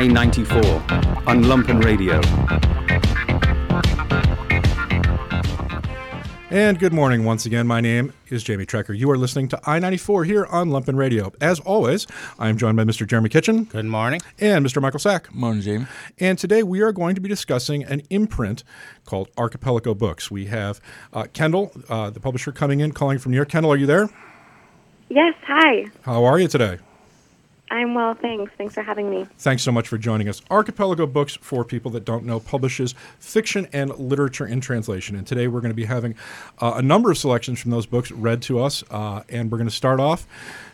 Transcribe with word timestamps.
I 0.00 0.06
94 0.06 0.56
on 1.26 1.44
Lumpen 1.44 1.84
Radio. 1.84 2.22
And 6.50 6.78
good 6.78 6.94
morning 6.94 7.24
once 7.24 7.44
again. 7.44 7.66
My 7.66 7.82
name 7.82 8.14
is 8.30 8.42
Jamie 8.42 8.64
Trecker. 8.64 8.96
You 8.96 9.10
are 9.10 9.18
listening 9.18 9.48
to 9.48 9.60
I 9.66 9.78
94 9.78 10.24
here 10.24 10.46
on 10.46 10.70
Lumpen 10.70 10.96
Radio. 10.96 11.30
As 11.42 11.60
always, 11.60 12.06
I 12.38 12.48
am 12.48 12.56
joined 12.56 12.78
by 12.78 12.84
Mr. 12.84 13.06
Jeremy 13.06 13.28
Kitchen. 13.28 13.64
Good 13.64 13.84
morning. 13.84 14.22
And 14.38 14.64
Mr. 14.64 14.80
Michael 14.80 15.00
Sack. 15.00 15.34
Morning, 15.34 15.60
Jamie. 15.60 15.86
And 16.18 16.38
today 16.38 16.62
we 16.62 16.80
are 16.80 16.92
going 16.92 17.14
to 17.14 17.20
be 17.20 17.28
discussing 17.28 17.84
an 17.84 18.00
imprint 18.08 18.64
called 19.04 19.28
Archipelago 19.36 19.92
Books. 19.92 20.30
We 20.30 20.46
have 20.46 20.80
uh, 21.12 21.26
Kendall, 21.34 21.72
uh, 21.90 22.08
the 22.08 22.20
publisher, 22.20 22.52
coming 22.52 22.80
in, 22.80 22.92
calling 22.92 23.18
from 23.18 23.32
New 23.32 23.36
York. 23.36 23.50
Kendall, 23.50 23.70
are 23.70 23.76
you 23.76 23.84
there? 23.84 24.08
Yes, 25.10 25.34
hi. 25.46 25.90
How 26.04 26.24
are 26.24 26.38
you 26.38 26.48
today? 26.48 26.78
I'm 27.70 27.94
well, 27.94 28.14
thanks. 28.14 28.52
Thanks 28.58 28.74
for 28.74 28.82
having 28.82 29.08
me. 29.08 29.26
Thanks 29.38 29.62
so 29.62 29.70
much 29.70 29.86
for 29.86 29.96
joining 29.96 30.28
us. 30.28 30.42
Archipelago 30.50 31.06
Books, 31.06 31.36
for 31.40 31.64
people 31.64 31.90
that 31.92 32.04
don't 32.04 32.24
know, 32.24 32.40
publishes 32.40 32.96
fiction 33.20 33.68
and 33.72 33.96
literature 33.96 34.44
in 34.44 34.60
translation. 34.60 35.14
And 35.14 35.24
today 35.24 35.46
we're 35.46 35.60
going 35.60 35.70
to 35.70 35.76
be 35.76 35.84
having 35.84 36.16
uh, 36.58 36.74
a 36.76 36.82
number 36.82 37.12
of 37.12 37.18
selections 37.18 37.60
from 37.60 37.70
those 37.70 37.86
books 37.86 38.10
read 38.10 38.42
to 38.42 38.58
us. 38.58 38.82
Uh, 38.90 39.22
and 39.28 39.52
we're 39.52 39.58
going 39.58 39.68
to 39.70 39.74
start 39.74 40.00
off. 40.00 40.26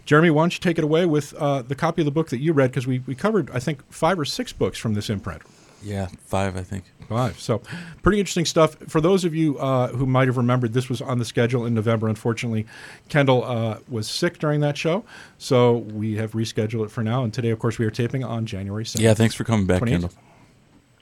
Jeremy, 0.07 0.31
why 0.31 0.43
don't 0.43 0.55
you 0.55 0.61
take 0.61 0.79
it 0.79 0.85
away 0.85 1.05
with 1.05 1.35
uh, 1.35 1.63
the 1.63 1.75
copy 1.75 2.01
of 2.01 2.07
the 2.07 2.13
book 2.13 2.31
that 2.31 2.39
you 2.39 2.53
read? 2.53 2.71
Because 2.71 2.87
we, 2.87 3.01
we 3.01 3.15
covered, 3.15 3.51
I 3.51 3.59
think, 3.59 3.83
five 3.93 4.19
or 4.19 4.25
six 4.25 4.53
books 4.53 4.79
from 4.79 4.95
this 4.95 5.11
imprint. 5.11 5.43
Yeah, 5.83 6.09
five, 6.25 6.57
I 6.57 6.63
think. 6.63 6.85
Five. 7.09 7.39
So, 7.39 7.63
pretty 8.03 8.19
interesting 8.19 8.45
stuff. 8.47 8.75
For 8.89 9.01
those 9.01 9.25
of 9.25 9.35
you 9.35 9.59
uh, 9.59 9.89
who 9.89 10.07
might 10.07 10.27
have 10.27 10.37
remembered, 10.37 10.73
this 10.73 10.89
was 10.89 11.01
on 11.01 11.19
the 11.19 11.25
schedule 11.25 11.65
in 11.65 11.75
November. 11.75 12.09
Unfortunately, 12.09 12.67
Kendall 13.09 13.45
uh, 13.45 13.79
was 13.89 14.09
sick 14.11 14.39
during 14.41 14.61
that 14.61 14.77
show, 14.77 15.05
so 15.39 15.77
we 15.77 16.17
have 16.17 16.33
rescheduled 16.33 16.87
it 16.87 16.91
for 16.91 17.05
now. 17.05 17.23
And 17.23 17.33
today, 17.33 17.51
of 17.51 17.59
course, 17.61 17.79
we 17.79 17.87
are 17.87 17.91
taping 17.91 18.25
on 18.25 18.45
January 18.47 18.83
7th. 18.85 19.01
Yeah, 19.01 19.15
thanks 19.15 19.35
for 19.37 19.45
coming 19.45 19.67
back, 19.67 19.83
28th. 19.83 19.89
Kendall. 19.91 20.11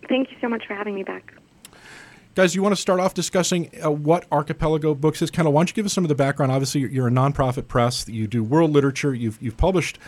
Thank 0.08 0.30
you 0.30 0.36
so 0.42 0.48
much 0.48 0.66
for 0.66 0.74
having 0.74 0.94
me 0.94 1.02
back. 1.02 1.32
Guys, 2.34 2.54
you 2.54 2.62
want 2.62 2.74
to 2.74 2.80
start 2.80 2.98
off 3.00 3.14
discussing 3.14 3.70
uh, 3.82 3.90
what 3.90 4.26
Archipelago 4.32 4.94
Books 4.94 5.22
is? 5.22 5.30
Kendall, 5.30 5.52
why 5.52 5.60
don't 5.60 5.70
you 5.70 5.74
give 5.74 5.86
us 5.86 5.92
some 5.92 6.04
of 6.04 6.08
the 6.08 6.14
background? 6.16 6.50
Obviously, 6.52 6.80
you're- 6.82 6.92
you're 6.92 7.06
a 7.08 7.10
nonprofit 7.12 7.68
press. 7.68 8.06
You 8.08 8.26
do 8.26 8.42
world 8.42 8.72
literature. 8.72 9.14
You've, 9.14 9.40
you've 9.40 9.56
published 9.56 9.98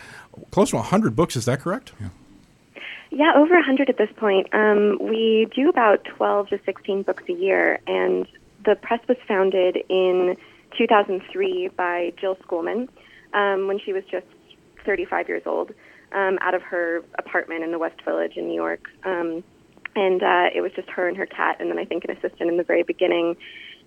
close 0.51 0.71
to 0.71 0.75
100 0.75 1.15
books. 1.15 1.35
Is 1.37 1.45
that 1.45 1.61
correct? 1.61 1.93
Yeah. 2.01 2.09
Yeah, 3.09 3.33
over 3.35 3.53
100 3.55 3.89
at 3.89 3.97
this 3.97 4.09
point. 4.17 4.53
Um, 4.53 4.97
we 5.01 5.47
do 5.55 5.69
about 5.69 6.03
12 6.03 6.49
to 6.49 6.59
16 6.65 7.03
books 7.03 7.23
a 7.29 7.33
year, 7.33 7.79
and 7.87 8.27
the 8.65 8.75
press 8.75 8.99
was 9.07 9.17
founded 9.27 9.77
in 9.89 10.35
2003 10.77 11.69
by 11.69 12.11
Jill 12.19 12.35
Schoolman 12.43 12.89
um, 13.33 13.67
when 13.67 13.79
she 13.79 13.93
was 13.93 14.03
just 14.11 14.25
35 14.85 15.29
years 15.29 15.43
old 15.45 15.71
um, 16.11 16.37
out 16.41 16.53
of 16.53 16.61
her 16.63 17.03
apartment 17.17 17.63
in 17.63 17.71
the 17.71 17.79
West 17.79 18.01
Village 18.03 18.33
in 18.35 18.47
New 18.47 18.55
York. 18.55 18.83
Um, 19.05 19.43
and 19.95 20.21
uh, 20.21 20.49
it 20.53 20.61
was 20.61 20.71
just 20.75 20.89
her 20.89 21.07
and 21.07 21.17
her 21.17 21.25
cat, 21.25 21.57
and 21.59 21.71
then 21.71 21.79
I 21.79 21.85
think 21.85 22.03
an 22.03 22.11
assistant 22.11 22.49
in 22.49 22.57
the 22.57 22.63
very 22.63 22.83
beginning. 22.83 23.35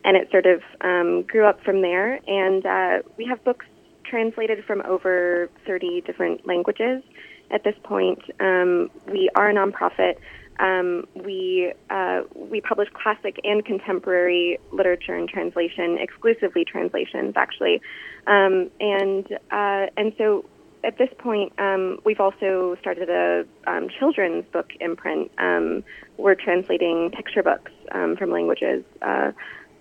And 0.02 0.16
it 0.16 0.30
sort 0.30 0.46
of 0.46 0.62
um, 0.80 1.22
grew 1.22 1.46
up 1.46 1.62
from 1.62 1.82
there. 1.82 2.18
And 2.26 2.64
uh, 2.64 3.06
we 3.18 3.26
have 3.26 3.44
books 3.44 3.66
translated 4.04 4.64
from 4.64 4.80
over 4.82 5.50
30 5.66 6.00
different 6.00 6.46
languages 6.46 7.02
at 7.50 7.64
this 7.64 7.74
point. 7.82 8.20
Um, 8.40 8.90
we 9.06 9.30
are 9.34 9.50
a 9.50 9.54
nonprofit. 9.54 10.16
Um, 10.58 11.06
we 11.14 11.72
uh, 11.88 12.20
we 12.34 12.60
publish 12.60 12.88
classic 12.92 13.40
and 13.44 13.64
contemporary 13.64 14.58
literature 14.72 15.14
and 15.14 15.28
translation, 15.28 15.96
exclusively 15.98 16.64
translations, 16.64 17.34
actually. 17.36 17.80
Um, 18.26 18.70
and 18.78 19.26
uh, 19.50 19.86
and 19.96 20.12
so 20.18 20.44
at 20.84 20.98
this 20.98 21.08
point, 21.18 21.52
um, 21.58 21.98
we've 22.04 22.20
also 22.20 22.76
started 22.80 23.08
a 23.08 23.44
um, 23.66 23.88
children's 23.98 24.44
book 24.52 24.70
imprint. 24.80 25.30
Um, 25.38 25.82
we're 26.18 26.34
translating 26.34 27.10
picture 27.10 27.42
books 27.42 27.72
um, 27.92 28.16
from 28.16 28.30
languages 28.30 28.84
uh, 29.00 29.32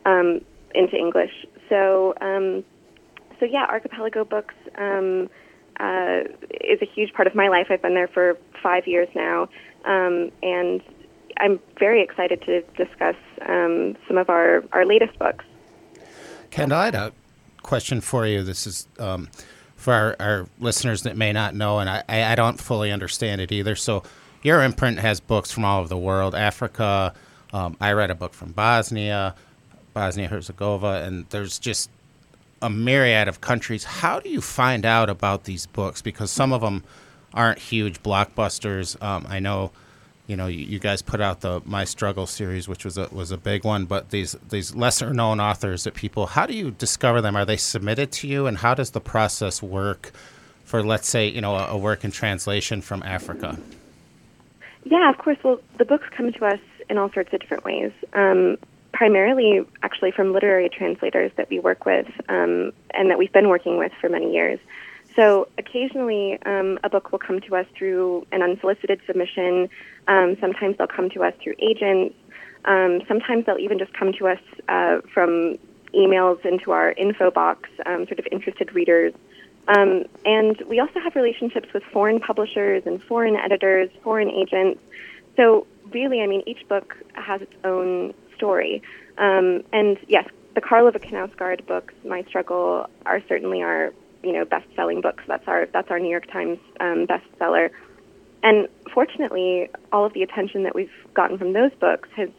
um, 0.06 0.41
into 0.74 0.96
English. 0.96 1.46
So 1.68 2.13
um, 2.22 2.63
so 3.40 3.46
yeah, 3.46 3.66
Archipelago 3.69 4.24
Books 4.24 4.56
uh, 5.79 6.22
is 6.62 6.81
a 6.81 6.85
huge 6.85 7.13
part 7.13 7.28
of 7.28 7.35
my 7.35 7.47
life. 7.47 7.67
I've 7.69 7.81
been 7.81 7.94
there 7.94 8.07
for 8.07 8.38
five 8.62 8.88
years 8.88 9.07
now, 9.16 9.44
um, 9.85 10.31
and 10.44 10.81
I'm 11.38 11.59
very 11.78 12.01
excited 12.01 12.41
to 12.44 12.62
discuss 12.75 13.16
um, 13.47 13.95
some 14.07 14.18
of 14.18 14.29
our, 14.29 14.63
our 14.73 14.85
latest 14.85 15.18
books. 15.18 15.45
Kendall, 16.51 16.79
I 16.79 16.85
had 16.85 16.95
a 16.95 17.13
question 17.62 18.01
for 18.01 18.25
you. 18.25 18.44
This 18.44 18.68
is 18.68 18.88
um, 18.97 19.29
for 19.75 19.94
our, 19.94 20.16
our 20.19 20.47
listeners 20.59 21.03
that 21.03 21.16
may 21.16 21.31
not 21.31 21.56
know, 21.56 21.79
and 21.79 21.89
I, 21.89 22.03
I 22.09 22.23
I 22.31 22.35
don't 22.35 22.59
fully 22.59 22.91
understand 22.91 23.39
it 23.41 23.51
either. 23.51 23.75
So, 23.75 24.03
your 24.44 24.63
imprint 24.63 25.00
has 25.00 25.19
books 25.19 25.51
from 25.51 25.63
all 25.66 25.79
over 25.79 25.88
the 25.88 25.97
world 25.97 26.35
Africa. 26.35 27.13
Um, 27.53 27.78
I 27.79 27.94
read 27.94 28.12
a 28.12 28.16
book 28.16 28.34
from 28.34 28.51
Bosnia, 28.51 29.35
Bosnia 29.94 30.28
Herzegovina, 30.28 31.06
and 31.06 31.25
there's 31.29 31.59
just 31.59 31.89
a 32.62 32.70
myriad 32.70 33.28
of 33.28 33.42
countries. 33.42 33.84
How 33.84 34.20
do 34.20 34.30
you 34.30 34.42
find 34.42 34.86
out 34.86 35.09
about 35.09 35.46
these 35.46 35.66
books? 35.66 36.02
Because 36.02 36.31
some 36.31 36.53
of 36.53 36.62
them 36.62 36.84
aren't 37.34 37.59
huge 37.59 38.02
blockbusters. 38.03 39.02
Um, 39.02 39.25
I 39.30 39.40
know, 39.40 39.72
you 40.28 40.36
know, 40.36 40.47
you, 40.47 40.66
you 40.66 40.80
guys 40.80 41.02
put 41.02 41.22
out 41.22 41.42
the 41.42 41.62
My 41.66 41.84
Struggle 41.86 42.25
series, 42.25 42.68
which 42.68 42.84
was 42.84 42.98
a 42.98 43.08
was 43.12 43.31
a 43.31 43.38
big 43.38 43.64
one. 43.64 43.86
But 43.86 44.09
these 44.09 44.36
these 44.50 44.75
lesser 44.75 45.14
known 45.14 45.40
authors 45.40 45.84
that 45.84 45.94
people, 45.94 46.28
how 46.28 46.46
do 46.46 46.53
you 46.53 46.72
discover 46.72 47.22
them? 47.22 47.36
Are 47.36 47.46
they 47.46 47.58
submitted 47.58 48.12
to 48.14 48.28
you, 48.28 48.48
and 48.48 48.58
how 48.58 48.74
does 48.74 48.92
the 48.92 49.02
process 49.02 49.62
work 49.62 50.12
for, 50.66 50.84
let's 50.84 51.09
say, 51.09 51.28
you 51.28 51.42
know, 51.42 51.56
a, 51.56 51.68
a 51.68 51.78
work 51.78 52.03
in 52.03 52.12
translation 52.12 52.81
from 52.81 53.02
Africa? 53.03 53.58
Yeah, 54.84 55.09
of 55.09 55.18
course. 55.18 55.38
Well, 55.44 55.59
the 55.78 55.86
books 55.86 56.08
come 56.16 56.31
to 56.31 56.46
us 56.46 56.59
in 56.90 56.98
all 56.98 57.12
sorts 57.12 57.34
of 57.34 57.40
different 57.40 57.64
ways. 57.64 57.92
Um, 58.14 58.58
primarily, 58.91 59.66
actually, 59.83 60.11
from 60.11 60.33
literary 60.33 60.69
translators 60.69 61.31
that 61.38 61.50
we 61.50 61.59
work 61.59 61.85
with 61.85 62.07
um, 62.27 62.72
and 62.91 63.09
that 63.09 63.17
we've 63.17 63.31
been 63.31 63.50
working 63.50 63.77
with 63.77 63.91
for 64.00 64.09
many 64.09 64.33
years. 64.33 64.59
So 65.16 65.47
occasionally, 65.57 66.39
um, 66.45 66.79
a 66.83 66.89
book 66.89 67.11
will 67.11 67.19
come 67.19 67.41
to 67.41 67.55
us 67.55 67.66
through 67.77 68.25
an 68.31 68.41
unsolicited 68.41 69.01
submission. 69.05 69.69
Um, 70.07 70.38
sometimes 70.39 70.77
they'll 70.77 70.88
come 70.88 71.09
to 71.11 71.23
us 71.23 71.33
through 71.41 71.55
agents. 71.59 72.16
Um, 72.66 73.01
sometimes 73.07 73.45
they'll 73.45 73.57
even 73.57 73.79
just 73.79 73.94
come 73.94 74.13
to 74.13 74.27
us 74.27 74.39
uh, 74.67 75.01
from 75.13 75.57
emails 75.94 76.45
into 76.45 76.71
our 76.71 76.91
info 76.91 77.31
box, 77.31 77.69
um, 77.85 78.06
sort 78.06 78.19
of 78.19 78.27
interested 78.31 78.73
readers. 78.73 79.13
Um, 79.67 80.06
and 80.25 80.59
we 80.67 80.79
also 80.79 81.00
have 81.00 81.16
relationships 81.16 81.69
with 81.73 81.83
foreign 81.83 82.19
publishers 82.19 82.83
and 82.85 83.01
foreign 83.03 83.35
editors, 83.35 83.89
foreign 84.03 84.29
agents. 84.29 84.79
So 85.35 85.67
really, 85.91 86.21
I 86.21 86.27
mean, 86.27 86.44
each 86.45 86.67
book 86.67 86.95
has 87.13 87.41
its 87.41 87.56
own 87.63 88.13
story. 88.39 88.81
Um, 89.17 89.63
and 89.73 89.97
yes, 90.07 90.27
the 90.55 90.61
Karl 90.61 90.88
Ove 90.88 90.94
Knausgaard 90.94 91.67
books, 91.67 91.94
My 92.05 92.23
Struggle, 92.23 92.89
are 93.05 93.22
certainly 93.27 93.61
our 93.61 93.94
you 94.23 94.33
know 94.33 94.45
best-selling 94.45 95.01
books. 95.01 95.23
That's 95.27 95.47
our 95.47 95.67
that's 95.67 95.91
our 95.91 96.00
New 96.00 96.09
York 96.09 96.31
Times 96.31 96.57
um, 96.79 97.05
bestseller. 97.05 97.69
And 98.41 98.69
fortunately, 98.94 99.69
all 99.91 100.05
of 100.05 100.13
the 100.13 100.23
attention 100.23 100.63
that 100.63 100.73
we've 100.73 100.91
gotten 101.13 101.38
from 101.38 101.51
those 101.51 101.72
books 101.79 102.07
has 102.16 102.29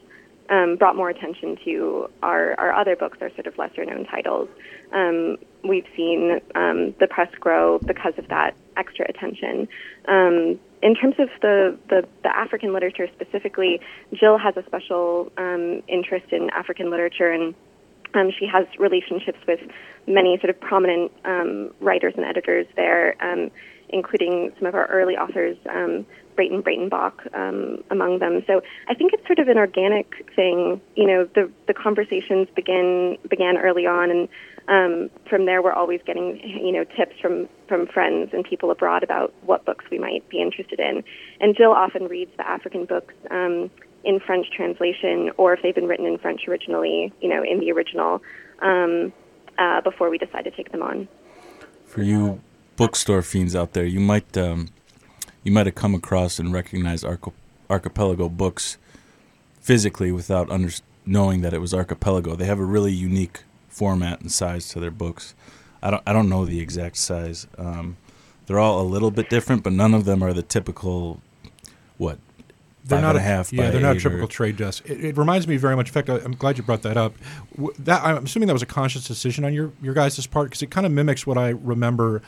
um, 0.48 0.76
brought 0.76 0.96
more 0.96 1.10
attention 1.10 1.58
to 1.64 2.10
our, 2.22 2.58
our 2.58 2.72
other 2.72 2.96
books, 2.96 3.18
our 3.20 3.30
sort 3.34 3.46
of 3.46 3.56
lesser 3.58 3.84
known 3.84 4.06
titles. 4.06 4.48
Um, 4.92 5.36
we've 5.62 5.86
seen 5.94 6.40
um, 6.54 6.94
the 6.98 7.06
press 7.08 7.30
grow 7.38 7.78
because 7.78 8.14
of 8.16 8.28
that 8.28 8.54
extra 8.76 9.06
attention. 9.08 9.68
In 10.82 10.94
terms 10.94 11.16
of 11.18 11.28
the, 11.42 11.76
the, 11.88 12.08
the 12.22 12.34
African 12.34 12.72
literature 12.72 13.06
specifically, 13.14 13.80
Jill 14.14 14.38
has 14.38 14.56
a 14.56 14.64
special 14.64 15.30
um, 15.36 15.82
interest 15.88 16.32
in 16.32 16.48
African 16.50 16.90
literature 16.90 17.30
and 17.30 17.54
um, 18.14 18.30
she 18.36 18.46
has 18.46 18.66
relationships 18.78 19.38
with 19.46 19.60
many 20.06 20.38
sort 20.38 20.50
of 20.50 20.60
prominent 20.60 21.12
um, 21.24 21.70
writers 21.80 22.14
and 22.16 22.24
editors 22.24 22.66
there, 22.76 23.14
um, 23.22 23.50
including 23.90 24.52
some 24.58 24.66
of 24.66 24.74
our 24.74 24.86
early 24.86 25.16
authors, 25.16 25.56
um, 25.68 26.04
Breyten 26.36 26.62
Breytenbach 26.62 27.34
um, 27.34 27.84
among 27.90 28.18
them. 28.18 28.42
So 28.46 28.62
I 28.88 28.94
think 28.94 29.12
it's 29.12 29.26
sort 29.26 29.38
of 29.38 29.48
an 29.48 29.58
organic 29.58 30.26
thing. 30.34 30.80
You 30.96 31.06
know, 31.06 31.28
the 31.34 31.50
the 31.66 31.74
conversations 31.74 32.48
begin 32.54 33.18
began 33.28 33.58
early 33.58 33.86
on, 33.86 34.10
and 34.10 34.28
um, 34.68 35.10
from 35.28 35.46
there 35.46 35.62
we're 35.62 35.72
always 35.72 36.00
getting 36.06 36.40
you 36.40 36.72
know 36.72 36.84
tips 36.84 37.18
from 37.20 37.48
from 37.68 37.86
friends 37.86 38.30
and 38.32 38.44
people 38.44 38.70
abroad 38.70 39.02
about 39.02 39.32
what 39.42 39.64
books 39.64 39.84
we 39.90 39.98
might 39.98 40.28
be 40.28 40.40
interested 40.40 40.80
in. 40.80 41.02
And 41.40 41.56
Jill 41.56 41.72
often 41.72 42.06
reads 42.06 42.30
the 42.36 42.48
African 42.48 42.84
books. 42.84 43.14
Um, 43.30 43.70
in 44.02 44.18
French 44.18 44.50
translation, 44.50 45.30
or 45.36 45.52
if 45.52 45.62
they've 45.62 45.74
been 45.74 45.86
written 45.86 46.06
in 46.06 46.16
French 46.16 46.48
originally, 46.48 47.12
you 47.20 47.28
know, 47.28 47.42
in 47.44 47.60
the 47.60 47.70
original, 47.70 48.22
um, 48.60 49.12
uh, 49.58 49.80
before 49.82 50.08
we 50.10 50.18
decide 50.18 50.44
to 50.44 50.50
take 50.50 50.72
them 50.72 50.82
on. 50.82 51.06
For 51.84 52.02
you 52.02 52.40
bookstore 52.76 53.22
fiends 53.22 53.54
out 53.54 53.74
there, 53.74 53.84
you 53.84 54.00
might 54.00 54.36
um, 54.36 54.68
you 55.44 55.52
might 55.52 55.66
have 55.66 55.74
come 55.74 55.94
across 55.94 56.38
and 56.38 56.52
recognized 56.52 57.04
Arch- 57.04 57.34
Archipelago 57.68 58.28
books 58.28 58.78
physically 59.60 60.12
without 60.12 60.50
under- 60.50 60.72
knowing 61.04 61.42
that 61.42 61.52
it 61.52 61.60
was 61.60 61.74
Archipelago. 61.74 62.34
They 62.34 62.46
have 62.46 62.58
a 62.58 62.64
really 62.64 62.92
unique 62.92 63.42
format 63.70 64.20
and 64.20 64.30
size 64.30 64.68
to 64.70 64.80
their 64.80 64.90
books. 64.90 65.34
I 65.82 65.90
don't 65.90 66.02
I 66.06 66.12
don't 66.12 66.28
know 66.28 66.44
the 66.44 66.60
exact 66.60 66.98
size. 66.98 67.46
Um, 67.56 67.96
they're 68.46 68.58
all 68.58 68.80
a 68.80 68.84
little 68.84 69.10
bit 69.10 69.30
different, 69.30 69.62
but 69.62 69.72
none 69.72 69.94
of 69.94 70.04
them 70.04 70.22
are 70.22 70.32
the 70.34 70.42
typical 70.42 71.22
what 71.96 72.18
they're 72.84 73.00
not 73.00 73.14
a 73.16 73.20
half 73.20 73.52
Yeah, 73.52 73.70
they're 73.70 73.80
not 73.80 73.96
a 73.96 74.00
typical 74.00 74.26
trade 74.28 74.56
desk. 74.56 74.84
It, 74.88 75.04
it 75.04 75.16
reminds 75.16 75.46
me 75.46 75.56
very 75.56 75.76
much. 75.76 75.88
In 75.88 75.92
fact, 75.92 76.10
I, 76.10 76.16
I'm 76.16 76.32
glad 76.34 76.58
you 76.58 76.64
brought 76.64 76.82
that 76.82 76.96
up. 76.96 77.14
W- 77.56 77.72
That 77.78 78.02
I'm 78.04 78.24
assuming 78.24 78.48
that 78.48 78.52
was 78.52 78.62
a 78.62 78.66
conscious 78.66 79.06
decision 79.06 79.44
on 79.44 79.54
your 79.54 79.72
your 79.80 79.94
guys' 79.94 80.26
part 80.26 80.46
because 80.46 80.62
it 80.62 80.70
kind 80.70 80.84
of 80.86 80.92
mimics 80.92 81.26
what 81.26 81.38
I 81.38 81.50
remember. 81.50 82.22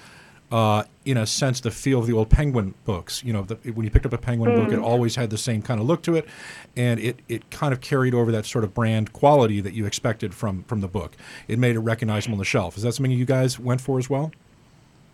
Uh, 0.52 0.84
in 1.06 1.16
a 1.16 1.26
sense, 1.26 1.60
the 1.60 1.70
feel 1.70 1.98
of 1.98 2.06
the 2.06 2.12
old 2.12 2.28
Penguin 2.28 2.74
books. 2.84 3.24
You 3.24 3.32
know, 3.32 3.42
the, 3.42 3.54
when 3.72 3.84
you 3.84 3.90
picked 3.90 4.04
up 4.04 4.12
a 4.12 4.18
Penguin 4.18 4.54
book, 4.54 4.70
it 4.70 4.78
always 4.78 5.16
had 5.16 5.30
the 5.30 5.38
same 5.38 5.62
kind 5.62 5.80
of 5.80 5.86
look 5.86 6.02
to 6.02 6.14
it, 6.14 6.28
and 6.76 7.00
it, 7.00 7.20
it 7.26 7.50
kind 7.50 7.72
of 7.72 7.80
carried 7.80 8.12
over 8.12 8.30
that 8.32 8.44
sort 8.44 8.62
of 8.62 8.74
brand 8.74 9.14
quality 9.14 9.62
that 9.62 9.72
you 9.72 9.86
expected 9.86 10.34
from 10.34 10.64
from 10.64 10.82
the 10.82 10.88
book. 10.88 11.16
It 11.48 11.58
made 11.58 11.74
it 11.74 11.80
recognizable 11.80 12.34
on 12.34 12.38
the 12.38 12.44
shelf. 12.44 12.76
Is 12.76 12.82
that 12.82 12.92
something 12.92 13.10
you 13.10 13.24
guys 13.24 13.58
went 13.58 13.80
for 13.80 13.98
as 13.98 14.10
well? 14.10 14.30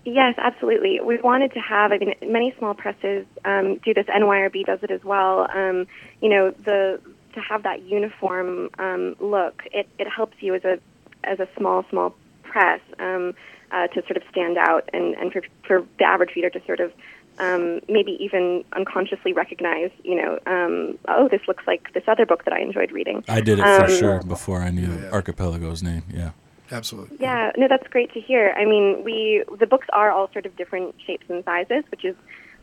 Yes, 0.04 0.34
absolutely. 0.38 1.00
We 1.00 1.18
wanted 1.18 1.52
to 1.52 1.60
have. 1.60 1.92
I 1.92 1.98
mean, 1.98 2.14
many 2.26 2.52
small 2.58 2.74
presses 2.74 3.24
um, 3.44 3.76
do 3.84 3.94
this. 3.94 4.06
NYRB 4.06 4.66
does 4.66 4.80
it 4.82 4.90
as 4.90 5.04
well. 5.04 5.48
Um, 5.54 5.86
you 6.20 6.30
know, 6.30 6.50
the 6.64 7.00
to 7.34 7.40
have 7.40 7.62
that 7.62 7.82
uniform 7.82 8.70
um, 8.80 9.14
look, 9.20 9.62
it, 9.72 9.88
it 9.98 10.08
helps 10.08 10.36
you 10.40 10.56
as 10.56 10.64
a 10.64 10.80
as 11.22 11.38
a 11.38 11.48
small 11.56 11.84
small 11.90 12.14
press 12.42 12.80
um, 12.98 13.34
uh, 13.70 13.86
to 13.88 14.02
sort 14.02 14.16
of 14.16 14.22
stand 14.30 14.58
out, 14.58 14.88
and 14.92 15.14
and 15.14 15.32
for 15.32 15.42
for 15.66 15.84
the 15.98 16.04
average 16.04 16.34
reader 16.34 16.50
to 16.50 16.64
sort 16.66 16.80
of 16.80 16.92
um, 17.38 17.80
maybe 17.88 18.16
even 18.20 18.64
unconsciously 18.72 19.32
recognize, 19.32 19.90
you 20.02 20.16
know, 20.16 20.38
um, 20.46 20.98
oh, 21.06 21.28
this 21.28 21.40
looks 21.46 21.64
like 21.66 21.92
this 21.92 22.02
other 22.08 22.26
book 22.26 22.44
that 22.44 22.52
I 22.52 22.60
enjoyed 22.60 22.90
reading. 22.90 23.22
I 23.28 23.40
did 23.40 23.60
it 23.60 23.62
for 23.62 23.84
Um, 23.84 23.90
sure 23.90 24.22
before 24.22 24.60
I 24.60 24.70
knew 24.70 25.08
Archipelago's 25.12 25.82
name. 25.82 26.02
Yeah. 26.12 26.30
Absolutely. 26.70 27.16
Yeah, 27.18 27.52
no, 27.56 27.66
that's 27.66 27.86
great 27.88 28.12
to 28.12 28.20
hear. 28.20 28.54
I 28.56 28.66
mean, 28.66 29.02
we 29.02 29.42
the 29.58 29.66
books 29.66 29.86
are 29.92 30.10
all 30.10 30.30
sort 30.32 30.44
of 30.44 30.54
different 30.56 30.94
shapes 31.06 31.24
and 31.30 31.42
sizes, 31.44 31.84
which 31.90 32.04
is 32.04 32.14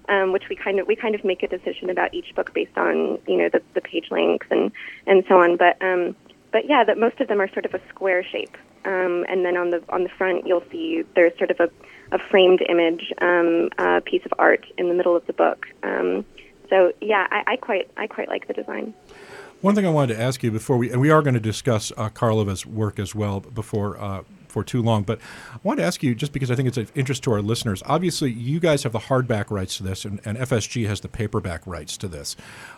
um, 0.09 0.31
which 0.31 0.43
we 0.49 0.55
kind 0.55 0.79
of 0.79 0.87
we 0.87 0.95
kind 0.95 1.15
of 1.15 1.23
make 1.23 1.41
a 1.43 1.47
decision 1.47 1.89
about 1.89 2.13
each 2.13 2.35
book 2.35 2.53
based 2.53 2.77
on 2.77 3.17
you 3.27 3.37
know 3.37 3.49
the, 3.49 3.61
the 3.73 3.81
page 3.81 4.11
length 4.11 4.47
and 4.51 4.71
and 5.07 5.23
so 5.27 5.41
on. 5.41 5.57
But 5.57 5.81
um, 5.81 6.15
but 6.55 6.69
yeah, 6.69 6.85
that 6.85 6.97
most 6.97 7.19
of 7.19 7.27
them 7.27 7.41
are 7.41 7.49
sort 7.49 7.65
of 7.65 7.73
a 7.73 7.81
square 7.89 8.23
shape, 8.23 8.55
um, 8.85 9.25
and 9.27 9.43
then 9.43 9.57
on 9.57 9.71
the 9.71 9.83
on 9.89 10.03
the 10.03 10.09
front 10.17 10.47
you'll 10.47 10.63
see 10.71 11.03
there's 11.13 11.37
sort 11.37 11.51
of 11.51 11.59
a, 11.59 11.69
a 12.15 12.17
framed 12.17 12.61
image 12.69 13.11
um, 13.19 13.69
piece 14.05 14.21
of 14.23 14.33
art 14.39 14.65
in 14.77 14.87
the 14.87 14.93
middle 14.93 15.17
of 15.17 15.27
the 15.27 15.33
book. 15.33 15.65
Um, 15.83 16.23
so 16.69 16.93
yeah, 17.01 17.27
I, 17.29 17.43
I 17.45 17.55
quite 17.57 17.91
I 17.97 18.07
quite 18.07 18.29
like 18.29 18.47
the 18.47 18.53
design. 18.53 18.93
One 19.59 19.75
thing 19.75 19.85
I 19.85 19.89
wanted 19.89 20.15
to 20.15 20.21
ask 20.21 20.43
you 20.43 20.51
before 20.51 20.77
we, 20.77 20.89
and 20.93 21.01
we 21.01 21.09
are 21.09 21.21
going 21.21 21.33
to 21.33 21.41
discuss 21.41 21.91
uh, 21.97 22.07
Karl 22.07 22.39
Ove's 22.39 22.65
work 22.65 22.99
as 22.99 23.13
well 23.13 23.41
before 23.41 23.99
uh, 23.99 24.23
for 24.55 24.63
too 24.63 24.81
long, 24.81 25.03
but 25.03 25.19
I 25.53 25.57
wanted 25.63 25.81
to 25.81 25.87
ask 25.87 26.01
you 26.01 26.15
just 26.15 26.31
because 26.31 26.49
I 26.49 26.55
think 26.55 26.69
it's 26.69 26.77
of 26.77 26.89
interest 26.95 27.23
to 27.23 27.33
our 27.33 27.41
listeners. 27.41 27.83
Obviously, 27.85 28.31
you 28.31 28.61
guys 28.61 28.83
have 28.83 28.93
the 28.93 28.99
hardback 28.99 29.51
rights 29.51 29.75
to 29.77 29.83
this, 29.83 30.05
and, 30.05 30.21
and 30.23 30.37
FSG 30.37 30.87
has 30.87 31.01
the 31.01 31.09
paperback 31.09 31.67
rights 31.67 31.97
to 31.97 32.07
this. 32.07 32.37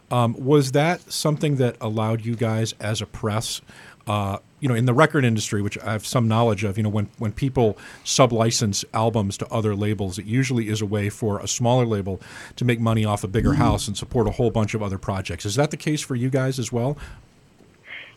Um, 0.09 0.33
was 0.43 0.71
that 0.71 1.11
something 1.13 1.57
that 1.57 1.75
allowed 1.79 2.25
you 2.25 2.35
guys 2.35 2.73
as 2.79 2.99
a 2.99 3.05
press? 3.05 3.61
Uh, 4.07 4.39
you 4.59 4.67
know, 4.67 4.73
in 4.73 4.85
the 4.85 4.93
record 4.93 5.23
industry, 5.23 5.61
which 5.61 5.77
I 5.77 5.91
have 5.91 6.07
some 6.07 6.27
knowledge 6.27 6.63
of, 6.63 6.77
you 6.77 6.83
know, 6.83 6.89
when, 6.89 7.09
when 7.19 7.31
people 7.31 7.77
sub-license 8.03 8.83
albums 8.91 9.37
to 9.37 9.47
other 9.49 9.75
labels, 9.75 10.17
it 10.17 10.25
usually 10.25 10.69
is 10.69 10.81
a 10.81 10.85
way 10.87 11.09
for 11.09 11.39
a 11.39 11.47
smaller 11.47 11.85
label 11.85 12.19
to 12.55 12.65
make 12.65 12.79
money 12.79 13.05
off 13.05 13.23
a 13.23 13.27
bigger 13.27 13.53
house 13.53 13.87
and 13.87 13.95
support 13.95 14.27
a 14.27 14.31
whole 14.31 14.49
bunch 14.49 14.73
of 14.73 14.81
other 14.81 14.97
projects. 14.97 15.45
Is 15.45 15.55
that 15.55 15.69
the 15.69 15.77
case 15.77 16.01
for 16.01 16.15
you 16.15 16.31
guys 16.31 16.57
as 16.57 16.71
well? 16.71 16.97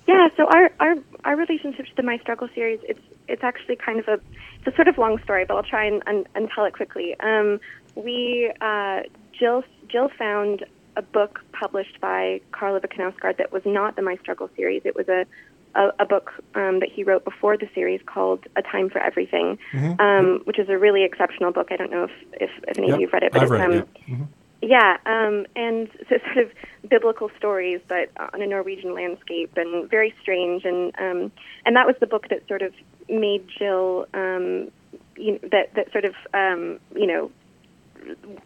Yeah, 0.06 0.28
so 0.36 0.46
our, 0.46 0.70
our, 0.80 0.94
our 1.24 1.36
relationship 1.36 1.86
to 1.86 1.92
the 1.96 2.02
My 2.02 2.18
Struggle 2.18 2.48
series, 2.54 2.80
it's 2.82 3.00
it's 3.28 3.44
actually 3.44 3.76
kind 3.76 4.00
of 4.00 4.08
a 4.08 4.14
it's 4.58 4.66
a 4.66 4.74
sort 4.74 4.88
of 4.88 4.98
long 4.98 5.20
story, 5.22 5.44
but 5.44 5.56
I'll 5.56 5.62
try 5.62 5.84
and, 5.86 6.02
and, 6.06 6.26
and 6.34 6.48
tell 6.54 6.64
it 6.64 6.74
quickly. 6.74 7.14
Um, 7.20 7.60
we 7.94 8.52
uh, 8.60 9.00
Jill 9.38 9.62
Jill 9.88 10.10
found 10.18 10.64
a 10.96 11.02
book 11.02 11.40
published 11.52 12.00
by 12.00 12.40
Karl 12.50 12.74
Ove 12.74 12.82
Knausgaard 12.82 13.36
that 13.36 13.52
was 13.52 13.62
not 13.64 13.96
the 13.96 14.02
My 14.02 14.16
Struggle 14.16 14.50
series. 14.56 14.82
It 14.84 14.96
was 14.96 15.08
a 15.08 15.26
a, 15.74 15.90
a 16.00 16.06
book 16.06 16.32
um, 16.54 16.80
that 16.80 16.88
he 16.92 17.04
wrote 17.04 17.24
before 17.24 17.56
the 17.56 17.68
series 17.74 18.00
called 18.04 18.44
A 18.56 18.62
Time 18.62 18.90
for 18.90 18.98
Everything, 18.98 19.58
um, 20.00 20.40
which 20.44 20.58
is 20.58 20.68
a 20.68 20.76
really 20.76 21.04
exceptional 21.04 21.52
book. 21.52 21.68
I 21.70 21.76
don't 21.76 21.90
know 21.90 22.04
if, 22.04 22.10
if, 22.40 22.50
if 22.66 22.78
any 22.78 22.88
Yep, 22.88 22.94
of 22.94 23.00
you've 23.00 23.12
read 23.12 23.22
it, 23.22 23.32
but 23.32 23.42
I've 23.42 23.50
it's 23.50 23.60
read 23.60 23.70
it, 23.70 23.88
um, 24.10 24.28
yeah, 24.62 24.98
um, 25.06 25.46
and 25.56 25.88
so 26.08 26.16
sort 26.32 26.46
of 26.46 26.52
biblical 26.88 27.30
stories, 27.38 27.80
but 27.88 28.10
on 28.32 28.42
a 28.42 28.46
Norwegian 28.46 28.94
landscape, 28.94 29.52
and 29.56 29.88
very 29.88 30.14
strange. 30.20 30.64
And 30.64 30.92
um, 30.98 31.32
and 31.64 31.76
that 31.76 31.86
was 31.86 31.96
the 32.00 32.06
book 32.06 32.28
that 32.28 32.46
sort 32.48 32.62
of 32.62 32.72
made 33.08 33.46
Jill, 33.58 34.06
um, 34.14 34.70
you 35.16 35.32
know, 35.32 35.38
that 35.50 35.74
that 35.74 35.92
sort 35.92 36.04
of 36.04 36.14
um, 36.34 36.78
you 36.94 37.06
know 37.06 37.30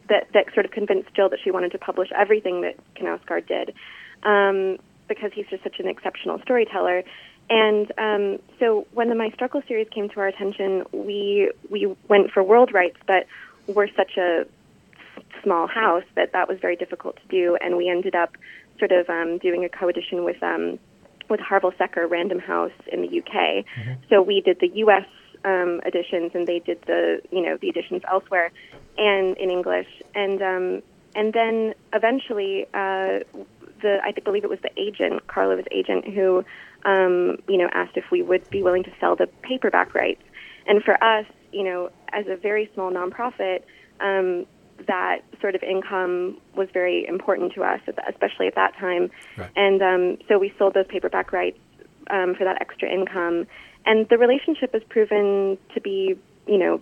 that 0.08 0.28
that 0.34 0.52
sort 0.55 0.66
of 0.66 0.72
convinced 0.72 1.14
Jill 1.14 1.28
that 1.28 1.38
she 1.43 1.50
wanted 1.50 1.72
to 1.72 1.78
publish 1.78 2.11
everything 2.17 2.62
that 2.62 2.76
Knausgaard 2.94 3.46
did, 3.46 3.75
um, 4.22 4.78
because 5.08 5.32
he's 5.34 5.46
just 5.46 5.62
such 5.62 5.78
an 5.78 5.88
exceptional 5.88 6.40
storyteller. 6.43 7.02
And 7.50 7.93
um, 7.99 8.38
so 8.58 8.87
when 8.94 9.10
the 9.10 9.14
My 9.14 9.31
Struggle 9.31 9.62
series 9.69 9.88
came 9.90 10.08
to 10.10 10.20
our 10.20 10.28
attention, 10.28 10.84
we 10.93 11.52
we 11.70 11.94
went 12.08 12.31
for 12.31 12.43
world 12.43 12.72
rights, 12.72 12.96
but 13.06 13.26
we're 13.67 13.88
such 13.94 14.17
a 14.17 14.46
small 15.42 15.66
house 15.66 16.04
that 16.16 16.32
that 16.32 16.48
was 16.48 16.58
very 16.60 16.76
difficult 16.76 17.16
to 17.16 17.28
do, 17.28 17.56
and 17.60 17.76
we 17.76 17.88
ended 17.88 18.14
up 18.14 18.36
sort 18.78 18.92
of 18.92 19.08
um, 19.08 19.38
doing 19.38 19.64
a 19.64 19.69
co-edition 19.69 20.25
with 20.25 20.42
um, 20.42 20.78
with 21.28 21.40
Harvill 21.40 21.76
Secker 21.78 22.06
Random 22.06 22.38
House 22.38 22.72
in 22.92 23.02
the 23.02 23.20
UK. 23.20 23.64
So 24.08 24.22
we 24.22 24.40
did 24.40 24.60
the 24.60 24.69
U.S. 24.78 25.06
Um, 25.44 25.81
editions, 25.84 26.32
and 26.34 26.46
they 26.46 26.58
did 26.58 26.81
the 26.86 27.20
you 27.31 27.42
know 27.42 27.56
the 27.56 27.69
editions 27.69 28.02
elsewhere, 28.10 28.50
and 28.96 29.36
in 29.36 29.50
English, 29.50 29.88
and 30.14 30.42
um, 30.42 30.82
and 31.14 31.32
then 31.32 31.75
eventually 31.92 32.64
uh, 32.75 33.20
the 33.82 33.98
I 34.02 34.12
believe 34.25 34.44
it 34.44 34.50
was 34.50 34.60
the 34.62 34.70
agent, 34.81 35.26
Karl 35.26 35.50
Ove's 35.50 35.66
agent, 35.70 36.06
who 36.06 36.44
um, 36.84 37.38
you 37.48 37.58
know 37.58 37.69
asked 37.72 37.96
if 37.96 38.10
we 38.10 38.22
would 38.22 38.48
be 38.50 38.62
willing 38.62 38.84
to 38.84 38.92
sell 39.00 39.16
the 39.16 39.26
paperback 39.42 39.94
rights, 39.94 40.22
and 40.66 40.82
for 40.82 41.02
us, 41.02 41.26
you 41.52 41.62
know, 41.62 41.90
as 42.12 42.26
a 42.26 42.36
very 42.36 42.70
small 42.75 42.90
nonprofit. 42.90 43.62
Um, 44.00 44.46
that 44.86 45.20
sort 45.40 45.54
of 45.54 45.62
income 45.62 46.38
was 46.56 46.68
very 46.72 47.06
important 47.06 47.52
to 47.54 47.62
us, 47.62 47.80
especially 48.08 48.46
at 48.46 48.54
that 48.54 48.76
time. 48.76 49.10
Right. 49.36 49.50
And 49.56 49.82
um, 49.82 50.18
so 50.28 50.38
we 50.38 50.52
sold 50.58 50.74
those 50.74 50.86
paperback 50.88 51.32
rights 51.32 51.58
um, 52.10 52.34
for 52.34 52.44
that 52.44 52.60
extra 52.60 52.88
income. 52.90 53.46
And 53.86 54.08
the 54.08 54.19
relationship 54.19 54.72
has 54.72 54.82
proven 54.88 55.58
to 55.74 55.81
be, 55.81 56.19
you 56.46 56.58
know, 56.58 56.81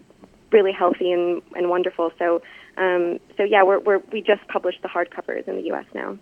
really 0.50 0.72
healthy 0.72 1.10
and, 1.12 1.42
and 1.54 1.68
wonderful. 1.68 2.12
So, 2.18 2.42
um, 2.76 3.18
so 3.36 3.42
yeah, 3.42 3.62
we're, 3.62 3.80
we're, 3.80 4.00
we 4.12 4.20
just 4.20 4.46
published 4.48 4.82
the 4.82 4.88
hardcovers 4.88 5.48
in 5.48 5.56
the 5.56 5.62
U.S. 5.62 5.86
now. 5.94 6.18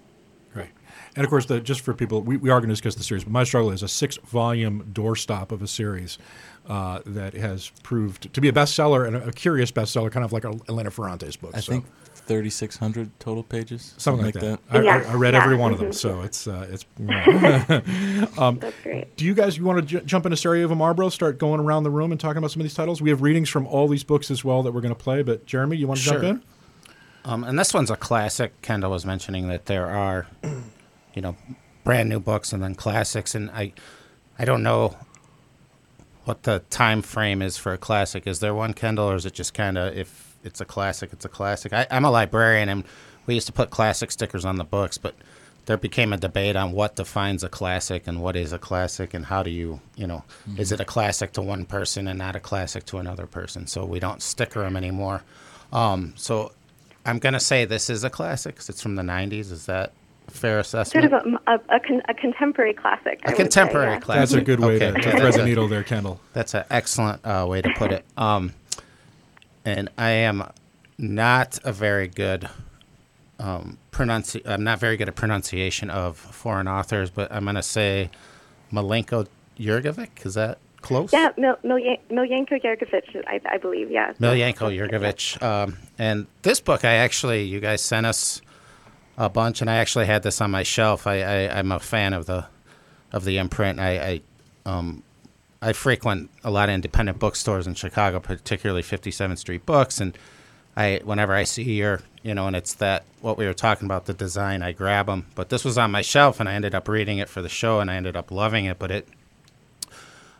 Right. 0.54 0.71
And 1.16 1.25
of 1.25 1.30
course, 1.30 1.47
the, 1.47 1.61
just 1.61 1.80
for 1.80 1.92
people, 1.95 2.23
we, 2.23 2.37
we 2.37 2.50
are 2.50 2.59
going 2.61 2.69
to 2.69 2.73
discuss 2.75 2.95
the 2.95 3.02
series, 3.02 3.25
but 3.25 3.33
My 3.33 3.45
Struggle 3.45 3.71
is 3.73 3.83
a 3.83 3.88
six 3.88 4.16
volume 4.19 4.90
doorstop 4.92 5.50
of 5.52 5.61
a 5.62 5.66
series 5.66 6.19
uh, 6.66 7.00
that 7.07 7.35
has 7.35 7.71
proved 7.83 8.33
to 8.35 8.40
be 8.40 8.49
a 8.49 8.52
bestseller 8.52 9.07
and 9.07 9.16
a, 9.16 9.28
a 9.28 9.33
curious 9.33 9.71
bestseller, 9.73 10.11
kind 10.11 10.25
of 10.25 10.33
like 10.33 10.45
Elena 10.69 10.90
Ferrante's 10.90 11.37
book. 11.37 11.52
I 11.54 11.61
so. 11.61 11.73
think 11.73 11.85
3,600 12.14 13.11
total 13.19 13.42
pages. 13.42 13.95
Something 13.97 14.25
like 14.25 14.35
that. 14.35 14.61
that. 14.69 14.78
I, 14.78 14.83
Yeah, 14.83 15.04
I, 15.09 15.12
I 15.12 15.14
read 15.14 15.35
yeah. 15.35 15.42
every 15.42 15.57
one 15.57 15.73
of 15.73 15.78
them, 15.80 15.88
Mhm. 15.90 15.95
so 15.95 16.21
it's 16.23 16.47
uh, 16.47 16.66
it's. 16.71 16.85
That's 18.61 18.83
great. 18.83 19.16
Do 19.16 19.25
you 19.25 19.35
guys 19.35 19.57
you 19.57 19.64
want 19.64 19.80
to 19.80 19.99
j- 19.99 20.04
jump 20.04 20.26
into 20.26 20.37
Sarajevo 20.37 20.75
Marlboro? 20.75 21.09
Start 21.09 21.38
going 21.38 21.61
around 21.61 21.83
the 21.83 21.90
room 21.90 22.12
and 22.12 22.21
talking 22.21 22.38
about 22.38 22.50
some 22.50 22.61
of 22.61 22.64
these 22.64 22.75
titles. 22.75 23.00
We 23.02 23.11
have 23.11 23.23
readings 23.23 23.49
from 23.49 23.66
all 23.66 23.88
these 23.88 24.04
books 24.04 24.30
as 24.30 24.45
well 24.45 24.62
that 24.62 24.73
we're 24.73 24.80
going 24.80 24.95
to 24.95 25.00
play. 25.00 25.23
But 25.23 25.47
Jeremy, 25.47 25.76
you 25.76 25.87
want 25.88 25.99
to 26.00 26.07
jump 26.07 26.21
Sure. 26.21 26.28
in? 26.30 26.42
Um, 27.24 27.44
and 27.44 27.58
this 27.58 27.74
one's 27.74 27.90
a 27.90 27.96
classic. 27.96 28.60
Kendall 28.62 28.90
was 28.90 29.04
mentioning 29.04 29.48
that 29.48 29.66
there 29.66 29.86
are, 29.86 30.26
you 31.14 31.22
know, 31.22 31.36
brand 31.84 32.08
new 32.08 32.20
books 32.20 32.52
and 32.52 32.62
then 32.62 32.74
classics, 32.74 33.34
and 33.34 33.50
I, 33.50 33.72
I 34.38 34.44
don't 34.44 34.62
know 34.62 34.96
what 36.24 36.44
the 36.44 36.60
time 36.70 37.02
frame 37.02 37.42
is 37.42 37.56
for 37.56 37.72
a 37.72 37.78
classic. 37.78 38.26
Is 38.26 38.40
there 38.40 38.54
one, 38.54 38.74
Kendall, 38.74 39.10
or 39.10 39.16
is 39.16 39.26
it 39.26 39.34
just 39.34 39.54
kind 39.54 39.76
of 39.76 39.96
if 39.96 40.36
it's 40.44 40.60
a 40.60 40.64
classic, 40.64 41.12
it's 41.12 41.24
a 41.24 41.28
classic? 41.28 41.72
I, 41.72 41.86
I'm 41.90 42.04
a 42.04 42.10
librarian, 42.10 42.68
and 42.68 42.84
we 43.26 43.34
used 43.34 43.46
to 43.48 43.52
put 43.52 43.70
classic 43.70 44.10
stickers 44.10 44.44
on 44.44 44.56
the 44.56 44.64
books, 44.64 44.98
but 44.98 45.14
there 45.66 45.76
became 45.76 46.12
a 46.12 46.16
debate 46.16 46.56
on 46.56 46.72
what 46.72 46.96
defines 46.96 47.44
a 47.44 47.48
classic 47.48 48.06
and 48.06 48.20
what 48.20 48.34
is 48.34 48.52
a 48.52 48.58
classic, 48.58 49.12
and 49.14 49.26
how 49.26 49.42
do 49.42 49.50
you, 49.50 49.80
you 49.94 50.06
know, 50.06 50.24
is 50.56 50.72
it 50.72 50.80
a 50.80 50.84
classic 50.84 51.32
to 51.32 51.42
one 51.42 51.64
person 51.64 52.08
and 52.08 52.18
not 52.18 52.34
a 52.34 52.40
classic 52.40 52.84
to 52.86 52.98
another 52.98 53.26
person? 53.26 53.66
So 53.66 53.84
we 53.84 54.00
don't 54.00 54.22
sticker 54.22 54.60
them 54.60 54.76
anymore. 54.76 55.22
Um, 55.72 56.14
so 56.16 56.52
I'm 57.07 57.19
going 57.19 57.33
to 57.33 57.40
say 57.40 57.64
this 57.64 57.88
is 57.90 58.04
a 58.04 58.11
classic 58.11 58.54
because 58.54 58.69
it's 58.69 58.83
from 58.83 58.97
the 58.97 59.02
90s. 59.02 59.50
Is 59.52 59.66
that 59.66 59.92
a 60.28 60.30
fair 60.30 60.62
Sort 60.62 60.85
assessment? 60.87 61.12
of 61.12 61.12
a, 61.47 61.52
a, 61.52 61.76
a, 61.76 61.80
con, 61.80 62.02
a 62.09 62.14
contemporary 62.14 62.75
classic. 62.75 63.21
I 63.25 63.30
A 63.30 63.33
would 63.33 63.37
say, 63.37 63.42
contemporary 63.45 63.92
yeah. 63.95 64.00
classic. 64.00 64.21
That's 64.21 64.33
a 64.35 64.40
good 64.42 64.61
way 64.61 64.76
Okay, 64.76 64.87
to, 64.87 64.92
to 64.92 65.09
okay, 65.09 65.19
thread 65.19 65.35
the 65.35 65.45
needle 65.45 65.69
there, 65.69 65.83
Kendall. 65.83 66.21
That's 66.33 66.54
an 66.54 66.64
excellent 66.71 67.25
uh, 67.25 67.47
way 67.49 67.62
to 67.62 67.71
put 67.76 67.92
it. 67.92 68.04
Um, 68.16 68.52
and 69.64 69.88
I 69.99 70.11
am 70.11 70.45
not 70.99 71.59
a 71.64 71.73
very 71.73 72.09
good 72.09 72.49
um, 73.38 73.78
pronunci- 73.90 74.47
I'm 74.47 74.64
not 74.64 74.78
very 74.78 74.97
good 74.99 75.09
at 75.09 75.16
pronunciation 75.16 75.88
of 75.90 76.19
foreign 76.19 76.69
authors, 76.69 77.09
but 77.11 77.33
I'm 77.33 77.45
going 77.45 77.57
to 77.57 77.62
say 77.62 78.11
Malenko 78.73 79.26
Jurgovic. 79.59 80.26
Is 80.26 80.35
that 80.35 80.59
close? 80.82 81.12
Yeah, 81.12 81.30
Mil, 81.37 81.56
Milyan- 81.64 82.00
Miljenko 82.10 82.62
Jergović, 82.62 83.22
I, 83.26 83.40
I 83.44 83.58
believe, 83.58 83.90
yeah. 83.90 84.12
Milyanko 84.20 84.75
Jurgovic. 84.76 85.42
Um, 85.42 85.76
and 85.99 86.26
this 86.42 86.60
book, 86.60 86.84
I 86.84 86.94
actually, 86.94 87.44
you 87.44 87.60
guys 87.60 87.82
sent 87.82 88.06
us 88.06 88.40
a 89.20 89.28
bunch, 89.28 89.60
and 89.60 89.68
I 89.68 89.76
actually 89.76 90.06
had 90.06 90.22
this 90.22 90.40
on 90.40 90.50
my 90.50 90.62
shelf. 90.62 91.06
I, 91.06 91.20
I 91.20 91.58
I'm 91.58 91.70
a 91.72 91.78
fan 91.78 92.14
of 92.14 92.26
the 92.26 92.46
of 93.12 93.25
the 93.25 93.38
imprint. 93.38 93.78
I, 93.78 93.99
I 93.99 94.20
um 94.66 95.02
I 95.62 95.75
frequent 95.75 96.30
a 96.42 96.50
lot 96.50 96.70
of 96.70 96.75
independent 96.75 97.18
bookstores 97.18 97.66
in 97.66 97.75
Chicago, 97.75 98.18
particularly 98.18 98.82
57th 98.82 99.38
Street 99.38 99.66
Books, 99.66 100.00
and 100.00 100.16
I 100.76 101.00
whenever 101.04 101.34
I 101.34 101.44
see 101.44 101.75
your 101.75 102.00
you 102.22 102.34
know, 102.34 102.46
and 102.46 102.56
it's 102.56 102.75
that 102.75 103.04
what 103.20 103.37
we 103.38 103.46
were 103.46 103.54
talking 103.54 103.87
about 103.87 104.06
the 104.06 104.14
design. 104.14 104.62
I 104.62 104.72
grab 104.72 105.06
them, 105.06 105.26
but 105.34 105.50
this 105.50 105.64
was 105.64 105.76
on 105.76 105.90
my 105.90 106.02
shelf, 106.02 106.40
and 106.40 106.49
I 106.49 106.54
ended 106.54 106.75
up 106.75 106.88
reading 106.88 107.18
it 107.18 107.28
for 107.28 107.42
the 107.42 107.49
show, 107.49 107.80
and 107.80 107.90
I 107.90 107.96
ended 107.96 108.16
up 108.16 108.30
loving 108.30 108.64
it. 108.64 108.78
But 108.78 108.90
it, 108.90 109.08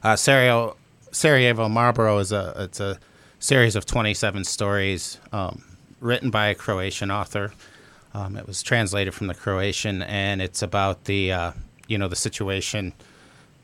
uh, 0.03 0.17
Sarajevo, 0.17 0.77
Sarajevo 1.13 1.69
Marlboro 1.69 2.19
is 2.19 2.33
a 2.33 2.55
it's 2.59 2.81
a 2.81 2.99
series 3.39 3.77
of 3.77 3.87
27 3.87 4.45
stories 4.45 5.19
um, 5.33 5.65
written 6.01 6.31
by 6.31 6.49
a 6.49 6.55
Croatian 6.55 7.11
author. 7.11 7.53
Um, 8.13 8.37
it 8.37 8.47
was 8.47 8.63
translated 8.63 9.15
from 9.15 9.29
the 9.29 9.35
Croatian, 9.35 10.03
and 10.03 10.43
it's 10.43 10.63
about 10.63 11.05
the 11.05 11.33
uh, 11.33 11.53
you 11.89 11.99
know 11.99 12.09
the 12.09 12.17
situation 12.17 12.93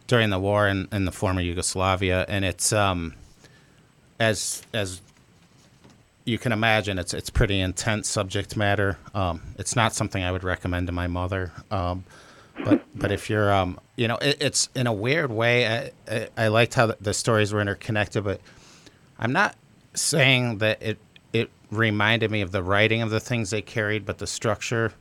during 0.06 0.30
the 0.30 0.38
war 0.38 0.68
in, 0.68 0.88
in 0.92 1.04
the 1.04 1.12
former 1.12 1.40
Yugoslavia, 1.40 2.24
and 2.28 2.44
it's 2.44 2.72
um, 2.72 3.14
as 4.20 4.62
as 4.72 5.00
you 6.24 6.38
can 6.38 6.52
imagine, 6.52 6.98
it's 6.98 7.14
it's 7.14 7.30
pretty 7.30 7.60
intense 7.60 8.08
subject 8.08 8.56
matter. 8.56 8.98
Um, 9.14 9.42
it's 9.58 9.76
not 9.76 9.94
something 9.94 10.22
I 10.22 10.32
would 10.32 10.44
recommend 10.44 10.86
to 10.88 10.92
my 10.92 11.06
mother. 11.06 11.52
But 12.64 12.84
but 12.94 13.12
if 13.12 13.28
you're 13.30 13.52
um, 13.52 13.78
you 13.96 14.08
know 14.08 14.16
it, 14.16 14.38
it's 14.40 14.68
in 14.74 14.86
a 14.86 14.92
weird 14.92 15.30
way. 15.30 15.66
I, 15.66 15.90
I, 16.10 16.28
I 16.36 16.48
liked 16.48 16.74
how 16.74 16.86
the, 16.86 16.96
the 17.00 17.14
stories 17.14 17.52
were 17.52 17.60
interconnected, 17.60 18.24
but 18.24 18.40
I'm 19.18 19.32
not 19.32 19.56
saying 19.94 20.58
that 20.58 20.82
it 20.82 20.98
it 21.32 21.50
reminded 21.70 22.30
me 22.30 22.40
of 22.40 22.52
the 22.52 22.62
writing 22.62 23.02
of 23.02 23.10
the 23.10 23.20
things 23.20 23.50
they 23.50 23.62
carried, 23.62 24.06
but 24.06 24.18
the 24.18 24.26
structure. 24.26 24.92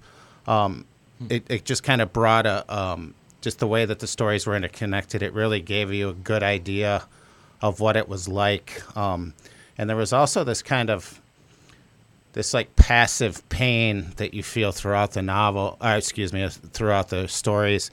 Um, 0.48 0.86
it, 1.30 1.50
it 1.50 1.66
just 1.66 1.84
kind 1.84 2.02
of 2.02 2.12
brought 2.12 2.46
a 2.46 2.66
um, 2.74 3.14
just 3.42 3.60
the 3.60 3.68
way 3.68 3.86
that 3.86 4.00
the 4.00 4.08
stories 4.08 4.46
were 4.46 4.56
interconnected. 4.56 5.24
It 5.24 5.34
really 5.34 5.62
gave 5.62 5.94
you 5.94 6.10
a 6.10 6.14
good 6.14 6.44
idea 6.44 7.04
of 7.62 7.80
what 7.80 7.96
it 7.96 8.10
was 8.10 8.28
like. 8.28 8.84
Um, 8.98 9.34
and 9.78 9.90
there 9.90 9.98
was 9.98 10.14
also 10.14 10.44
this 10.44 10.62
kind 10.62 10.90
of 10.90 11.22
this 12.36 12.54
like 12.54 12.76
passive 12.76 13.48
pain 13.48 14.12
that 14.18 14.34
you 14.34 14.44
feel 14.44 14.74
throughout 14.74 15.14
the 15.14 15.22
novel. 15.22 15.78
Uh, 15.80 15.96
excuse 15.98 16.34
me, 16.34 16.48
throughout 16.50 17.08
the 17.08 17.28
stories. 17.30 17.90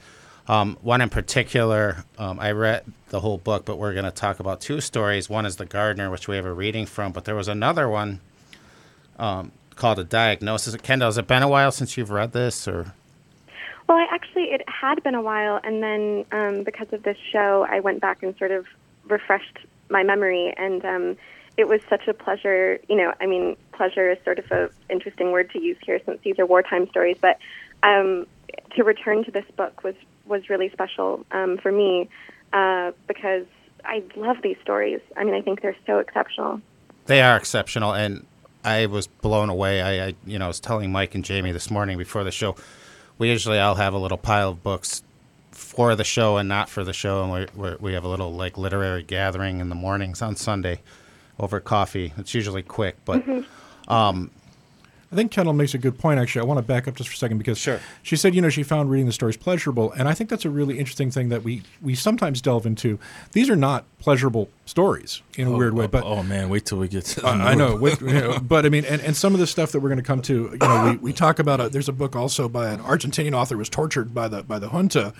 Um, 0.49 0.77
one 0.81 0.99
in 0.99 1.09
particular, 1.09 2.03
um, 2.17 2.41
I 2.41 2.51
read 2.51 2.83
the 3.07 3.21
whole 3.21 3.37
book, 3.37 3.63
but 3.63 3.77
we're 3.77 3.93
going 3.93 4.03
to 4.03 4.11
talk 4.11 4.41
about 4.41 4.59
two 4.59 4.81
stories. 4.81 5.29
One 5.29 5.45
is 5.45 5.55
The 5.55 5.65
Gardener, 5.65 6.11
which 6.11 6.27
we 6.27 6.35
have 6.35 6.45
a 6.45 6.51
reading 6.51 6.85
from, 6.85 7.13
but 7.13 7.23
there 7.23 7.35
was 7.35 7.47
another 7.47 7.87
one 7.87 8.19
um, 9.17 9.53
called 9.75 9.99
A 9.99 10.03
Diagnosis. 10.03 10.75
Kendall, 10.75 11.07
has 11.07 11.17
it 11.17 11.25
been 11.25 11.41
a 11.41 11.47
while 11.47 11.71
since 11.71 11.95
you've 11.95 12.11
read 12.11 12.33
this, 12.33 12.67
or? 12.67 12.93
Well, 13.87 13.97
I 13.97 14.07
actually 14.11 14.51
it 14.51 14.67
had 14.67 15.01
been 15.03 15.15
a 15.15 15.21
while, 15.21 15.61
and 15.63 15.81
then 15.81 16.25
um, 16.33 16.63
because 16.65 16.91
of 16.91 17.03
this 17.03 17.17
show, 17.31 17.65
I 17.69 17.79
went 17.79 18.01
back 18.01 18.21
and 18.21 18.37
sort 18.37 18.51
of 18.51 18.65
refreshed 19.07 19.59
my 19.89 20.03
memory, 20.03 20.53
and 20.57 20.83
um, 20.83 21.17
it 21.57 21.67
was 21.67 21.81
such 21.89 22.07
a 22.07 22.13
pleasure. 22.13 22.79
You 22.89 22.95
know, 22.95 23.13
I 23.19 23.25
mean, 23.25 23.55
pleasure 23.73 24.09
is 24.09 24.17
sort 24.23 24.39
of 24.39 24.51
a 24.51 24.69
interesting 24.89 25.31
word 25.31 25.51
to 25.51 25.61
use 25.61 25.77
here 25.85 25.99
since 26.05 26.19
these 26.23 26.39
are 26.39 26.45
wartime 26.45 26.87
stories, 26.89 27.17
but 27.19 27.37
um, 27.83 28.25
to 28.75 28.83
return 28.83 29.23
to 29.25 29.31
this 29.31 29.45
book 29.55 29.83
was 29.83 29.95
was 30.25 30.49
really 30.49 30.69
special 30.69 31.25
um, 31.31 31.57
for 31.57 31.71
me 31.71 32.09
uh, 32.53 32.91
because 33.07 33.45
I 33.85 34.03
love 34.15 34.37
these 34.41 34.57
stories. 34.61 35.01
I 35.17 35.23
mean, 35.23 35.35
I 35.35 35.41
think 35.41 35.61
they're 35.61 35.75
so 35.85 35.99
exceptional. 35.99 36.61
They 37.05 37.21
are 37.21 37.35
exceptional, 37.35 37.93
and 37.93 38.25
I 38.63 38.85
was 38.85 39.07
blown 39.07 39.49
away. 39.49 39.81
I, 39.81 40.07
I 40.07 40.15
you 40.25 40.39
know, 40.39 40.45
I 40.45 40.47
was 40.47 40.59
telling 40.59 40.91
Mike 40.91 41.13
and 41.13 41.25
Jamie 41.25 41.51
this 41.51 41.69
morning 41.69 41.97
before 41.97 42.23
the 42.23 42.31
show. 42.31 42.55
We 43.19 43.29
usually 43.29 43.59
all 43.59 43.75
have 43.75 43.93
a 43.93 43.99
little 43.99 44.17
pile 44.17 44.49
of 44.49 44.63
books 44.63 45.03
for 45.51 45.95
the 45.95 46.03
show 46.03 46.37
and 46.37 46.49
not 46.49 46.67
for 46.67 46.83
the 46.83 46.93
show, 46.93 47.23
and 47.23 47.49
we 47.55 47.75
we 47.79 47.93
have 47.93 48.05
a 48.05 48.07
little 48.07 48.33
like 48.33 48.57
literary 48.57 49.03
gathering 49.03 49.59
in 49.59 49.69
the 49.69 49.75
mornings 49.75 50.21
on 50.21 50.35
Sunday 50.35 50.79
over 51.39 51.59
coffee. 51.59 52.13
It's 52.17 52.33
usually 52.33 52.63
quick, 52.63 52.97
but. 53.05 53.25
Mm-hmm. 53.25 53.91
Um, 53.91 54.31
I 55.11 55.15
think 55.15 55.29
Kendall 55.29 55.53
makes 55.53 55.75
a 55.75 55.77
good 55.77 55.99
point. 55.99 56.19
Actually, 56.19 56.41
I 56.41 56.45
want 56.45 56.57
to 56.57 56.63
back 56.63 56.87
up 56.87 56.95
just 56.95 57.07
for 57.07 57.13
a 57.13 57.17
second 57.17 57.37
because 57.37 57.59
Sure. 57.59 57.79
she 58.01 58.15
said, 58.15 58.33
you 58.33 58.41
know, 58.41 58.49
she 58.49 58.63
found 58.63 58.89
reading 58.89 59.05
the 59.05 59.13
stories 59.13 59.37
pleasurable, 59.37 59.91
and 59.91 60.09
I 60.09 60.15
think 60.15 60.27
that's 60.31 60.43
a 60.43 60.49
really 60.49 60.79
interesting 60.79 61.11
thing 61.11 61.29
that 61.29 61.43
we 61.43 61.61
we 61.83 61.93
sometimes 61.93 62.41
delve 62.41 62.65
into. 62.65 62.97
These 63.33 63.47
are 63.47 63.55
not 63.55 63.85
pleasurable 63.99 64.49
stories 64.65 65.21
in 65.37 65.47
a 65.49 65.51
weird 65.51 65.75
way, 65.75 65.85
oh, 65.85 65.87
but 65.87 66.03
oh 66.03 66.23
man, 66.23 66.49
wait 66.49 66.65
till 66.65 66.79
we 66.79 66.87
get 66.87 67.05
to. 67.05 67.21
The 67.21 67.27
I 67.27 67.51
I 67.51 67.53
know, 67.53 67.77
movie. 67.77 67.81
with, 67.83 68.01
you 68.01 68.07
know, 68.21 68.39
but 68.41 68.65
I 68.65 68.69
mean, 68.69 68.85
and, 68.85 69.01
and 69.01 69.15
some 69.15 69.35
of 69.35 69.39
the 69.39 69.45
stuff 69.45 69.71
that 69.73 69.81
we're 69.81 69.89
going 69.89 70.01
to 70.01 70.03
come 70.03 70.23
to, 70.23 70.49
you 70.51 70.57
know, 70.59 70.89
we, 70.91 70.97
we 70.97 71.13
talk 71.13 71.37
about. 71.37 71.61
A, 71.61 71.69
there's 71.69 71.89
a 71.89 71.93
book 71.93 72.15
also 72.15 72.49
by 72.49 72.71
an 72.71 72.79
Argentinian 72.79 73.33
author 73.35 73.53
who 73.53 73.59
was 73.59 73.69
tortured 73.69 74.15
by 74.15 74.27
the 74.27 74.41
by 74.41 74.57
the 74.57 74.69
junta 74.69 75.13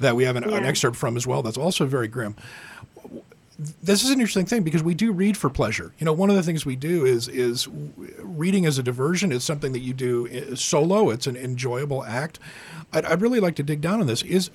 that 0.00 0.16
we 0.16 0.24
have 0.24 0.36
an, 0.36 0.44
an 0.44 0.64
excerpt 0.64 0.96
from 0.96 1.18
as 1.18 1.26
well. 1.26 1.42
That's 1.42 1.58
also 1.58 1.84
very 1.84 2.08
grim. 2.08 2.34
This 3.58 4.02
is 4.02 4.10
an 4.10 4.14
interesting 4.14 4.46
thing 4.46 4.62
because 4.64 4.82
we 4.82 4.94
do 4.94 5.12
read 5.12 5.36
for 5.36 5.48
pleasure. 5.48 5.92
You 5.98 6.06
know, 6.06 6.12
one 6.12 6.28
of 6.28 6.36
the 6.36 6.42
things 6.42 6.66
we 6.66 6.74
do 6.74 7.04
is 7.04 7.28
is 7.28 7.68
reading 8.18 8.66
as 8.66 8.78
a 8.78 8.82
diversion. 8.82 9.30
It's 9.30 9.44
something 9.44 9.72
that 9.72 9.80
you 9.80 9.94
do 9.94 10.28
uh, 10.28 10.56
solo. 10.56 11.10
It's 11.10 11.26
an 11.26 11.36
enjoyable 11.36 12.04
act. 12.04 12.40
I'd, 12.92 13.04
I'd 13.04 13.22
really 13.22 13.40
like 13.40 13.54
to 13.56 13.62
dig 13.62 13.80
down 13.80 14.00
on 14.00 14.06
this. 14.06 14.22
Is 14.22 14.50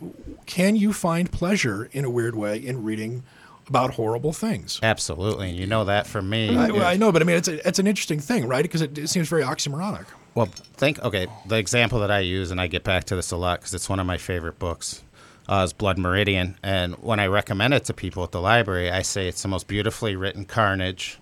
can 0.45 0.75
you 0.75 0.91
find 0.91 1.31
pleasure 1.31 1.89
in 1.93 2.03
a 2.03 2.09
weird 2.09 2.35
way 2.35 2.57
in 2.57 2.83
reading 2.83 3.23
about 3.69 3.91
horrible 3.91 4.33
things? 4.33 4.79
absolutely, 4.83 5.49
and 5.49 5.57
you 5.57 5.67
know 5.67 5.85
that 5.85 6.05
from 6.05 6.29
me. 6.29 6.55
I, 6.57 6.71
well, 6.71 6.85
I 6.85 6.97
know, 6.97 7.11
but 7.11 7.21
I 7.21 7.25
mean, 7.25 7.37
it's 7.37 7.47
a, 7.47 7.65
it's 7.67 7.79
an 7.79 7.87
interesting 7.87 8.19
thing, 8.19 8.47
right? 8.47 8.63
Because 8.63 8.81
it, 8.81 8.97
it 8.97 9.07
seems 9.07 9.29
very 9.29 9.43
oxymoronic. 9.43 10.05
Well, 10.35 10.47
think 10.47 11.01
okay. 11.03 11.27
The 11.45 11.57
example 11.57 11.99
that 11.99 12.11
I 12.11 12.19
use, 12.19 12.51
and 12.51 12.59
I 12.59 12.67
get 12.67 12.83
back 12.83 13.05
to 13.05 13.15
this 13.15 13.31
a 13.31 13.37
lot 13.37 13.59
because 13.59 13.73
it's 13.73 13.87
one 13.87 13.99
of 13.99 14.05
my 14.05 14.17
favorite 14.17 14.59
books, 14.59 15.03
uh, 15.49 15.63
is 15.65 15.73
Blood 15.73 15.97
Meridian. 15.97 16.57
And 16.63 16.93
when 16.95 17.19
I 17.19 17.25
recommend 17.27 17.73
it 17.73 17.83
to 17.85 17.93
people 17.93 18.23
at 18.23 18.31
the 18.31 18.39
library, 18.39 18.89
I 18.91 19.01
say 19.01 19.27
it's 19.27 19.41
the 19.41 19.47
most 19.47 19.67
beautifully 19.67 20.15
written 20.15 20.45
carnage 20.45 21.17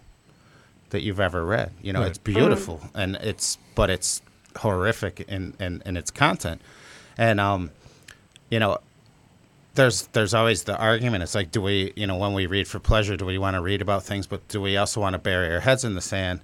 that 0.89 1.01
you've 1.01 1.19
ever 1.19 1.45
read. 1.45 1.71
You 1.81 1.93
know, 1.93 2.01
Right. 2.01 2.09
it's 2.09 2.17
beautiful, 2.17 2.81
and 2.93 3.15
it's 3.15 3.57
but 3.73 3.89
it's 3.89 4.21
horrific 4.57 5.21
in, 5.27 5.53
in 5.59 5.81
in 5.85 5.97
its 5.97 6.11
content. 6.11 6.61
And 7.17 7.39
um, 7.39 7.71
you 8.49 8.59
know, 8.59 8.77
there's 9.75 10.07
there's 10.07 10.33
always 10.33 10.63
the 10.63 10.77
argument. 10.77 11.23
It's 11.23 11.35
like, 11.35 11.51
do 11.51 11.61
we, 11.61 11.93
you 11.95 12.05
know, 12.07 12.17
when 12.17 12.33
we 12.33 12.45
read 12.47 12.67
for 12.67 12.79
pleasure, 12.79 13.15
do 13.17 13.25
we 13.25 13.37
want 13.37 13.55
to 13.55 13.61
read 13.61 13.81
about 13.81 14.03
things, 14.03 14.27
but 14.27 14.47
do 14.49 14.61
we 14.61 14.77
also 14.77 15.01
want 15.01 15.13
to 15.13 15.19
bury 15.19 15.53
our 15.53 15.61
heads 15.61 15.83
in 15.83 15.95
the 15.95 16.01
sand? 16.01 16.41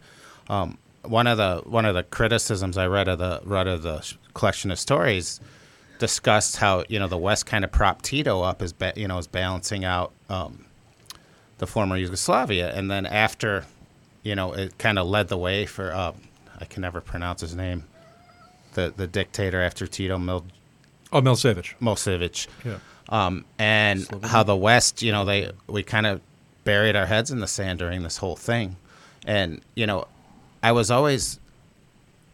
Um, 0.50 0.78
one 1.04 1.28
of 1.28 1.38
the 1.38 1.62
one 1.66 1.86
of 1.86 1.96
the 1.96 2.04
criticisms 2.04 2.78
I 2.78 2.88
read 2.88 3.08
of 3.08 3.20
the 3.20 3.42
read 3.44 3.68
of 3.68 3.82
the 3.84 4.10
collection 4.34 4.72
of 4.72 4.80
stories 4.80 5.40
discussed 6.00 6.58
how 6.58 6.84
you 6.90 7.00
know 7.00 7.08
the 7.08 7.18
West 7.18 7.46
kind 7.46 7.64
of 7.64 7.72
propped 7.72 8.06
Tito 8.06 8.42
up 8.42 8.62
as 8.62 8.74
ba- 8.74 8.94
you 8.96 9.08
know 9.08 9.18
as 9.18 9.28
balancing 9.28 9.86
out 9.86 10.12
um, 10.30 10.66
the 11.60 11.68
former 11.68 11.96
Yugoslavia, 11.98 12.74
and 12.76 12.90
then 12.92 13.06
after 13.06 13.66
you 14.24 14.36
know 14.36 14.54
it 14.54 14.78
kind 14.78 14.98
of 15.00 15.08
led 15.08 15.28
the 15.28 15.38
way 15.38 15.66
for 15.66 15.94
uh, 15.94 16.14
I 16.60 16.66
can 16.66 16.82
never 16.82 17.02
pronounce 17.02 17.42
his 17.42 17.56
name, 17.56 17.86
the 18.74 18.94
the 18.96 19.08
dictator 19.08 19.62
after 19.62 19.88
Tito 19.88 20.18
Mil- 20.18 20.46
Oh, 21.12 21.22
Milosevic. 21.22 21.76
Milosevic 21.80 22.48
Yeah. 22.66 22.78
um, 23.10 23.46
and 23.60 24.08
how 24.24 24.42
the 24.44 24.56
West, 24.56 25.02
you 25.04 25.12
know, 25.12 25.26
they 25.26 25.52
we 25.68 25.84
kind 25.84 26.08
of 26.08 26.22
buried 26.64 26.96
our 26.96 27.06
heads 27.06 27.30
in 27.30 27.40
the 27.40 27.48
sand 27.48 27.80
during 27.80 28.02
this 28.04 28.18
whole 28.18 28.36
thing, 28.36 28.78
and 29.26 29.62
you 29.76 29.86
know, 29.86 30.08
I 30.64 30.72
was 30.72 30.90
always 30.90 31.40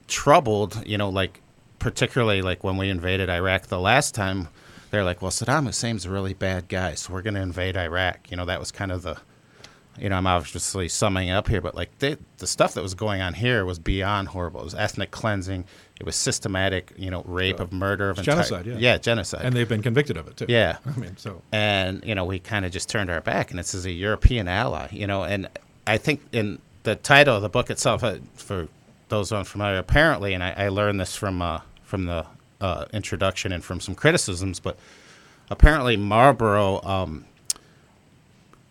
troubled, 0.08 0.82
you 0.88 0.98
know, 0.98 1.10
like 1.10 1.42
particularly 1.80 2.42
like 2.42 2.64
when 2.64 2.78
we 2.78 2.90
invaded 2.90 3.30
Iraq 3.30 3.68
the 3.68 3.80
last 3.80 4.14
time, 4.16 4.48
they're 4.92 5.04
like, 5.04 5.22
well, 5.22 5.32
Saddam 5.32 5.66
Hussein's 5.66 6.06
a 6.06 6.10
really 6.10 6.34
bad 6.34 6.68
guy, 6.68 6.96
so 6.96 7.14
we're 7.14 7.22
going 7.22 7.36
to 7.36 7.42
invade 7.42 7.78
Iraq. 7.78 8.30
You 8.32 8.38
know, 8.38 8.46
that 8.46 8.60
was 8.60 8.72
kind 8.72 8.92
of 8.92 9.04
the, 9.04 9.18
you 10.00 10.10
know, 10.10 10.16
I'm 10.18 10.26
obviously 10.28 10.88
summing 10.90 11.30
up 11.30 11.48
here, 11.48 11.62
but 11.62 11.76
like 11.76 11.98
the 12.00 12.18
the 12.40 12.48
stuff 12.48 12.74
that 12.74 12.82
was 12.82 12.94
going 12.96 13.22
on 13.22 13.34
here 13.36 13.66
was 13.66 13.78
beyond 13.80 14.30
horrible. 14.30 14.62
It 14.62 14.66
was 14.66 14.76
ethnic 14.76 15.12
cleansing. 15.12 15.66
It 16.00 16.06
was 16.06 16.16
systematic, 16.16 16.94
you 16.98 17.12
know, 17.12 17.24
rape 17.26 17.60
of 17.60 17.74
murder 17.74 18.10
of 18.10 18.18
It's 18.20 18.28
entire- 18.28 18.44
genocide, 18.44 18.66
yeah. 18.66 18.78
yeah, 18.78 18.98
genocide. 18.98 19.42
And 19.44 19.54
they've 19.56 19.68
been 19.68 19.82
convicted 19.84 20.16
of 20.18 20.28
it 20.28 20.38
too. 20.38 20.46
Yeah. 20.48 20.78
I 20.86 20.98
mean, 20.98 21.18
so 21.18 21.42
and 21.52 22.04
you 22.06 22.16
know 22.16 22.24
we 22.26 22.40
kind 22.40 22.66
of 22.66 22.72
just 22.72 22.88
turned 22.90 23.10
our 23.10 23.20
back 23.22 23.50
and 23.52 23.60
this 23.60 23.74
is 23.74 23.86
a 23.86 23.92
european 23.92 24.48
ally 24.48 24.88
you 24.92 25.06
know 25.08 25.24
and 25.24 25.50
i 25.86 25.98
think 25.98 26.22
in 26.32 26.60
the 26.84 26.96
title 26.96 27.36
of 27.36 27.42
the 27.42 27.50
book 27.50 27.70
itself 27.70 28.04
uh, 28.04 28.16
for 28.36 28.70
those 29.10 29.32
unfamiliar 29.34 29.78
apparently 29.78 30.34
and 30.34 30.42
i, 30.44 30.54
I 30.56 30.70
learned 30.70 31.00
this 31.02 31.16
from 31.16 31.42
uh, 31.42 31.60
from 31.90 32.06
the 32.06 32.26
uh, 32.62 32.86
introduction 32.94 33.52
and 33.52 33.64
from 33.64 33.80
some 33.80 33.96
criticisms 33.96 34.60
but 34.60 34.78
apparently 35.50 35.98
marlboro 35.98 36.82
um, 36.84 37.26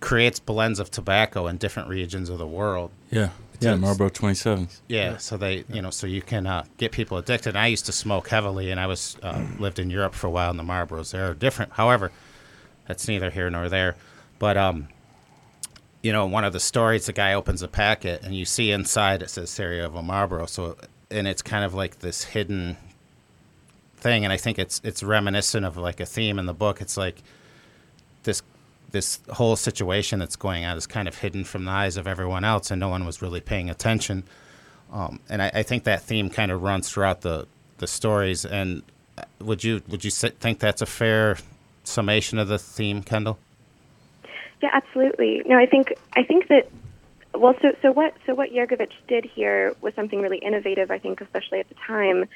creates 0.00 0.38
blends 0.38 0.78
of 0.78 0.90
tobacco 0.90 1.46
in 1.48 1.56
different 1.56 1.88
regions 1.88 2.28
of 2.28 2.38
the 2.38 2.46
world 2.46 2.90
Yeah, 3.10 3.30
yeah, 3.60 3.75
Marlboro 3.75 4.08
27s. 4.10 4.80
yeah, 4.87 5.16
so 5.16 5.37
they, 5.37 5.64
you 5.68 5.82
know, 5.82 5.90
so 5.90 6.06
you 6.06 6.22
can 6.22 6.46
uh, 6.46 6.64
get 6.76 6.92
people 6.92 7.18
addicted. 7.18 7.50
And 7.50 7.58
I 7.58 7.66
used 7.66 7.87
to 7.87 7.92
smoke 7.92 8.28
heavily, 8.28 8.70
and 8.70 8.78
I 8.78 8.87
was 8.87 9.16
uh, 9.20 9.44
lived 9.58 9.80
in 9.80 9.90
Europe 9.90 10.14
for 10.14 10.28
a 10.28 10.30
while, 10.30 10.50
and 10.50 10.58
the 10.58 10.62
Marlboros 10.62 11.10
there 11.10 11.28
are 11.28 11.34
different. 11.34 11.72
However, 11.72 12.12
that's 12.87 13.08
neither 13.08 13.30
here 13.30 13.50
nor 13.50 13.68
there. 13.68 13.96
But 14.38 14.56
um, 14.56 14.87
you 16.04 16.12
know, 16.12 16.26
one 16.26 16.44
of 16.44 16.52
the 16.52 16.60
stories, 16.60 17.06
the 17.06 17.12
guy 17.12 17.34
opens 17.34 17.60
a 17.62 17.66
packet, 17.68 18.22
and 18.22 18.37
you 18.37 18.44
see 18.44 18.70
inside 18.70 19.22
it 19.25 19.30
says 19.30 19.50
Sarajevo 19.50 20.02
Marlboro. 20.02 20.46
So, 20.46 20.76
and 21.10 21.26
it's 21.26 21.42
kind 21.42 21.64
of 21.64 21.75
like 21.75 21.98
this 21.98 22.22
hidden 22.22 22.76
thing, 23.99 24.25
and 24.25 24.33
I 24.33 24.37
think 24.37 24.59
it's 24.59 24.81
it's 24.85 25.02
reminiscent 25.02 25.67
of 25.67 25.76
like 25.76 26.00
a 26.00 26.07
theme 26.07 26.38
in 26.38 26.47
the 26.47 26.55
book. 26.55 26.81
It's 26.81 26.97
like 26.97 27.23
this 28.23 28.43
this 28.90 29.21
whole 29.31 29.57
situation 29.57 30.19
that's 30.19 30.37
going 30.37 30.64
on 30.64 30.76
is 30.76 30.87
kind 30.87 31.09
of 31.09 31.19
hidden 31.19 31.45
from 31.45 31.64
the 31.64 31.71
eyes 31.71 31.97
of 31.97 32.07
everyone 32.07 32.45
else, 32.45 32.71
and 32.71 32.81
no 32.81 32.88
one 32.88 33.05
was 33.05 33.21
really 33.21 33.40
paying 33.40 33.69
attention. 33.69 34.25
Um, 34.93 35.21
and 35.28 35.43
I, 35.43 35.50
I 35.55 35.62
think 35.62 35.85
that 35.85 36.02
theme 36.02 36.31
kind 36.31 36.50
of 36.50 36.62
runs 36.62 36.88
throughout 36.88 37.21
the 37.21 37.47
the 37.78 37.87
stories. 37.87 38.45
And 38.45 38.83
uh, 39.17 39.23
would 39.40 39.64
you 39.64 39.83
would 39.88 40.05
you 40.05 40.11
think 40.11 40.59
that's 40.59 40.83
a 40.83 40.87
fair 40.87 41.37
summation 41.85 42.38
of 42.38 42.49
the 42.49 42.59
theme, 42.59 43.02
Kendall? 43.02 43.38
Yeah, 44.62 44.71
absolutely. 44.73 45.43
No, 45.47 45.57
I 45.57 45.67
think 45.67 45.93
I 46.14 46.23
think 46.23 46.49
that 46.49 46.71
well, 47.35 47.55
so 47.61 47.76
so 47.83 47.93
what 47.93 48.14
so 48.26 48.35
what 48.35 48.50
Jergović 48.50 48.93
did 49.07 49.25
here 49.25 49.75
was 49.81 49.95
something 49.95 50.21
really 50.21 50.38
innovative. 50.38 50.90
I 50.90 50.99
think, 50.99 51.21
especially 51.21 51.61
at 51.61 51.69
the 51.69 51.76
time. 51.87 52.26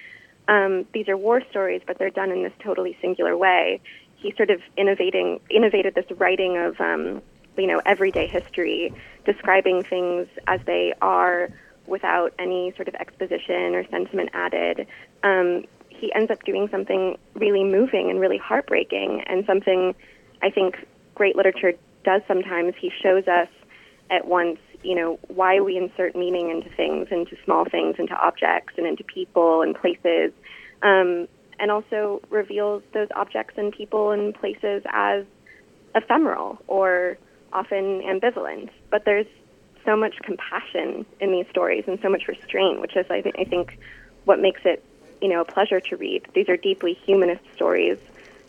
Um, 0.49 0.87
these 0.93 1.09
are 1.09 1.17
war 1.17 1.43
stories, 1.51 1.83
but 1.87 1.99
they're 1.99 2.11
done 2.11 2.31
in 2.31 2.43
this 2.43 2.53
totally 2.63 2.97
singular 3.01 3.37
way. 3.37 3.81
He 4.17 4.33
sort 4.37 4.51
of 4.51 4.61
innovating 4.77 5.41
innovated 5.51 5.95
this 5.95 6.07
writing 6.19 6.57
of 6.59 6.81
um, 6.81 7.23
you 7.57 7.67
know 7.67 7.81
everyday 7.87 8.27
history, 8.27 8.93
describing 9.25 9.85
things 9.85 10.29
as 10.47 10.61
they 10.67 10.95
are 11.01 11.51
without 11.87 12.33
any 12.39 12.73
sort 12.77 12.89
of 12.89 12.95
exposition 12.95 13.75
or 13.75 13.85
sentiment 13.89 14.31
added. 14.33 14.87
Um, 15.23 15.65
he 15.89 16.13
ends 16.15 16.31
up 16.31 16.43
doing 16.45 16.69
something 16.71 17.17
really 17.35 17.65
moving 17.65 18.11
and 18.11 18.21
really 18.21 18.39
heartbreaking, 18.39 19.23
and 19.27 19.45
something 19.47 19.95
I 20.43 20.51
think 20.51 20.77
great 21.15 21.37
literature 21.37 21.73
does 22.05 22.23
sometimes. 22.27 22.75
He 22.81 22.91
shows 23.03 23.29
us 23.29 23.49
at 24.11 24.27
once, 24.27 24.59
you 24.83 24.95
know, 24.95 25.19
why 25.29 25.61
we 25.61 25.77
insert 25.77 26.17
meaning 26.17 26.51
into 26.51 26.69
things, 26.71 27.09
into 27.11 27.37
small 27.45 27.65
things, 27.65 27.97
into 27.99 28.15
objects, 28.15 28.75
and 28.77 28.87
into 28.87 29.05
people 29.05 29.63
and 29.63 29.75
places, 29.75 30.33
um, 30.83 31.29
and 31.59 31.71
also 31.71 32.21
reveals 32.31 32.83
those 32.93 33.09
objects 33.15 33.55
and 33.57 33.73
people 33.73 34.11
and 34.11 34.35
places 34.35 34.83
as 34.93 35.25
ephemeral 35.95 36.59
or 36.67 37.17
often 37.53 38.01
ambivalent. 38.03 38.71
But 38.91 39.05
there's 39.05 39.27
so 39.85 39.97
much 39.97 40.17
compassion 40.23 41.07
in 41.21 41.33
these 41.33 41.47
stories 41.51 41.85
and 41.87 41.99
so 42.01 42.09
much 42.09 42.29
restraint, 42.29 42.81
which 42.81 42.97
is, 42.97 43.07
I, 43.11 43.21
th- 43.21 43.35
I 43.39 43.45
think, 43.45 43.79
what 44.25 44.41
makes 44.41 44.61
it, 44.65 44.83
you 45.21 45.29
know, 45.29 45.41
a 45.41 45.45
pleasure 45.45 45.81
to 45.81 45.97
read. 45.97 46.27
These 46.35 46.49
are 46.49 46.57
deeply 46.57 46.95
humanist 46.95 47.43
stories 47.55 47.99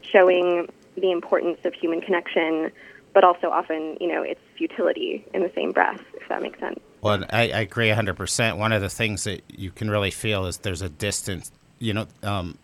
showing 0.01 0.69
the 0.95 1.11
importance 1.11 1.57
of 1.65 1.73
human 1.73 2.01
connection, 2.01 2.71
but 3.13 3.23
also 3.23 3.49
often, 3.49 3.97
you 3.99 4.07
know, 4.07 4.23
its 4.23 4.39
futility 4.57 5.25
in 5.33 5.43
the 5.43 5.51
same 5.55 5.71
breath, 5.71 6.01
if 6.15 6.27
that 6.29 6.41
makes 6.41 6.59
sense. 6.59 6.79
Well, 7.01 7.23
I, 7.29 7.43
I 7.51 7.59
agree 7.61 7.89
100%. 7.89 8.57
One 8.57 8.71
of 8.71 8.81
the 8.81 8.89
things 8.89 9.23
that 9.25 9.43
you 9.47 9.71
can 9.71 9.89
really 9.89 10.11
feel 10.11 10.45
is 10.45 10.57
there's 10.57 10.81
a 10.81 10.89
distance, 10.89 11.51
you 11.79 11.93
know, 11.93 12.07
um, 12.23 12.57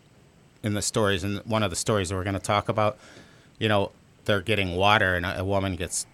in 0.63 0.73
the 0.73 0.81
stories. 0.81 1.23
And 1.23 1.39
one 1.45 1.63
of 1.63 1.69
the 1.69 1.75
stories 1.75 2.09
that 2.09 2.15
we're 2.15 2.23
going 2.23 2.33
to 2.33 2.39
talk 2.39 2.69
about, 2.69 2.97
you 3.59 3.67
know, 3.67 3.91
they're 4.25 4.41
getting 4.41 4.75
water 4.75 5.15
and 5.15 5.25
a, 5.25 5.39
a 5.39 5.43
woman 5.43 5.75
gets 5.75 6.05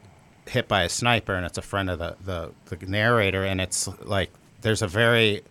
hit 0.48 0.68
by 0.68 0.84
a 0.84 0.90
sniper 0.90 1.34
and 1.34 1.46
it's 1.46 1.58
a 1.58 1.62
friend 1.62 1.90
of 1.90 2.00
the, 2.00 2.16
the, 2.24 2.52
the 2.76 2.86
narrator. 2.86 3.44
And 3.44 3.62
it's 3.62 3.88
like 4.04 4.32
there's 4.62 4.82
a 4.82 4.88
very 4.88 5.44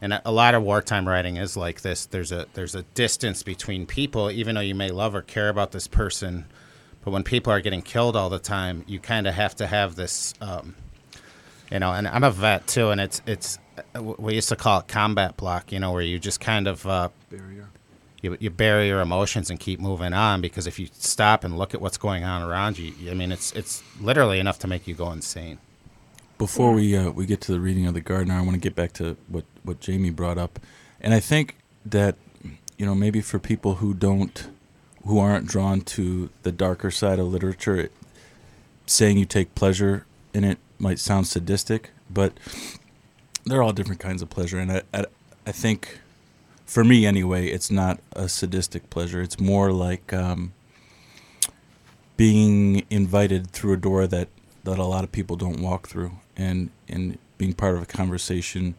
and 0.00 0.20
a 0.24 0.32
lot 0.32 0.54
of 0.54 0.62
wartime 0.62 1.08
writing 1.08 1.36
is 1.36 1.56
like 1.56 1.80
this 1.80 2.06
there's 2.06 2.30
a 2.30 2.46
there's 2.54 2.74
a 2.74 2.82
distance 2.94 3.42
between 3.42 3.86
people 3.86 4.30
even 4.30 4.54
though 4.54 4.60
you 4.60 4.74
may 4.74 4.90
love 4.90 5.14
or 5.14 5.22
care 5.22 5.48
about 5.48 5.72
this 5.72 5.86
person 5.88 6.44
but 7.04 7.10
when 7.10 7.22
people 7.22 7.52
are 7.52 7.60
getting 7.60 7.82
killed 7.82 8.16
all 8.16 8.30
the 8.30 8.38
time 8.38 8.84
you 8.86 8.98
kind 8.98 9.26
of 9.26 9.34
have 9.34 9.54
to 9.54 9.66
have 9.66 9.94
this 9.94 10.34
um, 10.40 10.74
you 11.70 11.78
know 11.78 11.92
and 11.92 12.08
i'm 12.08 12.24
a 12.24 12.30
vet 12.30 12.66
too 12.66 12.90
and 12.90 13.00
it's 13.00 13.22
it's 13.26 13.58
we 13.94 14.34
used 14.34 14.48
to 14.48 14.56
call 14.56 14.80
it 14.80 14.88
combat 14.88 15.36
block 15.36 15.72
you 15.72 15.78
know 15.78 15.92
where 15.92 16.02
you 16.02 16.18
just 16.18 16.40
kind 16.40 16.68
of 16.68 16.86
uh, 16.86 17.08
Barrier. 17.30 17.68
you, 18.22 18.36
you 18.40 18.50
bury 18.50 18.88
your 18.88 19.00
emotions 19.00 19.50
and 19.50 19.58
keep 19.58 19.80
moving 19.80 20.12
on 20.12 20.40
because 20.40 20.66
if 20.66 20.78
you 20.78 20.88
stop 20.92 21.44
and 21.44 21.58
look 21.58 21.74
at 21.74 21.80
what's 21.80 21.98
going 21.98 22.24
on 22.24 22.42
around 22.42 22.78
you 22.78 23.10
i 23.10 23.14
mean 23.14 23.32
it's 23.32 23.52
it's 23.52 23.82
literally 24.00 24.38
enough 24.38 24.58
to 24.60 24.66
make 24.66 24.86
you 24.86 24.94
go 24.94 25.10
insane. 25.10 25.58
Before 26.36 26.72
we 26.72 26.96
uh, 26.96 27.10
we 27.10 27.26
get 27.26 27.40
to 27.42 27.52
the 27.52 27.60
reading 27.60 27.86
of 27.86 27.94
the 27.94 28.00
gardener, 28.00 28.34
I 28.34 28.40
want 28.40 28.54
to 28.54 28.58
get 28.58 28.74
back 28.74 28.92
to 28.94 29.16
what 29.28 29.44
what 29.62 29.78
Jamie 29.78 30.10
brought 30.10 30.36
up, 30.36 30.58
and 31.00 31.14
I 31.14 31.20
think 31.20 31.56
that 31.86 32.16
you 32.76 32.84
know 32.84 32.94
maybe 32.94 33.20
for 33.20 33.38
people 33.38 33.76
who 33.76 33.94
don't 33.94 34.48
who 35.04 35.18
aren't 35.18 35.46
drawn 35.46 35.80
to 35.80 36.30
the 36.42 36.52
darker 36.52 36.90
side 36.90 37.18
of 37.18 37.26
literature, 37.26 37.76
it, 37.76 37.92
saying 38.86 39.18
you 39.18 39.24
take 39.24 39.54
pleasure 39.54 40.06
in 40.32 40.44
it 40.44 40.58
might 40.78 40.98
sound 40.98 41.26
sadistic, 41.26 41.90
but 42.10 42.32
they're 43.44 43.62
all 43.62 43.72
different 43.72 44.00
kinds 44.00 44.22
of 44.22 44.30
pleasure, 44.30 44.58
and 44.58 44.72
I 44.72 44.82
I, 44.92 45.04
I 45.46 45.52
think 45.52 46.00
for 46.64 46.84
me 46.84 47.06
anyway, 47.06 47.48
it's 47.48 47.70
not 47.70 48.00
a 48.14 48.28
sadistic 48.28 48.90
pleasure. 48.90 49.22
It's 49.22 49.38
more 49.38 49.70
like 49.70 50.12
um, 50.12 50.52
being 52.16 52.84
invited 52.90 53.50
through 53.50 53.74
a 53.74 53.76
door 53.76 54.06
that, 54.06 54.28
that 54.64 54.78
a 54.78 54.84
lot 54.84 55.04
of 55.04 55.12
people 55.12 55.36
don't 55.36 55.60
walk 55.60 55.88
through, 55.88 56.12
and 56.36 56.70
and 56.88 57.18
being 57.36 57.52
part 57.52 57.76
of 57.76 57.82
a 57.82 57.86
conversation 57.86 58.74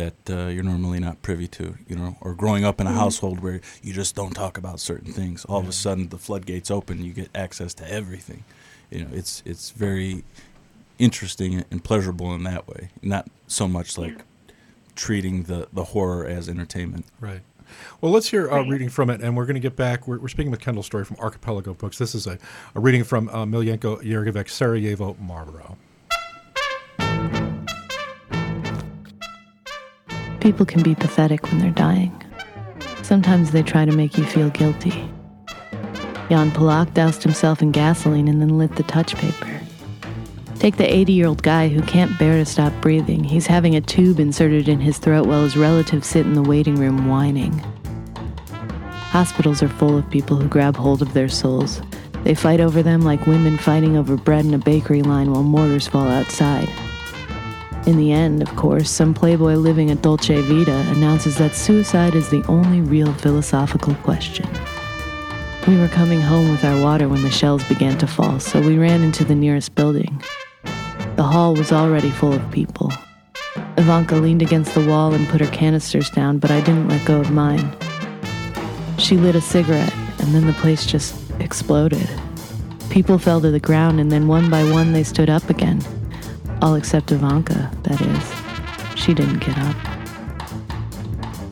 that 0.00 0.30
uh, 0.30 0.46
you're 0.54 0.62
normally 0.74 1.00
not 1.00 1.20
privy 1.22 1.48
to, 1.58 1.76
you 1.88 1.96
know, 1.96 2.16
or 2.20 2.34
growing 2.34 2.64
up 2.64 2.80
in 2.80 2.86
a 2.86 2.92
household 2.92 3.40
where 3.40 3.60
you 3.82 3.92
just 3.92 4.14
don't 4.14 4.34
talk 4.34 4.56
about 4.58 4.80
certain 4.80 5.12
things. 5.12 5.44
All 5.44 5.60
of 5.60 5.68
a 5.68 5.72
sudden, 5.72 6.08
the 6.08 6.18
floodgates 6.18 6.70
open, 6.70 7.04
you 7.04 7.12
get 7.12 7.30
access 7.34 7.74
to 7.74 7.84
everything. 7.90 8.44
You 8.90 8.98
know, 9.02 9.08
it's 9.12 9.42
it's 9.44 9.70
very 9.70 10.24
interesting 10.98 11.64
and 11.70 11.82
pleasurable 11.84 12.34
in 12.34 12.42
that 12.44 12.66
way. 12.68 12.90
Not 13.02 13.26
so 13.46 13.68
much 13.68 13.98
like 13.98 14.18
treating 14.94 15.44
the 15.44 15.68
the 15.72 15.84
horror 15.84 16.24
as 16.26 16.48
entertainment. 16.48 17.04
Right. 17.20 17.40
Well, 18.00 18.10
let's 18.12 18.28
hear 18.30 18.46
a 18.46 18.54
Right. 18.60 18.68
reading 18.68 18.88
from 18.88 19.10
it, 19.10 19.20
and 19.20 19.36
we're 19.36 19.44
going 19.44 19.54
to 19.54 19.60
get 19.60 19.76
back. 19.76 20.08
We're, 20.08 20.18
we're 20.18 20.28
speaking 20.28 20.50
with 20.50 20.60
Kendall 20.60 20.82
Storey 20.82 21.04
from 21.04 21.16
Archipelago 21.20 21.74
Books. 21.74 21.98
This 21.98 22.14
is 22.14 22.26
a, 22.26 22.38
a 22.74 22.80
reading 22.80 23.04
from 23.04 23.28
uh, 23.28 23.44
Miljenko 23.44 24.02
Jergović, 24.02 24.48
Sarajevo, 24.48 25.16
Marlboro. 25.20 25.76
People 30.48 30.64
can 30.64 30.82
be 30.82 30.94
pathetic 30.94 31.42
when 31.44 31.58
they're 31.58 31.70
dying. 31.72 32.10
Sometimes 33.02 33.50
they 33.50 33.62
try 33.62 33.84
to 33.84 33.92
make 33.92 34.16
you 34.16 34.24
feel 34.24 34.48
guilty. 34.48 35.06
Jan 36.30 36.50
Palach 36.52 36.94
doused 36.94 37.22
himself 37.22 37.60
in 37.60 37.70
gasoline 37.70 38.28
and 38.28 38.40
then 38.40 38.56
lit 38.56 38.74
the 38.76 38.82
touch 38.84 39.14
paper. 39.16 39.60
Take 40.58 40.78
the 40.78 40.90
80 40.90 41.12
year 41.12 41.26
old 41.26 41.42
guy 41.42 41.68
who 41.68 41.82
can't 41.82 42.18
bear 42.18 42.38
to 42.38 42.46
stop 42.46 42.72
breathing. 42.80 43.24
He's 43.24 43.46
having 43.46 43.76
a 43.76 43.82
tube 43.82 44.18
inserted 44.18 44.70
in 44.70 44.80
his 44.80 44.96
throat 44.96 45.26
while 45.26 45.42
his 45.42 45.54
relatives 45.54 46.06
sit 46.06 46.24
in 46.24 46.32
the 46.32 46.40
waiting 46.40 46.76
room 46.76 47.06
whining. 47.06 47.52
Hospitals 49.10 49.62
are 49.62 49.68
full 49.68 49.98
of 49.98 50.10
people 50.10 50.38
who 50.38 50.48
grab 50.48 50.76
hold 50.76 51.02
of 51.02 51.12
their 51.12 51.28
souls. 51.28 51.82
They 52.24 52.34
fight 52.34 52.60
over 52.60 52.82
them 52.82 53.02
like 53.02 53.26
women 53.26 53.58
fighting 53.58 53.98
over 53.98 54.16
bread 54.16 54.46
in 54.46 54.54
a 54.54 54.58
bakery 54.58 55.02
line 55.02 55.30
while 55.30 55.42
mortars 55.42 55.86
fall 55.86 56.08
outside. 56.08 56.70
In 57.88 57.96
the 57.96 58.12
end, 58.12 58.42
of 58.42 58.54
course, 58.54 58.90
some 58.90 59.14
playboy 59.14 59.54
living 59.54 59.90
a 59.90 59.94
Dolce 59.94 60.42
Vita 60.42 60.76
announces 60.90 61.38
that 61.38 61.54
suicide 61.54 62.14
is 62.14 62.28
the 62.28 62.44
only 62.44 62.82
real 62.82 63.14
philosophical 63.14 63.94
question. 64.04 64.46
We 65.66 65.74
were 65.78 65.88
coming 65.88 66.20
home 66.20 66.50
with 66.50 66.62
our 66.66 66.78
water 66.82 67.08
when 67.08 67.22
the 67.22 67.30
shells 67.30 67.66
began 67.66 67.96
to 67.96 68.06
fall, 68.06 68.40
so 68.40 68.60
we 68.60 68.76
ran 68.76 69.02
into 69.02 69.24
the 69.24 69.34
nearest 69.34 69.74
building. 69.74 70.22
The 71.16 71.22
hall 71.22 71.54
was 71.54 71.72
already 71.72 72.10
full 72.10 72.34
of 72.34 72.50
people. 72.50 72.92
Ivanka 73.78 74.16
leaned 74.16 74.42
against 74.42 74.74
the 74.74 74.86
wall 74.86 75.14
and 75.14 75.26
put 75.26 75.40
her 75.40 75.50
canisters 75.50 76.10
down, 76.10 76.40
but 76.40 76.50
I 76.50 76.60
didn't 76.60 76.88
let 76.88 77.06
go 77.06 77.18
of 77.20 77.30
mine. 77.30 77.74
She 78.98 79.16
lit 79.16 79.34
a 79.34 79.40
cigarette, 79.40 79.94
and 80.18 80.34
then 80.34 80.46
the 80.46 80.52
place 80.52 80.84
just 80.84 81.14
exploded. 81.40 82.06
People 82.90 83.16
fell 83.16 83.40
to 83.40 83.50
the 83.50 83.58
ground, 83.58 83.98
and 83.98 84.12
then 84.12 84.28
one 84.28 84.50
by 84.50 84.62
one 84.62 84.92
they 84.92 85.04
stood 85.04 85.30
up 85.30 85.48
again. 85.48 85.82
All 86.60 86.74
except 86.74 87.12
Ivanka, 87.12 87.70
that 87.84 88.00
is. 88.00 89.00
She 89.00 89.14
didn't 89.14 89.38
get 89.38 89.56
up. 89.58 89.76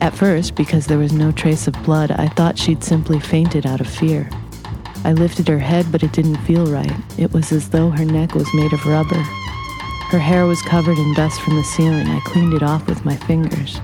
At 0.01 0.13
first, 0.13 0.55
because 0.55 0.87
there 0.87 0.97
was 0.97 1.13
no 1.13 1.31
trace 1.31 1.67
of 1.67 1.83
blood, 1.83 2.11
I 2.11 2.27
thought 2.27 2.57
she'd 2.57 2.83
simply 2.83 3.19
fainted 3.19 3.65
out 3.65 3.81
of 3.81 3.87
fear. 3.87 4.29
I 5.03 5.13
lifted 5.13 5.47
her 5.47 5.59
head, 5.59 5.91
but 5.91 6.03
it 6.03 6.11
didn't 6.11 6.37
feel 6.37 6.65
right. 6.65 6.91
It 7.17 7.31
was 7.31 7.51
as 7.51 7.69
though 7.69 7.89
her 7.89 8.05
neck 8.05 8.35
was 8.35 8.53
made 8.53 8.73
of 8.73 8.85
rubber. 8.85 9.23
Her 10.09 10.19
hair 10.19 10.45
was 10.45 10.61
covered 10.61 10.97
in 10.97 11.13
dust 11.13 11.41
from 11.41 11.55
the 11.55 11.63
ceiling. 11.63 12.07
I 12.07 12.19
cleaned 12.25 12.53
it 12.53 12.63
off 12.63 12.87
with 12.87 13.05
my 13.05 13.15
fingers. 13.15 13.79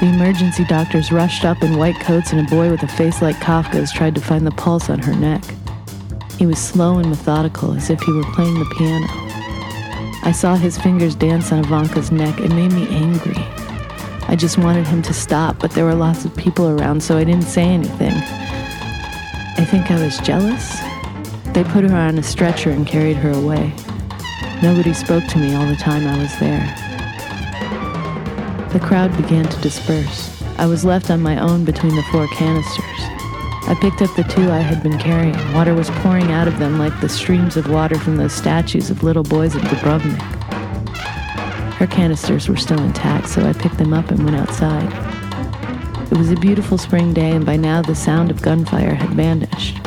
The 0.00 0.06
emergency 0.06 0.64
doctors 0.64 1.12
rushed 1.12 1.44
up 1.44 1.62
in 1.62 1.76
white 1.76 2.00
coats, 2.00 2.32
and 2.32 2.46
a 2.46 2.50
boy 2.50 2.70
with 2.70 2.82
a 2.82 2.88
face 2.88 3.22
like 3.22 3.36
Kafka's 3.36 3.92
tried 3.92 4.14
to 4.14 4.20
find 4.20 4.46
the 4.46 4.50
pulse 4.52 4.88
on 4.90 4.98
her 5.00 5.14
neck. 5.14 5.44
He 6.40 6.46
was 6.46 6.58
slow 6.58 6.98
and 6.98 7.10
methodical, 7.10 7.74
as 7.74 7.90
if 7.90 8.00
he 8.00 8.12
were 8.12 8.24
playing 8.32 8.58
the 8.58 8.74
piano. 8.74 9.06
I 10.22 10.32
saw 10.32 10.54
his 10.54 10.78
fingers 10.78 11.14
dance 11.14 11.52
on 11.52 11.58
Ivanka's 11.58 12.10
neck. 12.10 12.40
It 12.40 12.48
made 12.48 12.72
me 12.72 12.88
angry. 12.88 13.36
I 14.26 14.36
just 14.38 14.56
wanted 14.56 14.86
him 14.86 15.02
to 15.02 15.12
stop, 15.12 15.58
but 15.58 15.72
there 15.72 15.84
were 15.84 15.94
lots 15.94 16.24
of 16.24 16.34
people 16.34 16.70
around, 16.70 17.02
so 17.02 17.18
I 17.18 17.24
didn't 17.24 17.44
say 17.44 17.64
anything. 17.64 18.14
I 18.14 19.66
think 19.70 19.90
I 19.90 20.02
was 20.02 20.16
jealous. 20.20 20.80
They 21.52 21.62
put 21.62 21.84
her 21.84 21.94
on 21.94 22.16
a 22.16 22.22
stretcher 22.22 22.70
and 22.70 22.86
carried 22.86 23.18
her 23.18 23.32
away. 23.32 23.74
Nobody 24.62 24.94
spoke 24.94 25.26
to 25.26 25.38
me 25.38 25.54
all 25.54 25.66
the 25.66 25.76
time 25.76 26.06
I 26.06 26.16
was 26.22 26.34
there. 26.38 26.64
The 28.72 28.80
crowd 28.80 29.14
began 29.14 29.44
to 29.44 29.60
disperse. 29.60 30.42
I 30.56 30.64
was 30.64 30.86
left 30.86 31.10
on 31.10 31.20
my 31.20 31.38
own 31.38 31.66
between 31.66 31.94
the 31.94 32.02
four 32.04 32.26
canisters. 32.28 32.89
I 33.70 33.74
picked 33.76 34.02
up 34.02 34.12
the 34.16 34.24
two 34.24 34.50
I 34.50 34.58
had 34.58 34.82
been 34.82 34.98
carrying. 34.98 35.36
Water 35.54 35.76
was 35.76 35.88
pouring 35.90 36.32
out 36.32 36.48
of 36.48 36.58
them 36.58 36.76
like 36.76 37.00
the 37.00 37.08
streams 37.08 37.56
of 37.56 37.70
water 37.70 37.96
from 37.96 38.16
those 38.16 38.32
statues 38.32 38.90
of 38.90 39.04
little 39.04 39.22
boys 39.22 39.54
at 39.54 39.62
Dubrovnik. 39.62 40.20
Her 41.74 41.86
canisters 41.86 42.48
were 42.48 42.56
still 42.56 42.82
intact, 42.82 43.28
so 43.28 43.46
I 43.46 43.52
picked 43.52 43.78
them 43.78 43.92
up 43.92 44.10
and 44.10 44.24
went 44.24 44.36
outside. 44.36 44.92
It 46.10 46.18
was 46.18 46.32
a 46.32 46.36
beautiful 46.36 46.78
spring 46.78 47.14
day, 47.14 47.30
and 47.30 47.46
by 47.46 47.54
now 47.54 47.80
the 47.80 47.94
sound 47.94 48.32
of 48.32 48.42
gunfire 48.42 48.92
had 48.92 49.10
vanished. 49.10 49.78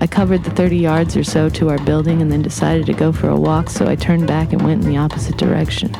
I 0.00 0.06
covered 0.06 0.42
the 0.42 0.50
30 0.50 0.78
yards 0.78 1.18
or 1.18 1.22
so 1.22 1.50
to 1.50 1.68
our 1.68 1.78
building 1.80 2.22
and 2.22 2.32
then 2.32 2.40
decided 2.40 2.86
to 2.86 2.94
go 2.94 3.12
for 3.12 3.28
a 3.28 3.36
walk, 3.38 3.68
so 3.68 3.86
I 3.86 3.94
turned 3.94 4.26
back 4.26 4.54
and 4.54 4.62
went 4.62 4.82
in 4.82 4.90
the 4.90 4.96
opposite 4.96 5.36
direction. 5.36 5.94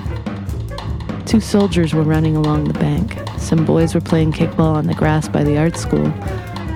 Two 1.26 1.40
soldiers 1.40 1.92
were 1.92 2.04
running 2.04 2.36
along 2.36 2.64
the 2.64 2.78
bank. 2.78 3.18
Some 3.38 3.66
boys 3.66 3.94
were 3.94 4.00
playing 4.00 4.32
kickball 4.32 4.74
on 4.74 4.86
the 4.86 4.94
grass 4.94 5.28
by 5.28 5.44
the 5.44 5.58
art 5.58 5.76
school. 5.76 6.10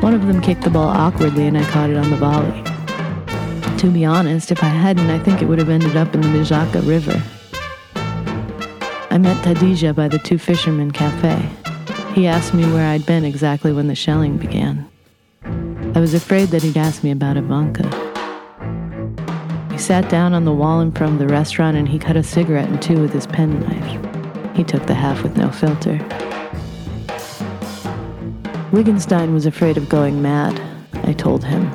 One 0.01 0.15
of 0.15 0.27
them 0.27 0.41
kicked 0.41 0.63
the 0.63 0.71
ball 0.71 0.89
awkwardly, 0.89 1.49
and 1.49 1.59
I 1.59 1.65
caught 1.71 1.91
it 1.91 1.97
on 1.97 2.11
the 2.11 2.17
volley. 2.17 2.63
To 3.79 3.91
be 3.91 4.05
honest, 4.05 4.53
if 4.53 4.63
I 4.63 4.69
hadn't, 4.69 5.11
I 5.11 5.19
think 5.19 5.43
it 5.43 5.47
would 5.47 5.59
have 5.59 5.69
ended 5.69 5.97
up 5.97 6.15
in 6.15 6.21
the 6.21 6.29
Miljacka 6.29 6.87
River. 6.87 7.21
I 9.11 9.19
met 9.19 9.45
Tadija 9.45 9.97
by 9.97 10.07
the 10.07 10.21
Two 10.21 10.39
Fishermen 10.39 10.93
Cafe. 10.93 11.49
He 12.15 12.27
asked 12.29 12.55
me 12.55 12.65
where 12.73 12.89
I'd 12.89 13.07
been 13.07 13.25
exactly 13.25 13.73
when 13.73 13.89
the 13.89 13.95
shelling 13.97 14.37
began. 14.37 14.89
I 15.43 16.01
was 16.01 16.15
afraid 16.15 16.51
that 16.51 16.63
he'd 16.63 16.77
ask 16.77 17.03
me 17.03 17.11
about 17.11 17.37
Ivanka. 17.37 17.89
We 19.71 19.79
sat 19.79 20.09
down 20.09 20.33
on 20.33 20.45
the 20.45 20.53
wall 20.53 20.81
in 20.81 20.93
front 20.93 21.15
of 21.15 21.19
the 21.19 21.27
restaurant 21.27 21.77
and 21.77 21.89
he 21.89 21.99
cut 21.99 22.17
a 22.17 22.23
cigarette 22.23 22.69
in 22.69 22.79
two 22.79 23.01
with 23.01 23.13
his 23.13 23.27
penknife. 23.27 24.57
He 24.57 24.63
took 24.63 24.87
the 24.87 24.95
half 24.95 25.23
with 25.25 25.37
no 25.37 25.51
filter. 25.51 25.99
Wittgenstein 28.71 29.33
was 29.33 29.47
afraid 29.47 29.79
of 29.79 29.89
going 29.89 30.21
mad, 30.21 30.61
I 31.05 31.15
told 31.15 31.43
him, 31.43 31.73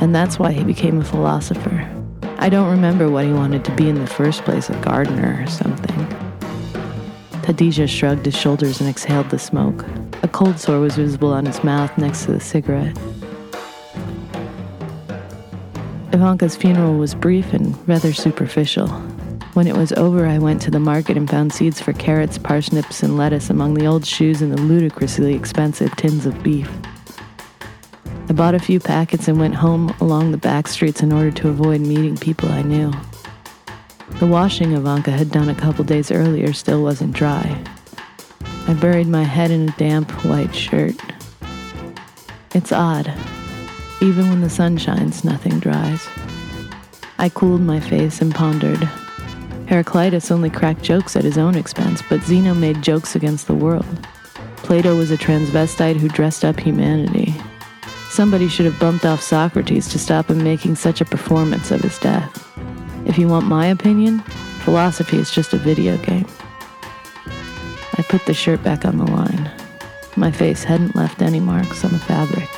and 0.00 0.14
that's 0.14 0.38
why 0.38 0.52
he 0.52 0.62
became 0.62 1.00
a 1.00 1.04
philosopher. 1.04 1.88
I 2.38 2.48
don't 2.48 2.70
remember 2.70 3.10
what 3.10 3.24
he 3.24 3.32
wanted 3.32 3.64
to 3.64 3.74
be 3.74 3.88
in 3.88 3.96
the 3.96 4.06
first 4.06 4.44
place, 4.44 4.70
a 4.70 4.76
gardener 4.82 5.42
or 5.42 5.48
something. 5.48 6.06
Tadija 7.42 7.88
shrugged 7.88 8.24
his 8.24 8.36
shoulders 8.36 8.80
and 8.80 8.88
exhaled 8.88 9.30
the 9.30 9.38
smoke. 9.38 9.84
A 10.22 10.28
cold 10.28 10.60
sore 10.60 10.78
was 10.78 10.94
visible 10.94 11.32
on 11.32 11.44
his 11.44 11.64
mouth 11.64 11.96
next 11.98 12.26
to 12.26 12.32
the 12.32 12.40
cigarette. 12.40 12.96
Ivanka's 16.12 16.54
funeral 16.54 16.98
was 16.98 17.16
brief 17.16 17.52
and 17.52 17.76
rather 17.88 18.12
superficial. 18.12 18.86
When 19.54 19.66
it 19.66 19.76
was 19.76 19.92
over, 19.92 20.26
I 20.26 20.38
went 20.38 20.62
to 20.62 20.70
the 20.70 20.80
market 20.80 21.18
and 21.18 21.28
found 21.28 21.52
seeds 21.52 21.78
for 21.78 21.92
carrots, 21.92 22.38
parsnips, 22.38 23.02
and 23.02 23.18
lettuce 23.18 23.50
among 23.50 23.74
the 23.74 23.84
old 23.84 24.06
shoes 24.06 24.40
and 24.40 24.50
the 24.50 24.60
ludicrously 24.60 25.34
expensive 25.34 25.94
tins 25.96 26.24
of 26.24 26.42
beef. 26.42 26.70
I 28.30 28.32
bought 28.32 28.54
a 28.54 28.58
few 28.58 28.80
packets 28.80 29.28
and 29.28 29.38
went 29.38 29.54
home 29.54 29.94
along 30.00 30.30
the 30.30 30.38
back 30.38 30.68
streets 30.68 31.02
in 31.02 31.12
order 31.12 31.30
to 31.32 31.50
avoid 31.50 31.82
meeting 31.82 32.16
people 32.16 32.50
I 32.50 32.62
knew. 32.62 32.92
The 34.20 34.26
washing 34.26 34.72
Ivanka 34.72 35.10
had 35.10 35.30
done 35.30 35.50
a 35.50 35.54
couple 35.54 35.84
days 35.84 36.10
earlier 36.10 36.54
still 36.54 36.82
wasn't 36.82 37.12
dry. 37.12 37.62
I 38.66 38.72
buried 38.72 39.08
my 39.08 39.24
head 39.24 39.50
in 39.50 39.68
a 39.68 39.72
damp 39.72 40.10
white 40.24 40.54
shirt. 40.54 40.96
It's 42.54 42.72
odd. 42.72 43.12
Even 44.00 44.30
when 44.30 44.40
the 44.40 44.48
sun 44.48 44.78
shines, 44.78 45.24
nothing 45.24 45.60
dries. 45.60 46.08
I 47.18 47.28
cooled 47.28 47.60
my 47.60 47.80
face 47.80 48.22
and 48.22 48.34
pondered. 48.34 48.88
Heraclitus 49.66 50.30
only 50.30 50.50
cracked 50.50 50.82
jokes 50.82 51.16
at 51.16 51.24
his 51.24 51.38
own 51.38 51.54
expense, 51.54 52.02
but 52.08 52.22
Zeno 52.22 52.54
made 52.54 52.82
jokes 52.82 53.16
against 53.16 53.46
the 53.46 53.54
world. 53.54 54.06
Plato 54.56 54.96
was 54.96 55.10
a 55.10 55.16
transvestite 55.16 55.96
who 55.96 56.08
dressed 56.08 56.44
up 56.44 56.58
humanity. 56.58 57.34
Somebody 58.10 58.48
should 58.48 58.66
have 58.66 58.78
bumped 58.78 59.06
off 59.06 59.22
Socrates 59.22 59.88
to 59.88 59.98
stop 59.98 60.30
him 60.30 60.44
making 60.44 60.76
such 60.76 61.00
a 61.00 61.06
performance 61.06 61.70
of 61.70 61.80
his 61.80 61.98
death. 61.98 62.48
If 63.06 63.18
you 63.18 63.26
want 63.28 63.46
my 63.46 63.66
opinion, 63.66 64.20
philosophy 64.64 65.18
is 65.18 65.30
just 65.30 65.54
a 65.54 65.58
video 65.58 65.96
game. 65.98 66.26
I 67.26 68.02
put 68.02 68.26
the 68.26 68.34
shirt 68.34 68.62
back 68.62 68.84
on 68.84 68.98
the 68.98 69.10
line. 69.10 69.50
My 70.16 70.30
face 70.30 70.62
hadn't 70.62 70.94
left 70.94 71.22
any 71.22 71.40
marks 71.40 71.84
on 71.84 71.92
the 71.92 71.98
fabric. 71.98 72.48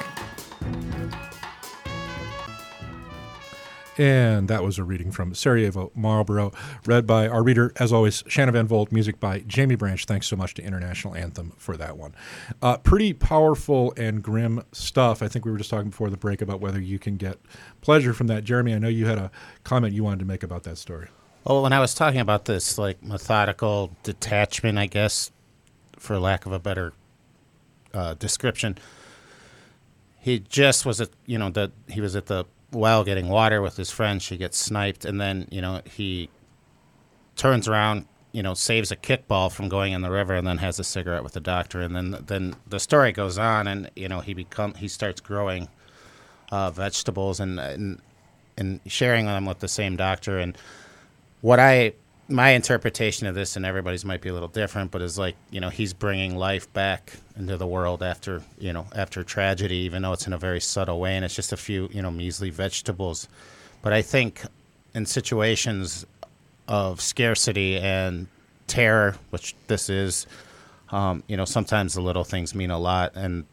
And 3.96 4.48
that 4.48 4.64
was 4.64 4.78
a 4.78 4.85
reading 4.85 5.12
from 5.12 5.35
Sarajevo 5.35 5.92
Marlboro, 5.94 6.52
read 6.85 7.07
by 7.07 7.28
our 7.28 7.44
reader, 7.44 7.72
as 7.76 7.92
always, 7.92 8.24
Shanna 8.26 8.50
Van 8.50 8.66
Volt, 8.66 8.90
music 8.90 9.20
by 9.20 9.40
Jaimie 9.40 9.78
Branch. 9.78 10.04
Thanks 10.04 10.26
so 10.26 10.35
much 10.35 10.54
to 10.54 10.62
International 10.62 11.14
Anthem 11.14 11.52
for 11.57 11.76
that 11.76 11.96
one. 11.96 12.14
Uh, 12.61 12.76
pretty 12.78 13.12
powerful 13.12 13.94
and 13.96 14.22
grim 14.22 14.64
stuff. 14.72 15.22
I 15.22 15.28
think 15.28 15.44
we 15.44 15.52
were 15.52 15.59
just 15.59 15.70
talking 15.70 15.90
before 15.90 16.11
the 16.11 16.16
break 16.16 16.42
about 16.42 16.61
whether 16.61 16.80
you 16.80 16.98
can 16.98 17.16
get 17.16 17.38
pleasure 17.83 18.12
from 18.12 18.26
that. 18.26 18.42
Jeremy, 18.42 18.74
I 18.74 18.78
know 18.78 18.88
you 18.88 19.07
had 19.07 19.18
a 19.18 19.30
comment 19.62 19.94
you 19.94 20.02
wanted 20.02 20.18
to 20.20 20.24
make 20.24 20.42
about 20.42 20.64
that 20.64 20.76
story. 20.78 21.09
Well, 21.44 21.62
when 21.62 21.72
I 21.72 21.78
was 21.78 21.94
talking 21.94 22.20
about 22.20 22.46
this, 22.46 22.78
like 22.78 23.02
methodical 23.02 23.94
detachment, 24.02 24.78
I 24.78 24.87
guess, 24.87 25.30
for 25.98 26.18
lack 26.18 26.46
of 26.46 26.52
a 26.52 26.59
better 26.59 26.94
uh, 27.92 28.14
description, 28.14 28.78
he 30.18 30.38
just 30.40 30.87
was 30.87 31.00
at 31.00 31.11
you 31.26 31.38
know 31.38 31.50
that 31.50 31.70
he 31.88 32.00
was 32.00 32.16
at 32.16 32.26
the 32.26 32.46
well 32.74 33.04
getting 33.04 33.28
water 33.28 33.62
with 33.62 33.76
his 33.76 33.90
friend. 33.90 34.22
She 34.22 34.37
gets 34.37 34.58
sniped, 34.58 35.04
and 35.04 35.20
then 35.20 35.48
you 35.50 35.60
know 35.60 35.80
he 35.84 36.28
turns 37.37 37.66
around, 37.68 38.06
you 38.32 38.42
know, 38.42 38.54
saves 38.54 38.90
a 38.90 38.96
kickball 38.96 39.50
from 39.50 39.68
going 39.68 39.92
in 39.92 40.02
the 40.02 40.10
river, 40.10 40.34
and 40.34 40.46
then 40.46 40.58
has 40.58 40.78
a 40.78 40.84
cigarette 40.84 41.24
with 41.24 41.32
the 41.32 41.40
doctor, 41.40 41.80
and 41.80 41.94
then 41.94 42.24
then 42.26 42.56
the 42.66 42.80
story 42.80 43.12
goes 43.12 43.38
on, 43.38 43.66
and 43.66 43.90
you 43.96 44.08
know 44.08 44.20
he 44.20 44.34
become 44.34 44.74
he 44.74 44.88
starts 44.88 45.20
growing 45.20 45.68
uh, 46.50 46.70
vegetables 46.70 47.40
and, 47.40 47.58
and 47.58 48.00
and 48.56 48.80
sharing 48.87 49.26
them 49.26 49.44
with 49.44 49.60
the 49.60 49.68
same 49.68 49.96
doctor, 49.96 50.38
and 50.38 50.56
what 51.40 51.58
I 51.58 51.94
my 52.28 52.50
interpretation 52.50 53.26
of 53.26 53.34
this 53.34 53.56
and 53.56 53.66
everybody's 53.66 54.04
might 54.04 54.22
be 54.22 54.30
a 54.30 54.32
little 54.32 54.48
different 54.48 54.90
but 54.90 55.02
is 55.02 55.18
like 55.18 55.37
you 55.50 55.60
know 55.60 55.68
he's 55.68 55.92
bringing 55.92 56.37
life 56.37 56.72
back 56.72 57.12
into 57.37 57.56
the 57.56 57.66
world 57.66 58.02
after 58.02 58.42
you 58.58 58.72
know 58.72 58.87
after 58.94 59.22
tragedy 59.22 59.76
even 59.76 60.02
though 60.02 60.12
it's 60.12 60.26
in 60.26 60.32
a 60.32 60.38
very 60.38 60.60
subtle 60.60 60.98
way 60.98 61.16
and 61.16 61.24
it's 61.24 61.34
just 61.34 61.52
a 61.52 61.56
few 61.56 61.88
you 61.92 62.02
know 62.02 62.10
measly 62.10 62.50
vegetables. 62.50 63.28
But 63.82 63.92
i 63.92 64.00
think 64.00 64.42
in 64.94 65.04
situations 65.04 66.06
of 66.66 67.00
scarcity 67.00 67.78
and 67.78 68.26
terror 68.66 69.16
which 69.30 69.54
this 69.66 69.90
is 69.90 70.26
um, 70.90 71.22
you 71.26 71.37
know 71.37 71.44
sometimes 71.44 71.94
the 71.94 72.00
little 72.00 72.24
things 72.24 72.54
mean 72.54 72.70
a 72.70 72.78
lot 72.78 73.12
and 73.14 73.44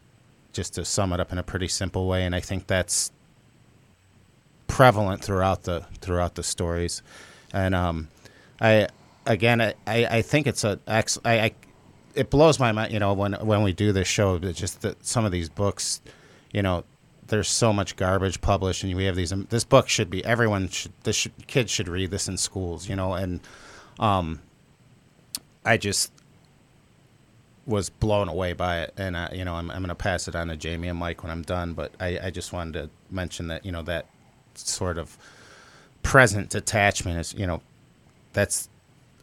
just 0.54 0.76
to 0.76 0.86
sum 0.86 1.12
it 1.12 1.20
up 1.20 1.32
in 1.32 1.38
a 1.38 1.44
pretty 1.44 1.68
simple 1.68 2.08
way 2.08 2.24
and 2.24 2.34
i 2.34 2.40
think 2.40 2.68
that's 2.68 3.12
prevalent 4.72 5.22
throughout 5.22 5.64
the 5.64 5.86
throughout 6.00 6.36
the 6.36 6.44
stories. 6.44 7.04
And 7.54 7.76
um, 7.76 8.08
I 8.62 8.88
again 9.26 9.60
I, 9.60 9.74
I 9.88 10.22
think 10.22 10.48
it's 10.48 10.64
a 10.64 10.80
I, 10.88 11.04
I 11.26 11.52
it 12.16 12.30
blows 12.30 12.60
my 12.60 12.72
mind 12.72 12.94
you 12.94 13.00
know 13.00 13.14
when 13.14 13.34
when 13.34 13.64
we 13.64 13.74
do 13.74 13.92
this 13.92 14.08
show 14.08 14.38
just 14.40 14.82
that 14.82 15.06
some 15.06 15.26
of 15.26 15.32
these 15.32 15.50
books 15.50 16.02
you 16.54 16.62
know 16.62 16.84
there's 17.28 17.48
so 17.48 17.72
much 17.74 17.96
garbage 17.96 18.42
published 18.42 18.84
and 18.84 18.94
we 18.96 19.06
have 19.06 19.16
these 19.16 19.32
this 19.50 19.64
book 19.64 19.90
should 19.90 20.10
be 20.10 20.24
everyone 20.26 20.68
should 20.68 20.92
this 21.04 21.16
should, 21.16 21.48
kids 21.48 21.72
should 21.72 21.88
read 21.88 22.12
this 22.12 22.28
in 22.28 22.38
schools 22.38 22.88
you 22.88 22.96
know 22.96 23.14
and 23.14 23.40
um 24.00 24.40
I 25.66 25.78
just 25.78 26.12
was 27.66 27.90
blown 27.90 28.28
away 28.28 28.54
by 28.54 28.82
it 28.82 28.94
and 28.98 29.16
I, 29.16 29.32
you 29.34 29.46
know 29.46 29.56
I'm, 29.56 29.72
I'm 29.72 29.86
to 29.86 29.96
pass 29.96 30.28
it 30.28 30.36
on 30.36 30.48
to 30.48 30.58
Jamie 30.58 30.88
and 30.88 31.00
Mike 31.00 31.24
when 31.24 31.32
I'm 31.32 31.44
done 31.44 31.74
but 31.74 31.94
I, 32.00 32.20
I 32.24 32.30
just 32.32 32.54
wanted 32.54 32.74
to 32.74 32.90
mention 33.10 33.48
that 33.48 33.66
you 33.66 33.72
know 33.72 33.84
that 33.84 34.08
sort 34.56 34.98
of 34.98 35.18
present 36.04 36.54
attachment 36.54 37.20
is 37.20 37.34
you 37.36 37.48
know 37.48 37.62
that's 38.34 38.70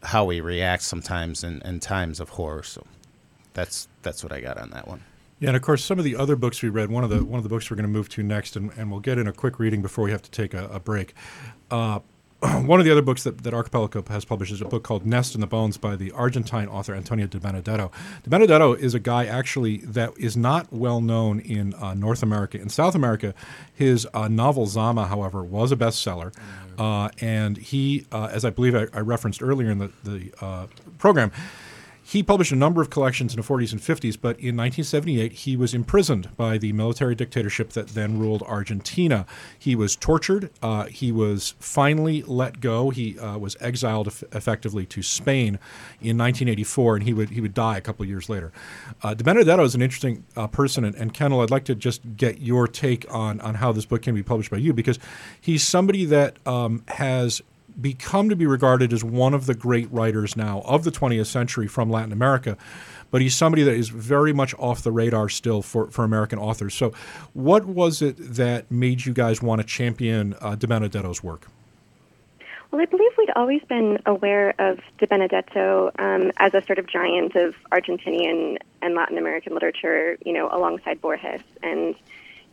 how 0.02 0.24
we 0.24 0.40
react 0.40 0.82
sometimes 0.82 1.42
in, 1.42 1.60
in 1.62 1.80
times 1.80 2.20
of 2.20 2.30
horror. 2.30 2.62
So 2.62 2.84
that's 3.54 3.88
that's 4.02 4.22
what 4.22 4.32
I 4.32 4.40
got 4.40 4.58
on 4.58 4.70
that 4.70 4.86
one. 4.86 5.02
Yeah, 5.40 5.48
and 5.48 5.56
of 5.56 5.62
course, 5.62 5.84
some 5.84 5.98
of 5.98 6.04
the 6.04 6.16
other 6.16 6.34
books 6.34 6.62
we 6.62 6.68
read. 6.68 6.90
One 6.90 7.04
of 7.04 7.10
the 7.10 7.24
one 7.24 7.38
of 7.38 7.44
the 7.44 7.48
books 7.48 7.70
we're 7.70 7.76
going 7.76 7.84
to 7.84 7.88
move 7.88 8.08
to 8.10 8.22
next, 8.22 8.56
and, 8.56 8.72
and 8.76 8.90
we'll 8.90 9.00
get 9.00 9.18
in 9.18 9.28
a 9.28 9.32
quick 9.32 9.58
reading 9.58 9.82
before 9.82 10.04
we 10.04 10.10
have 10.10 10.22
to 10.22 10.30
take 10.30 10.52
a, 10.52 10.66
a 10.66 10.80
break. 10.80 11.14
Uh, 11.70 12.00
one 12.66 12.78
of 12.78 12.86
the 12.86 12.92
other 12.92 13.02
books 13.02 13.24
that, 13.24 13.42
that 13.42 13.52
Archipelago 13.52 14.04
has 14.08 14.24
published 14.24 14.52
is 14.52 14.60
a 14.60 14.64
book 14.64 14.84
called 14.84 15.04
Nest 15.04 15.34
in 15.34 15.40
the 15.40 15.46
Bones 15.46 15.76
by 15.76 15.96
the 15.96 16.12
Argentine 16.12 16.68
author 16.68 16.94
Antonio 16.94 17.26
Di 17.26 17.38
Benedetto. 17.38 17.90
Di 18.22 18.30
Benedetto 18.30 18.74
is 18.74 18.94
a 18.94 19.00
guy 19.00 19.26
actually 19.26 19.78
that 19.78 20.12
is 20.16 20.36
not 20.36 20.72
well 20.72 21.00
known 21.00 21.40
in 21.40 21.74
uh, 21.74 21.94
North 21.94 22.22
America. 22.22 22.60
In 22.60 22.68
South 22.68 22.94
America, 22.94 23.34
his 23.74 24.06
uh, 24.14 24.28
novel 24.28 24.66
Zama, 24.66 25.06
however, 25.06 25.42
was 25.42 25.72
a 25.72 25.76
bestseller. 25.76 26.32
Uh, 26.78 27.08
and 27.20 27.56
he, 27.56 28.06
uh, 28.12 28.28
as 28.30 28.44
I 28.44 28.50
believe 28.50 28.76
I, 28.76 28.86
I, 28.92 29.00
referenced 29.00 29.42
earlier 29.42 29.68
in 29.72 29.78
the, 29.78 29.90
the 30.04 30.32
uh, 30.40 30.68
program, 30.98 31.32
he 32.08 32.22
published 32.22 32.52
a 32.52 32.56
number 32.56 32.80
of 32.80 32.88
collections 32.88 33.34
in 33.34 33.40
the 33.40 33.46
40s 33.46 33.70
and 33.70 33.82
50s, 33.82 34.16
but 34.18 34.40
in 34.40 34.56
1978 34.56 35.30
he 35.30 35.58
was 35.58 35.74
imprisoned 35.74 36.34
by 36.38 36.56
the 36.56 36.72
military 36.72 37.14
dictatorship 37.14 37.74
that 37.74 37.88
then 37.88 38.18
ruled 38.18 38.42
Argentina. 38.44 39.26
He 39.58 39.76
was 39.76 39.94
tortured. 39.94 40.48
Uh, 40.62 40.84
he 40.84 41.12
was 41.12 41.54
finally 41.58 42.22
let 42.22 42.60
go. 42.60 42.88
He 42.88 43.18
uh, 43.18 43.36
was 43.36 43.58
exiled 43.60 44.06
eff- 44.06 44.24
effectively 44.32 44.86
to 44.86 45.02
Spain 45.02 45.58
in 46.00 46.16
1984, 46.16 46.96
and 46.96 47.04
he 47.04 47.12
would 47.12 47.28
he 47.28 47.42
would 47.42 47.52
die 47.52 47.76
a 47.76 47.82
couple 47.82 48.06
years 48.06 48.30
later. 48.30 48.52
Uh, 49.02 49.12
Di 49.12 49.22
Benedetto 49.22 49.62
is 49.62 49.74
an 49.74 49.82
interesting 49.82 50.24
uh, 50.34 50.46
person, 50.46 50.86
and, 50.86 50.94
and 50.94 51.12
Kendall, 51.12 51.42
I'd 51.42 51.50
like 51.50 51.64
to 51.64 51.74
just 51.74 52.16
get 52.16 52.40
your 52.40 52.66
take 52.66 53.04
on 53.12 53.38
on 53.42 53.56
how 53.56 53.70
this 53.70 53.84
book 53.84 54.00
can 54.00 54.14
be 54.14 54.22
published 54.22 54.50
by 54.50 54.56
you 54.56 54.72
because 54.72 54.98
he's 55.38 55.62
somebody 55.62 56.06
that 56.06 56.38
um, 56.46 56.84
has 56.88 57.42
become 57.80 58.28
to 58.28 58.36
be 58.36 58.46
regarded 58.46 58.92
as 58.92 59.04
one 59.04 59.34
of 59.34 59.46
the 59.46 59.54
great 59.54 59.90
writers 59.92 60.36
now 60.36 60.62
of 60.62 60.84
the 60.84 60.90
20th 60.90 61.26
century 61.26 61.66
from 61.66 61.90
Latin 61.90 62.12
America. 62.12 62.56
But 63.10 63.22
he's 63.22 63.34
somebody 63.34 63.62
that 63.62 63.74
is 63.74 63.88
very 63.88 64.32
much 64.32 64.54
off 64.58 64.82
the 64.82 64.92
radar 64.92 65.28
still 65.28 65.62
for, 65.62 65.90
for 65.90 66.04
American 66.04 66.38
authors. 66.38 66.74
So, 66.74 66.92
what 67.32 67.64
was 67.64 68.02
it 68.02 68.16
that 68.18 68.70
made 68.70 69.06
you 69.06 69.14
guys 69.14 69.40
want 69.40 69.62
to 69.62 69.66
champion 69.66 70.34
uh, 70.40 70.56
Di 70.56 70.66
Benedetto's 70.66 71.22
work? 71.22 71.48
Well, 72.70 72.82
I 72.82 72.84
believe 72.84 73.10
we'd 73.16 73.30
always 73.34 73.62
been 73.66 73.98
aware 74.04 74.54
of 74.58 74.78
Di 74.98 75.06
Benedetto 75.06 75.90
um, 75.98 76.32
as 76.36 76.52
a 76.52 76.60
sort 76.66 76.78
of 76.78 76.86
giant 76.86 77.34
of 77.34 77.54
Argentinian 77.72 78.58
and 78.82 78.94
Latin 78.94 79.16
American 79.16 79.54
literature, 79.54 80.18
you 80.24 80.34
know, 80.34 80.50
alongside 80.52 81.00
Borges. 81.00 81.40
And 81.62 81.94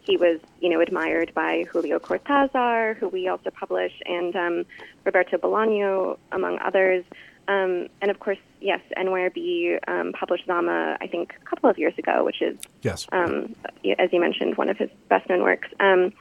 he 0.06 0.18
was, 0.18 0.40
you 0.60 0.70
know, 0.70 0.82
admired 0.82 1.34
by 1.34 1.66
Julio 1.72 2.00
Cortázar, 2.00 2.96
who 2.98 3.08
we 3.08 3.28
also 3.28 3.50
publish, 3.50 3.94
and 4.06 4.36
um, 4.36 4.66
Roberto 5.04 5.38
Bolaño, 5.38 6.18
among 6.32 6.60
others. 6.60 7.04
Um, 7.48 7.88
and 8.02 8.10
of 8.10 8.20
course, 8.20 8.38
yes, 8.60 8.82
NYRB 8.98 9.80
um, 9.88 10.14
published 10.14 10.46
Zama, 10.48 10.98
I 11.00 11.08
think, 11.08 11.34
a 11.42 11.50
couple 11.50 11.70
of 11.70 11.78
years 11.78 11.94
ago, 11.98 12.24
which 12.24 12.42
is, 12.42 12.58
yes, 12.82 13.08
um, 13.12 13.56
as 14.00 14.10
you 14.12 14.20
mentioned, 14.20 14.58
one 14.58 14.70
of 14.70 14.78
his 14.78 14.90
best-known 15.10 15.44
works. 15.44 15.68
Um, 15.80 16.12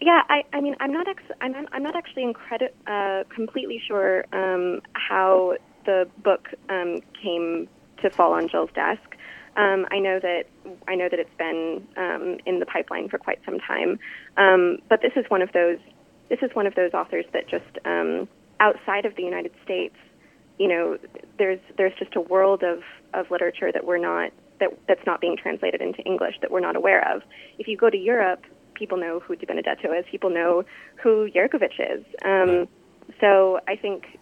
yeah, 0.00 0.22
I, 0.28 0.44
I 0.52 0.60
mean, 0.60 0.76
I'm 0.80 0.92
not, 0.92 1.08
ex- 1.08 1.22
I'm, 1.40 1.52
not, 1.52 1.64
I'm 1.72 1.82
not 1.82 1.96
actually 1.96 2.22
incredi- 2.24 2.70
uh, 2.86 3.24
completely 3.34 3.82
sure 3.84 4.24
um, 4.32 4.80
how 4.92 5.56
the 5.86 6.08
book 6.22 6.48
um, 6.68 7.00
came 7.20 7.68
to 8.02 8.10
fall 8.10 8.32
on 8.32 8.48
Jill's 8.48 8.70
desk. 8.74 9.16
Um, 9.58 9.86
I 9.90 9.98
know 9.98 10.20
that 10.20 10.44
I 10.86 10.94
know 10.94 11.08
that 11.10 11.18
it's 11.18 11.36
been 11.36 11.86
um, 11.96 12.38
in 12.46 12.60
the 12.60 12.66
pipeline 12.66 13.08
for 13.08 13.18
quite 13.18 13.40
some 13.44 13.58
time, 13.58 13.98
um, 14.36 14.78
but 14.88 15.02
this 15.02 15.12
is 15.16 15.24
one 15.28 15.42
of 15.42 15.52
those 15.52 15.78
this 16.28 16.38
is 16.42 16.50
one 16.54 16.66
of 16.66 16.74
those 16.74 16.92
authors 16.94 17.24
that 17.32 17.48
just 17.48 17.78
um, 17.84 18.28
outside 18.60 19.04
of 19.04 19.16
the 19.16 19.22
United 19.22 19.52
States, 19.64 19.96
you 20.58 20.68
know, 20.68 20.98
there's 21.38 21.60
there's 21.76 21.92
just 21.98 22.14
a 22.16 22.20
world 22.20 22.62
of, 22.62 22.82
of 23.14 23.30
literature 23.30 23.72
that 23.72 23.84
we're 23.84 23.98
not 23.98 24.32
that 24.60 24.70
that's 24.86 25.04
not 25.06 25.20
being 25.20 25.36
translated 25.36 25.80
into 25.80 26.02
English 26.02 26.36
that 26.40 26.50
we're 26.50 26.60
not 26.60 26.76
aware 26.76 27.14
of. 27.14 27.22
If 27.58 27.68
you 27.68 27.76
go 27.76 27.90
to 27.90 27.96
Europe, 27.96 28.44
people 28.74 28.98
know 28.98 29.20
who 29.20 29.36
Di 29.36 29.46
Benedetto 29.46 29.92
is. 29.92 30.04
People 30.10 30.30
know 30.30 30.64
who 31.02 31.28
Jergović 31.30 31.78
is. 31.78 32.04
Um, 32.24 32.68
so 33.20 33.60
I 33.68 33.76
think 33.76 34.18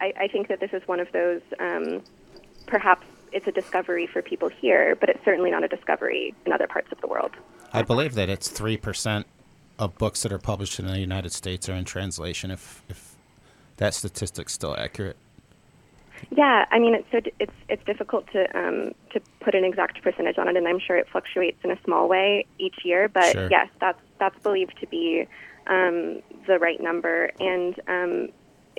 I, 0.00 0.12
I 0.18 0.28
think 0.28 0.48
that 0.48 0.60
this 0.60 0.70
is 0.72 0.82
one 0.86 1.00
of 1.00 1.10
those 1.12 1.42
um, 1.58 2.02
perhaps 2.66 3.06
it's 3.32 3.46
a 3.46 3.52
discovery 3.52 4.06
for 4.06 4.22
people 4.22 4.48
here, 4.48 4.96
but 4.96 5.08
it's 5.08 5.24
certainly 5.24 5.50
not 5.50 5.64
a 5.64 5.68
discovery 5.68 6.34
in 6.46 6.52
other 6.52 6.66
parts 6.66 6.90
of 6.92 7.00
the 7.00 7.06
world. 7.06 7.32
I 7.72 7.82
believe 7.82 8.14
that 8.14 8.28
it's 8.28 8.48
three 8.48 8.76
percent 8.76 9.26
of 9.78 9.96
books 9.98 10.22
that 10.22 10.32
are 10.32 10.38
published 10.38 10.78
in 10.78 10.86
the 10.86 10.98
United 10.98 11.32
States 11.32 11.68
are 11.68 11.74
in 11.74 11.84
translation. 11.84 12.50
If 12.50 12.82
if 12.88 13.16
that 13.76 13.94
statistic's 13.94 14.52
still 14.52 14.76
accurate. 14.76 15.16
Yeah, 16.30 16.66
I 16.70 16.78
mean 16.78 16.94
it's 16.94 17.06
so 17.10 17.20
it's 17.38 17.52
it's 17.68 17.84
difficult 17.84 18.26
to 18.32 18.44
um, 18.56 18.92
to 19.12 19.20
put 19.40 19.54
an 19.54 19.64
exact 19.64 20.02
percentage 20.02 20.36
on 20.38 20.48
it, 20.48 20.56
and 20.56 20.68
I'm 20.68 20.78
sure 20.78 20.96
it 20.96 21.08
fluctuates 21.10 21.58
in 21.64 21.70
a 21.70 21.78
small 21.84 22.08
way 22.08 22.46
each 22.58 22.84
year. 22.84 23.08
But 23.08 23.32
Sure. 23.32 23.48
yes, 23.50 23.68
that's 23.80 24.00
that's 24.18 24.38
believed 24.42 24.78
to 24.80 24.86
be 24.86 25.26
um, 25.66 26.20
the 26.46 26.58
right 26.60 26.80
number, 26.80 27.30
and 27.40 27.80
um, 27.88 28.28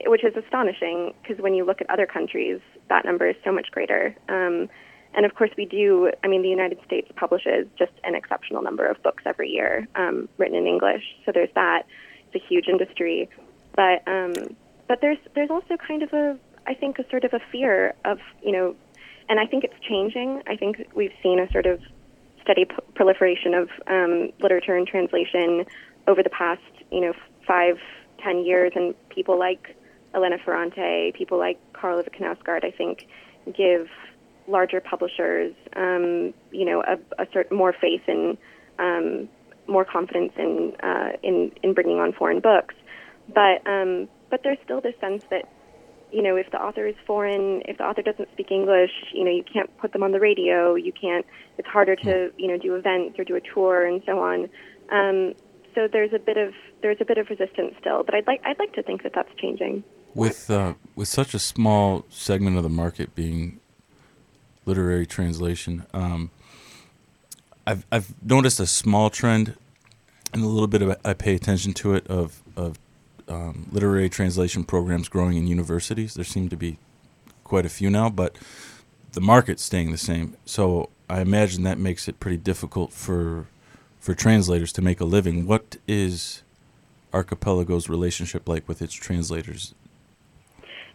which 0.06 0.24
is 0.24 0.36
astonishing 0.36 1.14
because 1.22 1.42
when 1.42 1.54
you 1.54 1.66
look 1.66 1.82
at 1.82 1.90
other 1.90 2.06
countries, 2.06 2.60
that 2.90 3.06
number 3.06 3.28
is 3.30 3.36
so 3.44 3.52
much 3.52 3.72
greater. 3.72 4.16
Um, 4.30 4.70
and 5.14 5.26
of 5.26 5.36
course, 5.36 5.52
we 5.58 5.66
do. 5.66 6.12
I 6.24 6.28
mean, 6.28 6.42
the 6.42 6.50
United 6.50 6.80
States 6.86 7.12
publishes 7.16 7.68
just 7.78 7.92
an 8.04 8.16
exceptional 8.16 8.62
number 8.62 8.86
of 8.86 9.02
books 9.04 9.24
every 9.26 9.50
year 9.50 9.88
um, 9.96 10.30
written 10.38 10.56
in 10.56 10.68
English. 10.68 11.04
So 11.26 11.32
there's 11.34 11.54
that. 11.56 11.86
It's 12.32 12.44
a 12.44 12.48
huge 12.48 12.68
industry, 12.68 13.30
but 13.76 14.08
um, 14.08 14.34
but 14.88 15.02
there's 15.02 15.18
there's 15.36 15.50
also 15.50 15.76
kind 15.76 16.04
of 16.04 16.14
a 16.14 16.38
I 16.66 16.74
think 16.74 16.98
a 17.00 17.10
sort 17.10 17.26
of 17.26 17.34
a 17.34 17.40
fear 17.52 17.94
of 18.06 18.20
you 18.42 18.54
know, 18.54 18.76
and 19.28 19.40
I 19.40 19.46
think 19.46 19.66
it's 19.66 19.80
changing. 19.88 20.42
I 20.48 20.56
think 20.56 20.88
we've 20.96 21.14
seen 21.22 21.40
a 21.40 21.52
sort 21.52 21.66
of 21.66 21.82
steady 22.42 22.66
p- 22.66 22.76
proliferation 22.96 23.54
of 23.54 23.70
um, 23.88 24.32
literature 24.40 24.76
and 24.76 24.88
translation 24.88 25.66
over 26.08 26.24
the 26.24 26.30
past 26.30 26.62
you 26.90 27.02
know 27.02 27.14
five 27.46 27.78
ten 28.24 28.46
years, 28.46 28.72
and 28.76 28.96
people 29.10 29.38
like 29.38 29.76
Elena 30.14 30.38
Ferrante, 30.44 31.14
people 31.18 31.38
like 31.38 31.60
Karl 31.74 32.00
Ove 32.00 32.10
Knausgaard, 32.12 32.66
I 32.66 32.72
think, 32.72 33.08
give 33.56 33.88
larger 34.48 34.82
publishers, 34.82 35.54
um, 35.76 36.34
you 36.52 36.66
know, 36.66 36.84
a, 36.84 37.22
a 37.22 37.28
certain 37.32 37.58
more 37.58 37.74
faith 37.74 38.02
in, 38.08 38.38
um, 38.80 39.30
more 39.68 39.86
confidence 39.86 40.34
in, 40.38 40.74
uh, 40.84 41.12
in 41.24 41.52
in 41.64 41.74
bringing 41.74 42.00
on 42.00 42.12
foreign 42.14 42.40
books. 42.40 42.76
But 43.34 43.66
um, 43.66 44.10
but 44.30 44.42
there's 44.44 44.58
still 44.64 44.82
this 44.82 44.96
sense 45.00 45.24
that, 45.30 45.48
you 46.12 46.22
know, 46.22 46.36
if 46.36 46.52
the 46.52 46.58
author 46.58 46.88
is 46.88 46.96
foreign, 47.06 47.62
if 47.66 47.78
the 47.78 47.84
author 47.84 48.02
doesn't 48.02 48.30
speak 48.34 48.52
English, 48.52 48.92
you 49.14 49.24
know, 49.24 49.32
you 49.32 49.44
can't 49.44 49.76
put 49.78 49.94
them 49.94 50.04
on 50.04 50.12
the 50.12 50.20
radio. 50.20 50.76
You 50.76 50.92
can't. 50.92 51.26
It's 51.58 51.68
harder 51.68 51.96
to 51.96 52.32
you 52.38 52.48
know 52.48 52.58
do 52.58 52.76
events 52.76 53.18
or 53.20 53.24
do 53.24 53.36
a 53.36 53.42
tour 53.42 53.86
and 53.86 54.02
so 54.06 54.20
on. 54.20 54.50
Um, 54.92 55.36
so 55.76 55.88
there's 55.92 56.14
a 56.14 56.20
bit 56.20 56.38
of 56.38 56.54
there's 56.82 56.98
a 57.00 57.06
bit 57.06 57.18
of 57.18 57.30
resistance 57.30 57.76
still, 57.80 58.04
but 58.04 58.16
I'd 58.16 58.28
like 58.28 58.42
I'd 58.46 58.60
like 58.60 58.74
to 58.74 58.84
think 58.84 59.04
that 59.04 59.14
that's 59.14 59.34
changing. 59.38 59.84
With 60.14 60.50
uh, 60.50 60.74
with 60.96 61.08
such 61.08 61.34
a 61.34 61.40
small 61.40 62.06
segment 62.10 62.58
of 62.58 62.64
the 62.64 62.70
market 62.70 63.16
being 63.16 63.60
literary 64.66 65.06
translation, 65.06 65.86
um, 65.94 66.32
I've 67.66 67.86
I've 67.92 68.14
noticed 68.24 68.60
a 68.60 68.68
small 68.68 69.10
trend, 69.10 69.56
and 70.34 70.44
a 70.44 70.48
little 70.48 70.68
bit 70.68 70.82
of 70.82 70.98
I 71.06 71.14
pay 71.14 71.34
attention 71.36 71.74
to 71.74 71.94
it 71.94 72.06
of 72.08 72.42
of 72.56 72.78
um, 73.30 73.68
literary 73.72 74.10
translation 74.10 74.64
programs 74.64 75.08
growing 75.08 75.38
in 75.38 75.48
universities. 75.48 76.14
There 76.16 76.26
seem 76.26 76.50
to 76.50 76.58
be 76.58 76.78
quite 77.44 77.66
a 77.66 77.70
few 77.70 77.90
now, 77.90 78.10
but 78.10 78.38
the 79.14 79.22
market's 79.22 79.64
staying 79.64 79.92
the 79.92 79.98
same. 79.98 80.36
So 80.46 80.90
I 81.10 81.22
imagine 81.22 81.64
that 81.64 81.78
makes 81.78 82.08
it 82.08 82.20
pretty 82.20 82.38
difficult 82.38 82.92
for 82.92 83.48
for 84.00 84.14
translators 84.14 84.74
to 84.74 84.82
make 84.82 85.00
a 85.00 85.06
living. 85.06 85.46
What 85.46 85.78
is 85.88 86.44
Archipelago's 87.14 87.88
relationship 87.88 88.50
like 88.50 88.68
with 88.68 88.82
its 88.82 88.94
translators? 88.94 89.74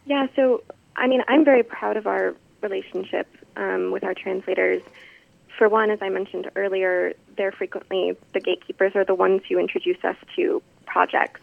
Yeah, 0.07 0.29
so 0.37 0.63
I 0.97 1.09
mean, 1.09 1.23
I'm 1.29 1.45
very 1.45 1.63
proud 1.63 1.97
of 1.97 2.07
our 2.07 2.35
relationship 2.63 3.29
um, 3.57 3.91
with 3.91 4.05
our 4.05 4.15
translators. 4.15 4.83
For 5.59 5.69
one, 5.69 5.91
as 5.91 5.99
I 6.01 6.09
mentioned 6.09 6.51
earlier, 6.55 7.15
they're 7.37 7.53
frequently 7.53 8.17
the 8.33 8.41
gatekeepers 8.41 8.93
or 8.95 9.05
the 9.05 9.15
ones 9.15 9.43
who 9.49 9.59
introduce 9.59 10.03
us 10.05 10.17
to 10.37 10.63
projects. 10.87 11.41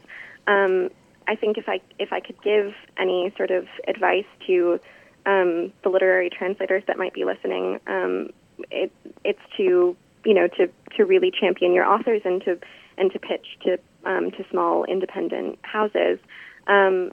Um, 0.47 0.89
I 1.27 1.35
think 1.35 1.57
if 1.57 1.67
I 1.67 1.81
if 1.99 2.11
I 2.11 2.19
could 2.19 2.41
give 2.41 2.73
any 2.97 3.33
sort 3.37 3.51
of 3.51 3.67
advice 3.87 4.25
to 4.47 4.79
um, 5.25 5.71
the 5.83 5.89
literary 5.89 6.29
translators 6.29 6.83
that 6.87 6.97
might 6.97 7.13
be 7.13 7.25
listening, 7.25 7.79
um, 7.87 8.29
it, 8.71 8.91
it's 9.23 9.39
to 9.57 9.95
you 10.25 10.33
know 10.33 10.47
to 10.47 10.69
to 10.97 11.05
really 11.05 11.31
champion 11.31 11.73
your 11.73 11.85
authors 11.85 12.21
and 12.25 12.43
to 12.43 12.59
and 12.97 13.11
to 13.11 13.19
pitch 13.19 13.57
to 13.63 13.77
um, 14.05 14.31
to 14.31 14.45
small 14.49 14.85
independent 14.85 15.59
houses. 15.63 16.19
Um, 16.67 17.11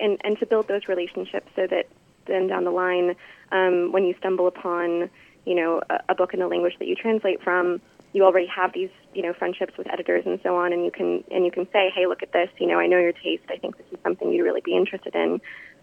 and, 0.00 0.20
and 0.24 0.38
to 0.38 0.46
build 0.46 0.68
those 0.68 0.88
relationships 0.88 1.48
so 1.56 1.66
that 1.66 1.88
then 2.26 2.46
down 2.46 2.64
the 2.64 2.70
line, 2.70 3.16
um, 3.52 3.92
when 3.92 4.04
you 4.04 4.14
stumble 4.18 4.46
upon, 4.46 5.10
you 5.44 5.54
know, 5.54 5.80
a, 5.90 5.98
a 6.10 6.14
book 6.14 6.34
in 6.34 6.42
a 6.42 6.48
language 6.48 6.74
that 6.78 6.86
you 6.86 6.94
translate 6.94 7.42
from, 7.42 7.80
you 8.12 8.24
already 8.24 8.46
have 8.46 8.72
these, 8.72 8.90
you 9.14 9.22
know, 9.22 9.32
friendships 9.32 9.74
with 9.76 9.90
editors 9.92 10.24
and 10.26 10.38
so 10.42 10.56
on, 10.56 10.72
and 10.72 10.84
you 10.84 10.90
can 10.90 11.24
and 11.30 11.44
you 11.44 11.50
can 11.50 11.66
say, 11.72 11.90
hey, 11.94 12.06
look 12.06 12.22
at 12.22 12.32
this, 12.32 12.48
you 12.58 12.66
know, 12.66 12.78
I 12.78 12.86
know 12.86 12.98
your 12.98 13.12
taste. 13.12 13.44
I 13.50 13.56
think 13.56 13.76
this 13.76 13.86
is 13.92 13.98
something 14.02 14.32
you'd 14.32 14.44
really 14.44 14.62
be 14.62 14.76
interested 14.76 15.14
in. 15.14 15.40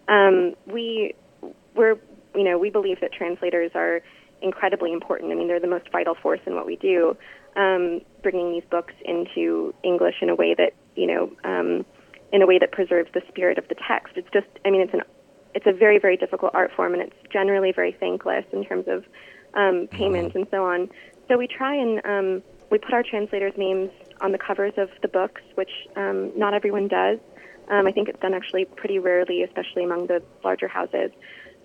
Um, 0.08 0.56
we 0.66 1.14
we're 1.76 1.98
you 2.34 2.44
know 2.44 2.58
we 2.58 2.70
believe 2.70 3.00
that 3.02 3.12
translators 3.14 3.72
are 3.76 4.02
incredibly 4.42 4.92
important. 4.92 5.32
I 5.32 5.36
mean, 5.36 5.48
they're 5.48 5.60
the 5.60 5.68
most 5.68 5.92
vital 5.92 6.16
force 6.16 6.42
in 6.46 6.56
what 6.56 6.66
we 6.66 6.76
do, 6.76 7.16
um, 7.56 8.02
bringing 8.22 8.52
these 8.52 8.64
books 8.70 8.94
into 9.04 9.74
English 9.84 10.16
in 10.22 10.30
a 10.30 10.36
way 10.36 10.56
that 10.56 10.74
you 10.96 11.08
know. 11.08 11.32
Um, 11.44 11.86
in 12.32 12.42
a 12.42 12.46
way 12.46 12.60
that 12.60 12.72
preserves 12.72 13.10
the 13.14 13.22
spirit 13.28 13.58
of 13.58 13.68
the 13.68 13.76
text. 13.88 14.14
It's 14.16 14.30
just, 14.32 14.48
I 14.66 14.72
mean, 14.72 14.82
it's 14.82 14.94
an, 14.94 15.02
it's 15.54 15.68
a 15.68 15.72
very, 15.72 16.00
very 16.00 16.18
difficult 16.18 16.54
art 16.54 16.72
form, 16.76 16.94
and 16.94 17.02
it's 17.02 17.16
generally 17.32 17.72
very 17.72 17.96
thankless 18.00 18.46
in 18.52 18.66
terms 18.66 18.86
of 18.88 19.06
um, 19.54 19.88
payment 19.90 20.36
and 20.36 20.46
so 20.52 20.66
on. 20.66 20.90
So 21.28 21.38
we 21.38 21.48
try 21.48 21.76
and 21.76 22.06
um, 22.06 22.44
we 22.70 22.78
put 22.78 22.94
our 22.94 23.04
translators' 23.04 23.54
names 23.58 23.90
on 24.22 24.32
the 24.32 24.38
covers 24.38 24.74
of 24.78 24.90
the 25.02 25.08
books, 25.08 25.42
which 25.56 25.72
um, 25.96 26.32
not 26.38 26.54
everyone 26.54 26.88
does. 26.88 27.20
Um, 27.70 27.88
I 27.88 27.92
think 27.92 28.10
it's 28.10 28.20
done 28.20 28.34
actually 28.34 28.66
pretty 28.66 29.00
rarely, 29.00 29.44
especially 29.44 29.84
among 29.84 30.08
the 30.08 30.22
larger 30.44 30.68
houses. 30.68 31.12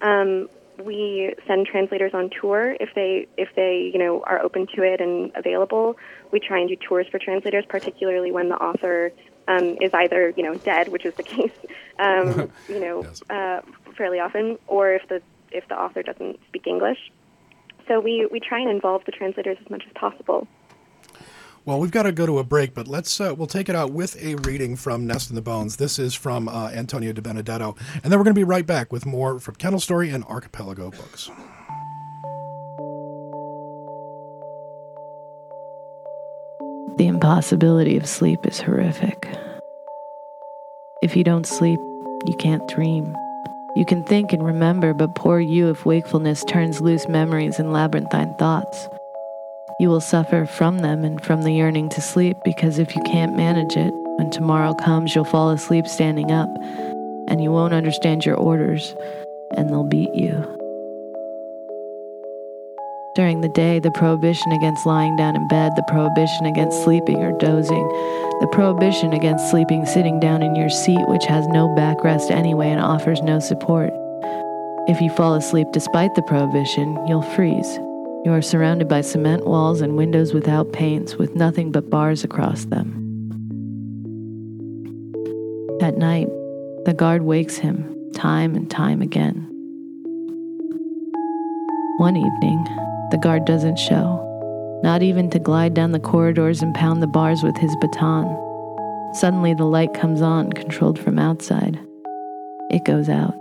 Um, 0.00 0.48
we 0.82 1.34
send 1.46 1.66
translators 1.66 2.12
on 2.14 2.30
tour 2.40 2.76
if 2.80 2.90
they 2.94 3.26
if 3.36 3.48
they 3.54 3.90
you 3.92 3.98
know 3.98 4.22
are 4.26 4.40
open 4.40 4.66
to 4.74 4.82
it 4.82 5.00
and 5.00 5.30
available. 5.34 5.96
We 6.32 6.40
try 6.40 6.58
and 6.60 6.68
do 6.68 6.76
tours 6.76 7.06
for 7.10 7.18
translators, 7.18 7.64
particularly 7.68 8.32
when 8.32 8.48
the 8.48 8.56
author 8.56 9.12
um, 9.48 9.76
is 9.80 9.92
either 9.94 10.32
you 10.36 10.42
know 10.42 10.54
dead, 10.56 10.88
which 10.88 11.04
is 11.04 11.14
the 11.14 11.22
case, 11.34 11.52
um, 11.98 12.50
you 12.68 12.80
know, 12.80 13.02
Yes. 13.04 13.22
uh, 13.30 13.60
fairly 13.96 14.18
often, 14.20 14.58
or 14.66 14.92
if 14.92 15.08
the 15.08 15.22
if 15.50 15.66
the 15.68 15.74
author 15.78 16.02
doesn't 16.02 16.38
speak 16.48 16.66
English. 16.66 16.98
So 17.88 17.98
we, 17.98 18.28
we 18.30 18.38
try 18.38 18.60
and 18.60 18.70
involve 18.70 19.04
the 19.04 19.10
translators 19.10 19.56
as 19.60 19.68
much 19.68 19.82
as 19.84 19.92
possible. 19.94 20.46
Well, 21.64 21.80
we've 21.80 21.90
got 21.90 22.04
to 22.04 22.12
go 22.12 22.24
to 22.24 22.38
a 22.38 22.44
break, 22.44 22.72
but 22.72 22.86
let's 22.86 23.20
uh, 23.20 23.34
we'll 23.36 23.48
take 23.48 23.68
it 23.68 23.74
out 23.74 23.90
with 23.92 24.16
a 24.22 24.36
reading 24.36 24.76
from 24.76 25.06
Nest 25.06 25.28
in 25.28 25.34
the 25.36 25.42
Bones. 25.42 25.76
This 25.76 25.98
is 25.98 26.14
from 26.14 26.48
uh, 26.48 26.68
Antonio 26.70 27.12
Di 27.12 27.20
Benedetto, 27.20 27.74
and 28.02 28.04
then 28.12 28.18
we're 28.18 28.24
going 28.24 28.34
to 28.34 28.38
be 28.38 28.44
right 28.44 28.66
back 28.66 28.92
with 28.92 29.04
more 29.04 29.40
from 29.40 29.56
Kendall 29.56 29.80
Storey 29.80 30.08
and 30.10 30.24
Archipelago 30.24 30.90
books. 30.90 31.30
The 37.00 37.06
impossibility 37.06 37.96
of 37.96 38.06
sleep 38.06 38.46
is 38.46 38.60
horrific. 38.60 39.26
If 41.00 41.16
you 41.16 41.24
don't 41.24 41.46
sleep, 41.46 41.80
you 42.26 42.36
can't 42.38 42.68
dream. 42.68 43.16
You 43.74 43.86
can 43.86 44.04
think 44.04 44.34
and 44.34 44.44
remember, 44.44 44.92
but 44.92 45.14
poor 45.14 45.40
you 45.40 45.70
if 45.70 45.86
wakefulness 45.86 46.44
turns 46.44 46.82
loose 46.82 47.08
memories 47.08 47.58
and 47.58 47.72
labyrinthine 47.72 48.34
thoughts. 48.34 48.86
You 49.78 49.88
will 49.88 50.02
suffer 50.02 50.44
from 50.44 50.80
them 50.80 51.02
and 51.02 51.24
from 51.24 51.40
the 51.40 51.54
yearning 51.54 51.88
to 51.88 52.02
sleep 52.02 52.36
because 52.44 52.78
if 52.78 52.94
you 52.94 53.00
can't 53.04 53.34
manage 53.34 53.78
it, 53.78 53.94
when 54.18 54.30
tomorrow 54.30 54.74
comes, 54.74 55.14
you'll 55.14 55.24
fall 55.24 55.48
asleep 55.48 55.86
standing 55.86 56.30
up, 56.30 56.50
and 57.28 57.42
you 57.42 57.50
won't 57.50 57.72
understand 57.72 58.26
your 58.26 58.36
orders, 58.36 58.94
and 59.56 59.70
they'll 59.70 59.84
beat 59.84 60.14
you. 60.14 60.59
During 63.16 63.40
the 63.40 63.48
day, 63.48 63.80
the 63.80 63.90
prohibition 63.90 64.52
against 64.52 64.86
lying 64.86 65.16
down 65.16 65.34
in 65.34 65.48
bed, 65.48 65.72
the 65.74 65.82
prohibition 65.88 66.46
against 66.46 66.84
sleeping 66.84 67.16
or 67.16 67.36
dozing, 67.38 67.88
the 68.40 68.48
prohibition 68.52 69.12
against 69.12 69.50
sleeping 69.50 69.84
sitting 69.84 70.20
down 70.20 70.44
in 70.44 70.54
your 70.54 70.70
seat, 70.70 71.08
which 71.08 71.24
has 71.24 71.44
no 71.48 71.66
backrest 71.70 72.30
anyway 72.30 72.68
and 72.68 72.80
offers 72.80 73.20
no 73.20 73.40
support. 73.40 73.92
If 74.86 75.00
you 75.00 75.10
fall 75.10 75.34
asleep 75.34 75.66
despite 75.72 76.14
the 76.14 76.22
prohibition, 76.22 77.04
you'll 77.08 77.22
freeze. 77.22 77.78
You 78.24 78.32
are 78.32 78.42
surrounded 78.42 78.86
by 78.86 79.00
cement 79.00 79.44
walls 79.44 79.80
and 79.80 79.96
windows 79.96 80.32
without 80.32 80.72
panes, 80.72 81.16
with 81.16 81.34
nothing 81.34 81.72
but 81.72 81.90
bars 81.90 82.22
across 82.22 82.66
them. 82.66 82.94
At 85.82 85.96
night, 85.96 86.28
the 86.84 86.94
guard 86.96 87.22
wakes 87.22 87.56
him 87.56 88.12
time 88.14 88.54
and 88.54 88.70
time 88.70 89.02
again. 89.02 89.48
One 91.98 92.16
evening, 92.16 92.66
the 93.10 93.18
guard 93.18 93.44
doesn't 93.44 93.78
show, 93.78 94.80
not 94.82 95.02
even 95.02 95.30
to 95.30 95.38
glide 95.38 95.74
down 95.74 95.92
the 95.92 96.00
corridors 96.00 96.62
and 96.62 96.74
pound 96.74 97.02
the 97.02 97.06
bars 97.06 97.42
with 97.42 97.56
his 97.56 97.74
baton. 97.80 98.26
Suddenly, 99.14 99.54
the 99.54 99.64
light 99.64 99.92
comes 99.94 100.22
on, 100.22 100.52
controlled 100.52 100.98
from 100.98 101.18
outside. 101.18 101.78
It 102.70 102.84
goes 102.84 103.08
out, 103.08 103.34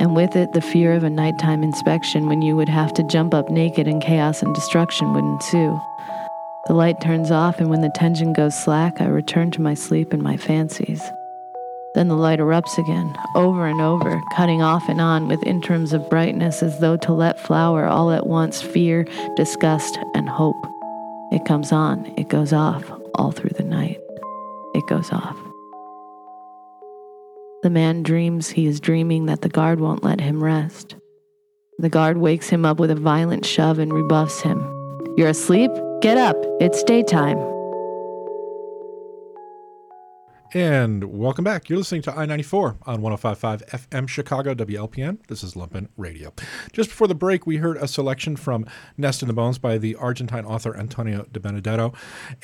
and 0.00 0.16
with 0.16 0.34
it, 0.36 0.52
the 0.52 0.60
fear 0.60 0.92
of 0.92 1.04
a 1.04 1.10
nighttime 1.10 1.62
inspection 1.62 2.26
when 2.26 2.42
you 2.42 2.56
would 2.56 2.68
have 2.68 2.94
to 2.94 3.02
jump 3.02 3.34
up 3.34 3.50
naked 3.50 3.86
and 3.86 4.02
chaos 4.02 4.42
and 4.42 4.54
destruction 4.54 5.12
would 5.12 5.24
ensue. 5.24 5.78
The 6.66 6.74
light 6.74 7.00
turns 7.00 7.30
off, 7.30 7.60
and 7.60 7.70
when 7.70 7.82
the 7.82 7.92
tension 7.94 8.32
goes 8.32 8.58
slack, 8.58 9.00
I 9.00 9.06
return 9.06 9.50
to 9.52 9.60
my 9.60 9.74
sleep 9.74 10.12
and 10.12 10.22
my 10.22 10.36
fancies. 10.36 11.02
Then 11.96 12.08
the 12.08 12.14
light 12.14 12.40
erupts 12.40 12.76
again, 12.76 13.16
over 13.34 13.66
and 13.66 13.80
over, 13.80 14.20
cutting 14.36 14.60
off 14.60 14.86
and 14.86 15.00
on 15.00 15.28
with 15.28 15.42
interims 15.44 15.94
of 15.94 16.10
brightness 16.10 16.62
as 16.62 16.78
though 16.78 16.98
to 16.98 17.12
let 17.14 17.40
flower 17.40 17.86
all 17.86 18.10
at 18.10 18.26
once 18.26 18.60
fear, 18.60 19.06
disgust, 19.34 19.98
and 20.14 20.28
hope. 20.28 20.62
It 21.32 21.46
comes 21.46 21.72
on, 21.72 22.04
it 22.18 22.28
goes 22.28 22.52
off, 22.52 22.84
all 23.14 23.32
through 23.32 23.54
the 23.56 23.64
night. 23.64 23.98
It 24.74 24.86
goes 24.86 25.10
off. 25.10 25.38
The 27.62 27.70
man 27.70 28.02
dreams 28.02 28.50
he 28.50 28.66
is 28.66 28.78
dreaming 28.78 29.24
that 29.24 29.40
the 29.40 29.48
guard 29.48 29.80
won't 29.80 30.04
let 30.04 30.20
him 30.20 30.44
rest. 30.44 30.96
The 31.78 31.88
guard 31.88 32.18
wakes 32.18 32.50
him 32.50 32.66
up 32.66 32.78
with 32.78 32.90
a 32.90 32.94
violent 32.94 33.46
shove 33.46 33.78
and 33.78 33.90
rebuffs 33.90 34.42
him. 34.42 34.60
You're 35.16 35.30
asleep? 35.30 35.70
Get 36.02 36.18
up, 36.18 36.36
it's 36.60 36.82
daytime. 36.82 37.55
And 40.52 41.04
welcome 41.04 41.42
back. 41.42 41.68
You're 41.68 41.78
listening 41.78 42.02
to 42.02 42.16
I 42.16 42.24
94 42.24 42.76
on 42.86 43.02
1055 43.02 43.66
FM 43.66 44.08
Chicago 44.08 44.54
WLPN. 44.54 45.18
This 45.26 45.42
is 45.42 45.54
Lumpen 45.54 45.88
Radio. 45.96 46.32
Just 46.72 46.90
before 46.90 47.08
the 47.08 47.16
break, 47.16 47.48
we 47.48 47.56
heard 47.56 47.76
a 47.78 47.88
selection 47.88 48.36
from 48.36 48.64
Nest 48.96 49.22
in 49.22 49.28
the 49.28 49.34
Bones 49.34 49.58
by 49.58 49.76
the 49.76 49.96
Argentine 49.96 50.44
author 50.44 50.76
Antonio 50.76 51.26
Di 51.32 51.40
Benedetto. 51.40 51.92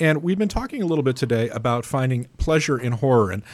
And 0.00 0.20
we've 0.20 0.38
been 0.38 0.48
talking 0.48 0.82
a 0.82 0.86
little 0.86 1.04
bit 1.04 1.14
today 1.14 1.48
about 1.50 1.84
finding 1.84 2.24
pleasure 2.38 2.76
in 2.76 2.92
horror. 2.92 3.30
And 3.30 3.44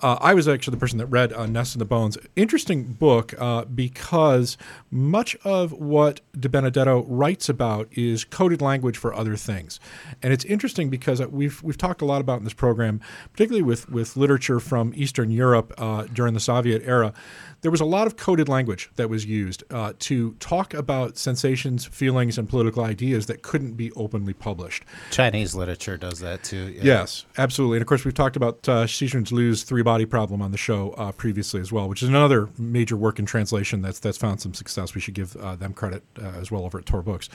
uh, 0.00 0.18
I 0.20 0.34
was 0.34 0.48
actually 0.48 0.72
the 0.72 0.80
person 0.80 0.98
that 0.98 1.06
read 1.06 1.32
uh, 1.32 1.46
Nest 1.46 1.74
in 1.74 1.78
the 1.78 1.84
Bones. 1.84 2.16
Interesting 2.36 2.84
book 2.84 3.34
uh, 3.38 3.64
because 3.64 4.56
much 4.90 5.36
of 5.44 5.72
what 5.72 6.20
Di 6.38 6.48
Benedetto 6.48 7.04
writes 7.04 7.48
about 7.48 7.88
is 7.92 8.24
coded 8.24 8.60
language 8.60 8.96
for 8.96 9.14
other 9.14 9.36
things, 9.36 9.80
and 10.22 10.32
it's 10.32 10.44
interesting 10.44 10.90
because 10.90 11.20
we've 11.26 11.62
we've 11.62 11.78
talked 11.78 12.02
a 12.02 12.04
lot 12.04 12.20
about 12.20 12.38
in 12.38 12.44
this 12.44 12.54
program, 12.54 13.00
particularly 13.32 13.62
with 13.62 13.88
with 13.88 14.16
literature 14.16 14.60
from 14.60 14.92
Eastern 14.94 15.30
Europe 15.30 15.72
uh, 15.78 16.04
during 16.12 16.34
the 16.34 16.40
Soviet 16.40 16.82
era. 16.84 17.12
There 17.60 17.70
was 17.70 17.80
a 17.80 17.84
lot 17.84 18.06
of 18.06 18.16
coded 18.16 18.48
language 18.48 18.90
that 18.96 19.10
was 19.10 19.26
used 19.26 19.64
uh, 19.70 19.92
to 20.00 20.32
talk 20.34 20.74
about 20.74 21.18
sensations, 21.18 21.84
feelings, 21.86 22.38
and 22.38 22.48
political 22.48 22.84
ideas 22.84 23.26
that 23.26 23.42
couldn't 23.42 23.72
be 23.72 23.90
openly 23.92 24.32
published. 24.32 24.84
Chinese 25.10 25.54
literature 25.54 25.96
does 25.96 26.20
that 26.20 26.44
too. 26.44 26.68
yeah. 26.68 26.82
Yes, 26.82 27.26
absolutely. 27.36 27.78
And 27.78 27.82
of 27.82 27.88
course, 27.88 28.04
we've 28.04 28.14
talked 28.14 28.36
about 28.36 28.68
uh, 28.68 28.84
Cixin 28.84 29.30
Liu's 29.32 29.64
Three 29.64 29.82
Body 29.82 30.06
Problem 30.06 30.40
on 30.40 30.52
the 30.52 30.58
show 30.58 30.90
uh, 30.92 31.12
previously 31.12 31.60
as 31.60 31.72
well, 31.72 31.88
which 31.88 32.02
is 32.02 32.08
another 32.08 32.48
major 32.58 32.96
work 32.96 33.18
in 33.18 33.26
translation 33.26 33.82
that's 33.82 33.98
that's 33.98 34.18
found 34.18 34.40
some 34.40 34.54
success. 34.54 34.94
We 34.94 35.00
should 35.00 35.14
give 35.14 35.36
uh, 35.36 35.56
them 35.56 35.72
credit 35.72 36.02
uh, 36.20 36.26
as 36.40 36.50
well 36.50 36.64
over 36.64 36.78
at 36.78 36.86
Tor 36.86 37.02
Books. 37.02 37.28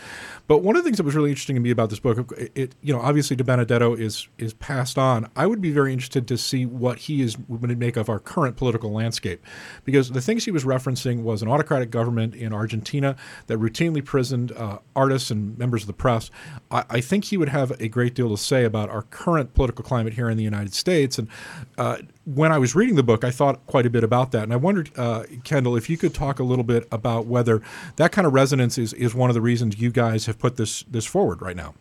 But 0.47 0.59
one 0.59 0.75
of 0.75 0.83
the 0.83 0.88
things 0.88 0.97
that 0.97 1.03
was 1.03 1.15
really 1.15 1.29
interesting 1.29 1.55
to 1.55 1.62
me 1.62 1.71
about 1.71 1.89
this 1.89 1.99
book, 1.99 2.31
it, 2.38 2.51
it 2.55 2.75
you 2.81 2.93
know, 2.93 3.01
obviously 3.01 3.36
Di 3.36 3.43
Benedetto 3.43 3.93
is 3.95 4.27
is 4.38 4.53
passed 4.53 4.97
on. 4.97 5.29
I 5.36 5.47
would 5.47 5.62
be 5.62 5.71
very 5.71 5.91
interested 5.91 6.27
to 6.27 6.38
see 6.38 6.65
what 6.65 6.97
he 6.99 7.21
is 7.21 7.36
going 7.36 7.69
to 7.69 7.75
make 7.75 7.97
of 7.97 8.09
our 8.09 8.19
current 8.19 8.55
political 8.55 8.91
landscape, 8.91 9.43
because 9.83 10.12
the 10.13 10.21
things 10.21 10.45
he 10.45 10.52
was 10.52 10.63
referencing 10.63 11.23
was 11.23 11.41
an 11.41 11.47
autocratic 11.47 11.91
government 11.91 12.36
in 12.36 12.54
Argentina 12.54 13.15
that 13.47 13.58
routinely 13.60 14.04
prisoned 14.04 14.52
uh, 14.54 14.80
artists 14.95 15.32
and 15.32 15.58
members 15.58 15.84
of 15.84 15.88
the 15.88 15.93
press. 15.93 16.32
I, 16.71 16.86
I 16.89 17.02
think 17.02 17.26
he 17.26 17.38
would 17.38 17.49
have 17.49 17.71
a 17.82 17.88
great 17.88 18.13
deal 18.15 18.30
to 18.30 18.38
say 18.38 18.63
about 18.63 18.89
our 18.89 19.04
current 19.04 19.54
political 19.54 19.84
climate 19.84 20.13
here 20.13 20.30
in 20.30 20.38
the 20.38 20.43
United 20.43 20.73
States. 20.73 21.17
And 21.17 21.28
uh, 21.78 21.97
when 22.26 22.52
I 22.52 22.58
was 22.58 22.76
reading 22.76 22.95
the 22.95 23.04
book, 23.04 23.23
I 23.23 23.32
thought 23.32 23.65
quite 23.67 23.86
a 23.86 23.89
bit 23.89 24.04
about 24.04 24.32
that. 24.32 24.43
And 24.43 24.54
I 24.54 24.58
wondered, 24.58 24.91
uh, 24.97 25.23
Kendall, 25.43 25.76
if 25.76 25.89
you 25.89 25.97
could 25.97 26.13
talk 26.13 26.39
a 26.39 26.43
little 26.43 26.63
bit 26.63 26.88
about 26.91 27.26
whether 27.26 27.62
that 27.97 28.12
kind 28.12 28.26
of 28.26 28.34
resonance 28.34 28.78
is, 28.78 28.93
is 28.93 29.13
one 29.13 29.30
of 29.30 29.34
the 29.34 29.41
reasons 29.41 29.80
you 29.80 29.91
guys 29.91 30.26
have 30.26 30.39
put 30.39 30.58
this 30.58 30.84
this 30.84 31.06
forward 31.06 31.41
right 31.41 31.56
now. 31.56 31.73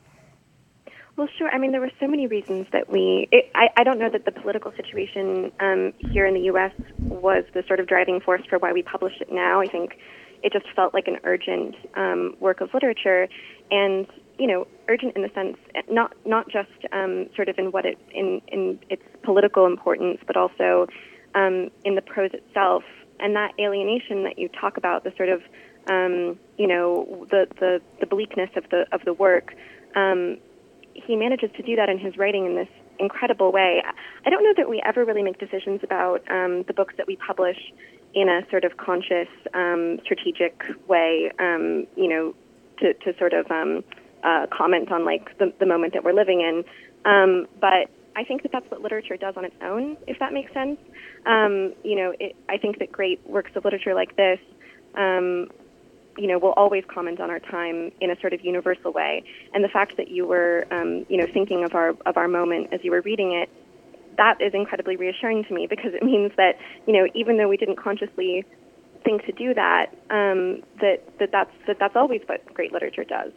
Well, 1.17 1.29
sure. 1.37 1.51
I 1.51 1.59
mean, 1.59 1.73
there 1.73 1.81
were 1.81 1.91
so 2.01 2.09
many 2.09 2.27
reasons 2.27 2.67
that 2.73 2.91
we. 2.91 3.29
It, 3.31 3.51
I, 3.55 3.69
I 3.77 3.85
don't 3.85 3.99
know 3.99 4.09
that 4.09 4.25
the 4.25 4.33
political 4.33 4.73
situation 4.73 5.53
um, 5.61 5.93
here 5.99 6.25
in 6.27 6.33
the 6.35 6.41
U.S. 6.53 6.73
was 6.99 7.45
the 7.53 7.63
sort 7.67 7.81
of 7.81 7.87
driving 7.87 8.21
force 8.21 8.43
for 8.49 8.59
why 8.59 8.73
we 8.73 8.83
publish 8.83 9.13
it 9.21 9.31
now. 9.31 9.61
I 9.61 9.67
think 9.67 9.99
it 10.43 10.53
just 10.53 10.67
felt 10.75 10.95
like 10.95 11.09
an 11.09 11.19
urgent 11.25 11.77
um, 11.97 12.35
work 12.41 12.63
of 12.63 12.73
literature, 12.73 13.29
and 13.71 14.07
you 14.39 14.47
know, 14.47 14.67
urgent 14.89 15.15
in 15.15 15.23
the 15.23 15.29
sense 15.35 15.59
not 15.91 16.17
not 16.25 16.49
just 16.49 16.71
um, 16.93 17.29
sort 17.37 17.49
of 17.49 17.59
in 17.59 17.73
what 17.73 17.85
it 17.85 17.99
in 18.13 18.41
in 18.49 18.79
its 18.89 19.03
political 19.23 19.67
importance, 19.67 20.19
but 20.27 20.39
also 20.39 20.87
um, 21.35 21.71
in 21.85 21.95
the 21.95 22.03
prose 22.03 22.31
itself, 22.33 22.85
and 23.21 23.37
that 23.37 23.53
alienation 23.61 24.25
that 24.25 24.39
you 24.39 24.49
talk 24.49 24.79
about, 24.79 25.05
the 25.05 25.13
sort 25.19 25.29
of 25.29 25.43
um, 25.91 26.39
you 26.57 26.67
know 26.67 27.27
the, 27.31 27.47
the 27.61 27.83
the 28.01 28.07
bleakness 28.07 28.51
of 28.57 28.65
the 28.71 28.87
of 28.93 29.05
the 29.05 29.13
work. 29.13 29.55
Um, 29.95 30.39
he 30.95 31.17
manages 31.17 31.51
to 31.57 31.63
do 31.63 31.77
that 31.77 31.89
in 31.89 31.99
his 31.99 32.17
writing 32.17 32.47
in 32.47 32.55
this 32.55 32.69
incredible 32.99 33.53
way. 33.53 33.83
I 34.25 34.31
don't 34.31 34.43
know 34.43 34.55
that 34.57 34.69
we 34.69 34.83
ever 34.85 35.05
really 35.05 35.23
make 35.23 35.39
decisions 35.39 35.81
about 35.83 36.23
um, 36.31 36.65
the 36.67 36.75
books 36.75 36.95
that 36.97 37.07
we 37.07 37.17
publish 37.17 37.59
in 38.15 38.29
a 38.29 38.43
sort 38.51 38.65
of 38.65 38.77
conscious, 38.77 39.29
um, 39.55 39.99
strategic 40.05 40.63
way. 40.87 41.31
Um, 41.39 41.87
you 41.97 42.09
know, 42.09 42.35
to 42.79 42.95
to 42.95 43.19
sort 43.19 43.33
of 43.33 43.51
um, 43.51 43.85
uh, 44.23 44.47
comment 44.51 44.93
on 44.93 45.05
like 45.05 45.37
the, 45.39 45.53
the 45.59 45.67
moment 45.67 45.95
that 45.95 46.05
we're 46.05 46.13
living 46.13 46.41
in. 46.41 46.65
Um, 47.05 47.47
but 47.61 47.91
I 48.15 48.25
think 48.25 48.43
that 48.43 48.53
that's 48.53 48.71
what 48.71 48.83
literature 48.83 49.17
does 49.17 49.35
on 49.37 49.45
its 49.45 49.57
own, 49.63 49.97
if 50.07 50.19
that 50.19 50.33
makes 50.33 50.53
sense. 50.53 50.79
Um, 51.27 51.75
you 51.83 51.97
know, 51.97 52.15
it, 52.21 52.37
I 52.49 52.59
think 52.59 52.79
that 52.79 52.93
great 52.93 53.27
works 53.27 53.53
of 53.57 53.65
literature 53.65 53.95
like 53.95 54.17
this, 54.17 54.39
um, 54.95 55.49
you 56.17 56.27
know, 56.27 56.39
will 56.39 56.53
always 56.53 56.85
comment 56.87 57.21
on 57.21 57.31
our 57.31 57.41
time 57.41 57.91
in 58.01 58.11
a 58.11 58.21
sort 58.21 58.33
of 58.33 58.45
universal 58.45 58.93
way. 58.93 59.25
And 59.55 59.65
the 59.65 59.69
fact 59.69 59.97
that 59.97 60.09
you 60.09 60.27
were, 60.27 60.67
um, 60.71 61.07
you 61.09 61.17
know, 61.17 61.27
thinking 61.33 61.65
of 61.65 61.75
our 61.75 61.91
of 62.07 62.17
our 62.17 62.29
moment 62.29 62.73
as 62.73 62.81
you 62.83 62.91
were 62.91 63.01
reading 63.01 63.33
it, 63.33 63.49
that 64.17 64.41
is 64.41 64.53
incredibly 64.55 64.97
reassuring 64.97 65.45
to 65.45 65.55
me 65.55 65.67
because 65.67 65.95
it 65.95 66.03
means 66.03 66.33
that, 66.37 66.59
you 66.87 66.93
know, 66.93 67.07
even 67.15 67.39
though 67.39 67.49
we 67.49 67.57
didn't 67.57 67.77
consciously 67.77 68.45
think 69.05 69.25
to 69.27 69.33
do 69.33 69.55
that, 69.55 69.87
um, 70.11 70.63
that, 70.81 71.03
that 71.19 71.31
that's 71.33 71.53
that 71.67 71.79
that's 71.79 71.97
always 71.97 72.21
what 72.27 72.45
great 72.55 72.73
literature 72.73 73.05
does. 73.05 73.33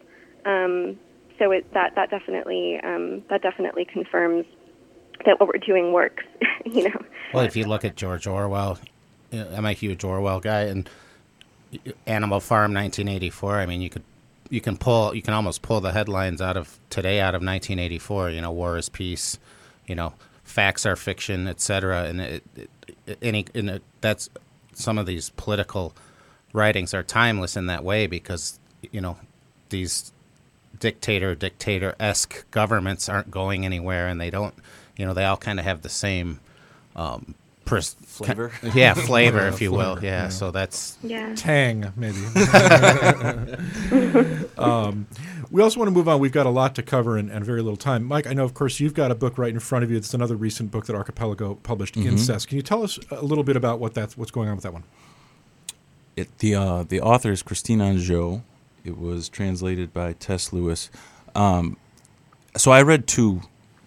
Um, 0.46 1.00
so 1.40 1.52
it, 1.52 1.72
that 1.74 1.96
that 1.96 2.10
definitely 2.10 2.80
um, 2.84 3.24
that 3.30 3.42
definitely 3.42 3.86
confirms 3.86 4.46
that 5.26 5.40
what 5.40 5.48
we're 5.48 5.66
doing 5.66 5.92
works. 5.94 6.24
you 6.66 6.90
know. 6.90 7.02
Well, 7.34 7.46
if 7.46 7.56
you 7.56 7.66
look 7.66 7.86
at 7.86 7.96
George 7.96 8.28
Orwell, 8.28 8.80
I'm 9.32 9.66
a 9.66 9.74
huge 9.74 10.04
Orwell 10.04 10.40
guy, 10.40 10.64
and 10.64 10.90
Animal 12.05 12.39
Farm 12.39 12.74
1984. 12.74 13.59
I 13.59 13.66
mean, 13.66 13.82
you 13.82 13.89
could 13.89 14.03
you 14.49 14.61
can 14.61 14.78
pull 14.78 15.16
you 15.16 15.22
can 15.22 15.34
almost 15.34 15.61
pull 15.61 15.82
the 15.82 15.91
headlines 15.91 16.41
out 16.41 16.57
of 16.57 16.80
today 16.89 17.20
out 17.20 17.36
of 17.36 17.39
1984. 17.41 18.32
You 18.32 18.41
know, 18.41 18.51
war 18.51 18.78
is 18.78 18.89
peace. 18.89 19.39
You 19.88 19.95
know, 19.95 20.13
facts 20.43 20.86
are 20.86 20.95
fiction, 20.95 21.47
etc. 21.47 22.05
And 22.05 22.22
it, 22.22 22.43
it, 22.55 23.18
any 23.22 23.45
and 23.53 23.70
it, 23.70 23.84
that's 24.01 24.30
some 24.74 24.97
of 24.97 25.05
these 25.05 25.30
political 25.32 25.93
writings 26.53 26.93
are 26.93 27.03
timeless 27.03 27.57
in 27.57 27.66
that 27.68 27.84
way 27.84 28.07
because 28.07 28.59
you 28.91 29.01
know 29.01 29.18
these 29.70 30.11
dictator 30.80 31.36
dictator 31.36 31.95
esque 31.99 32.49
governments 32.51 33.09
aren't 33.09 33.32
going 33.32 33.66
anywhere, 33.66 34.07
and 34.07 34.20
they 34.20 34.30
don't. 34.30 34.55
You 34.97 35.05
know, 35.05 35.13
they 35.13 35.26
all 35.26 35.38
kind 35.38 35.59
of 35.59 35.66
have 35.66 35.82
the 35.82 35.89
same. 35.89 36.39
Um, 36.95 37.36
pers- 37.66 37.95
Flavor? 38.05 38.51
yeah, 38.74 38.93
flavor, 39.09 39.39
Yeah, 39.39 39.47
if 39.49 39.61
you 39.61 39.72
will. 39.72 39.97
Yeah, 40.01 40.24
yeah. 40.24 40.30
so 40.30 40.51
that's 40.51 40.97
Yeah. 41.03 41.34
Tang, 41.36 41.91
maybe. 41.95 42.18
um, 44.57 45.07
we 45.51 45.61
also 45.61 45.80
want 45.80 45.88
to 45.88 45.91
move 45.91 46.07
on. 46.07 46.20
We've 46.20 46.32
got 46.32 46.45
a 46.45 46.49
lot 46.49 46.76
to 46.76 46.84
cover 46.84 47.18
and, 47.18 47.30
and 47.30 47.45
very 47.45 47.61
little 47.61 47.78
time. 47.78 48.03
Mike, 48.03 48.28
I 48.28 48.34
know, 48.34 48.45
of 48.45 48.53
course, 48.53 48.80
you've 48.80 48.93
got 48.93 49.11
a 49.11 49.16
book 49.16 49.38
right 49.38 49.53
in 49.53 49.59
front 49.59 49.84
of 49.84 49.91
you. 49.91 49.97
It's 49.97 50.13
another 50.13 50.36
recent 50.36 50.72
book 50.72 50.86
that 50.88 50.95
Archipelago 50.95 51.55
published, 51.55 51.97
Incest. 51.97 52.47
Can 52.47 52.57
you 52.57 52.63
tell 52.63 52.84
us 52.84 52.99
a 53.11 53.24
little 53.24 53.43
bit 53.43 53.55
about 53.55 53.80
what 53.80 53.93
that's 53.93 54.18
what's 54.18 54.32
going 54.32 54.49
on 54.49 54.55
with 54.55 54.63
that 54.63 54.74
one? 54.74 54.84
It, 56.16 56.38
the 56.39 56.55
uh, 56.55 56.84
the 56.84 57.01
author 57.01 57.32
is 57.32 57.43
Christine 57.43 57.80
Angot. 57.80 58.41
It 58.84 58.97
was 58.97 59.30
translated 59.30 59.93
by 59.93 60.13
Tess 60.13 60.53
Lewis. 60.53 60.89
Um, 61.34 61.78
so 62.55 62.72
I 62.72 62.82
read 62.84 63.07
two 63.07 63.41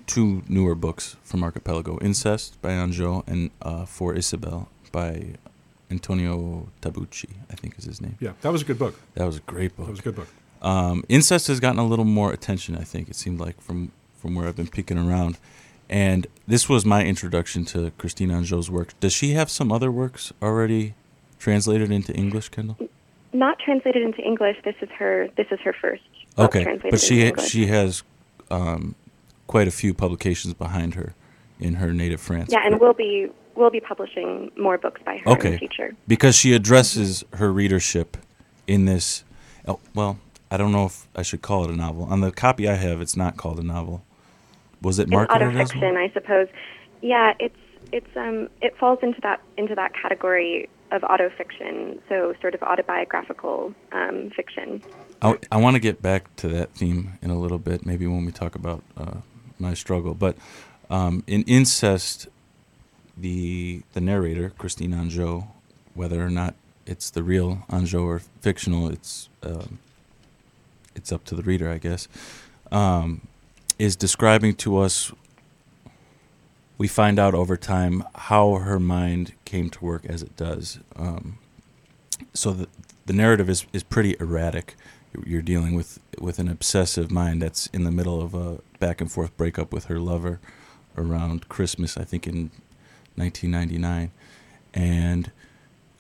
two 0.09 0.43
newer 0.49 0.75
books 0.75 1.17
from 1.23 1.45
Archipelago: 1.45 1.99
Incest 2.01 2.61
by 2.61 2.71
Angot 2.71 3.23
and 3.29 3.51
uh, 3.63 3.85
For 3.85 4.15
Isabel 4.15 4.69
by 4.91 5.35
Antonio 5.91 6.69
Tabucchi. 6.83 7.31
I 7.51 7.55
think 7.55 7.79
is 7.79 7.85
his 7.85 8.01
name. 8.01 8.17
Yeah, 8.19 8.33
that 8.41 8.51
was 8.51 8.63
a 8.63 8.65
good 8.65 8.79
book. 8.79 8.99
That 9.15 9.27
was 9.27 9.37
a 9.37 9.41
great 9.43 9.77
book. 9.77 9.87
That 9.87 9.93
was 9.93 10.01
a 10.01 10.03
good 10.03 10.17
book. 10.17 10.29
Um, 10.61 11.05
incest 11.09 11.47
has 11.47 11.61
gotten 11.61 11.79
a 11.79 11.87
little 11.87 12.05
more 12.05 12.33
attention. 12.33 12.77
I 12.77 12.83
think 12.83 13.09
it 13.09 13.15
seemed 13.15 13.39
like 13.39 13.61
from 13.61 13.93
from 14.17 14.35
where 14.35 14.49
I've 14.49 14.57
been 14.57 14.67
peeking 14.67 14.99
around, 14.99 15.39
and 15.89 16.27
this 16.49 16.69
was 16.69 16.85
my 16.85 17.05
introduction 17.05 17.65
to 17.67 17.93
Christine 17.99 18.31
Angot's 18.31 18.69
work. 18.69 18.99
Does 18.99 19.13
she 19.13 19.35
have 19.35 19.49
some 19.51 19.71
other 19.71 19.93
works 19.93 20.33
already 20.43 20.95
translated 21.39 21.93
into 21.93 22.13
English, 22.15 22.49
Kendall? 22.49 22.77
Not 23.33 23.59
translated 23.61 24.03
into 24.03 24.21
English. 24.23 24.57
This 24.65 24.75
is 24.81 24.89
her. 24.99 25.29
This 25.37 25.47
is 25.51 25.61
her 25.61 25.75
first. 25.81 26.03
Okay, 26.37 26.79
but 26.91 27.01
she 27.01 27.33
she 27.47 27.67
has 27.67 28.03
um, 28.51 28.95
quite 29.49 29.67
a 29.67 29.73
few 29.73 29.93
publications 29.93 30.55
behind 30.55 30.95
her 30.95 31.15
in 31.59 31.75
her 31.75 31.93
native 31.93 32.21
France. 32.21 32.51
Yeah, 32.53 32.65
and 32.65 32.79
we'll 32.79 32.93
be 32.95 33.29
we'll 33.57 33.71
be 33.71 33.81
publishing 33.81 34.53
more 34.57 34.79
books 34.79 35.01
by 35.05 35.17
her 35.17 35.23
in 35.33 35.37
Okay. 35.37 35.51
the 35.51 35.59
future. 35.59 35.93
because 36.07 36.37
she 36.37 36.53
addresses 36.53 37.25
her 37.35 37.53
readership 37.53 38.17
in 38.69 38.85
this. 38.85 39.25
Oh, 39.67 39.81
well, 39.95 40.19
I 40.53 40.57
don't 40.57 40.71
know 40.71 40.85
if 40.87 41.09
I 41.17 41.23
should 41.23 41.43
call 41.43 41.65
it 41.65 41.71
a 41.71 41.77
novel. 41.77 42.05
On 42.05 42.21
the 42.21 42.31
copy 42.31 42.69
I 42.69 42.75
have, 42.75 43.01
it's 43.01 43.17
not 43.17 43.37
called 43.37 43.59
a 43.59 43.65
novel. 43.65 44.05
Was 44.81 45.01
it 45.01 45.03
It's 45.05 45.11
marketed 45.11 45.43
as 45.57 45.71
autofiction, 45.73 45.83
one? 45.83 45.97
I 45.97 46.11
suppose. 46.13 46.47
Yeah, 47.03 47.35
it's 47.41 47.57
it's 47.91 48.17
um 48.17 48.49
it 48.63 48.77
falls 48.79 49.01
into 49.03 49.21
that 49.23 49.41
into 49.57 49.75
that 49.75 49.93
category 50.01 50.69
of 50.91 51.03
autofiction, 51.03 51.99
so 52.09 52.33
sort 52.41 52.55
of 52.55 52.63
autobiographical 52.63 53.75
um, 53.93 54.31
fiction. 54.35 54.83
I, 55.21 55.37
I 55.53 55.59
want 55.59 55.75
to 55.75 55.81
get 55.81 56.01
back 56.01 56.35
to 56.37 56.49
that 56.49 56.73
theme 56.73 57.19
in 57.21 57.29
a 57.31 57.39
little 57.39 57.59
bit, 57.59 57.85
maybe 57.85 58.07
when 58.07 58.25
we 58.25 58.33
talk 58.33 58.55
about 58.55 58.83
uh, 58.97 59.17
my 59.61 59.75
struggle. 59.75 60.15
But 60.15 60.37
um, 60.91 61.23
in 61.27 61.43
incest, 61.45 62.29
the 63.17 63.83
the 63.93 64.01
narrator 64.01 64.51
Christine 64.59 64.93
Angot, 64.93 65.47
whether 65.95 66.25
or 66.25 66.31
not 66.31 66.55
it's 66.87 67.11
the 67.11 67.23
real 67.23 67.65
Angot 67.71 68.03
or 68.03 68.19
fictional, 68.41 68.89
it's 68.89 69.29
um, 69.43 69.79
it's 70.95 71.13
up 71.13 71.25
to 71.27 71.35
the 71.35 71.43
reader, 71.43 71.71
I 71.71 71.79
guess. 71.79 72.09
Um, 72.71 73.27
is 73.79 73.97
describing 73.97 74.55
to 74.57 74.79
us. 74.79 75.13
We 76.77 76.87
find 76.87 77.19
out 77.19 77.35
over 77.35 77.57
time 77.57 78.05
how 78.15 78.55
her 78.55 78.79
mind 78.79 79.33
came 79.45 79.69
to 79.71 79.85
work 79.85 80.07
as 80.07 80.23
it 80.23 80.37
does. 80.37 80.79
Um, 80.95 81.39
so 82.35 82.53
the 82.53 82.69
the 83.09 83.15
narrative 83.15 83.49
is, 83.49 83.67
is 83.73 83.83
pretty 83.83 84.15
erratic. 84.21 84.77
You're- 85.27 85.43
dealing 85.43 85.75
with 85.75 86.01
with 86.19 86.39
an 86.39 86.49
obsessive 86.49 87.11
mind 87.11 87.43
that's 87.43 87.69
in 87.69 87.85
the 87.85 87.91
middle 87.91 88.21
of 88.21 88.35
a 88.35 88.61
back 88.79 89.01
and 89.01 89.11
forth 89.11 89.37
breakup 89.37 89.73
with 89.73 89.87
her 89.87 89.99
lover 89.99 90.41
around 90.97 91.49
Christmas, 91.49 91.97
I 91.97 92.05
think 92.05 92.27
in 92.27 92.51
1999, 93.17 94.11
and 94.75 95.31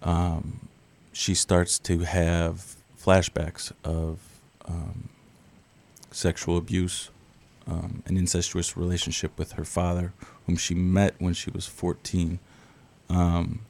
um, 0.02 0.68
she 1.12 1.34
starts 1.34 1.78
to 1.80 2.00
have 2.00 2.76
flashbacks 3.00 3.72
of 3.84 4.18
um, 4.66 5.08
sexual 6.10 6.56
abuse, 6.56 7.10
um, 7.66 8.02
an 8.06 8.16
incestuous 8.16 8.76
relationship 8.76 9.38
with 9.38 9.52
her 9.52 9.64
father, 9.64 10.12
whom 10.46 10.56
she 10.56 10.74
met 10.74 11.14
when 11.18 11.34
she 11.34 11.50
was 11.50 11.66
14. 11.66 12.38
Um, 13.08 13.60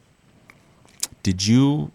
did 1.23 1.45
you 1.45 1.91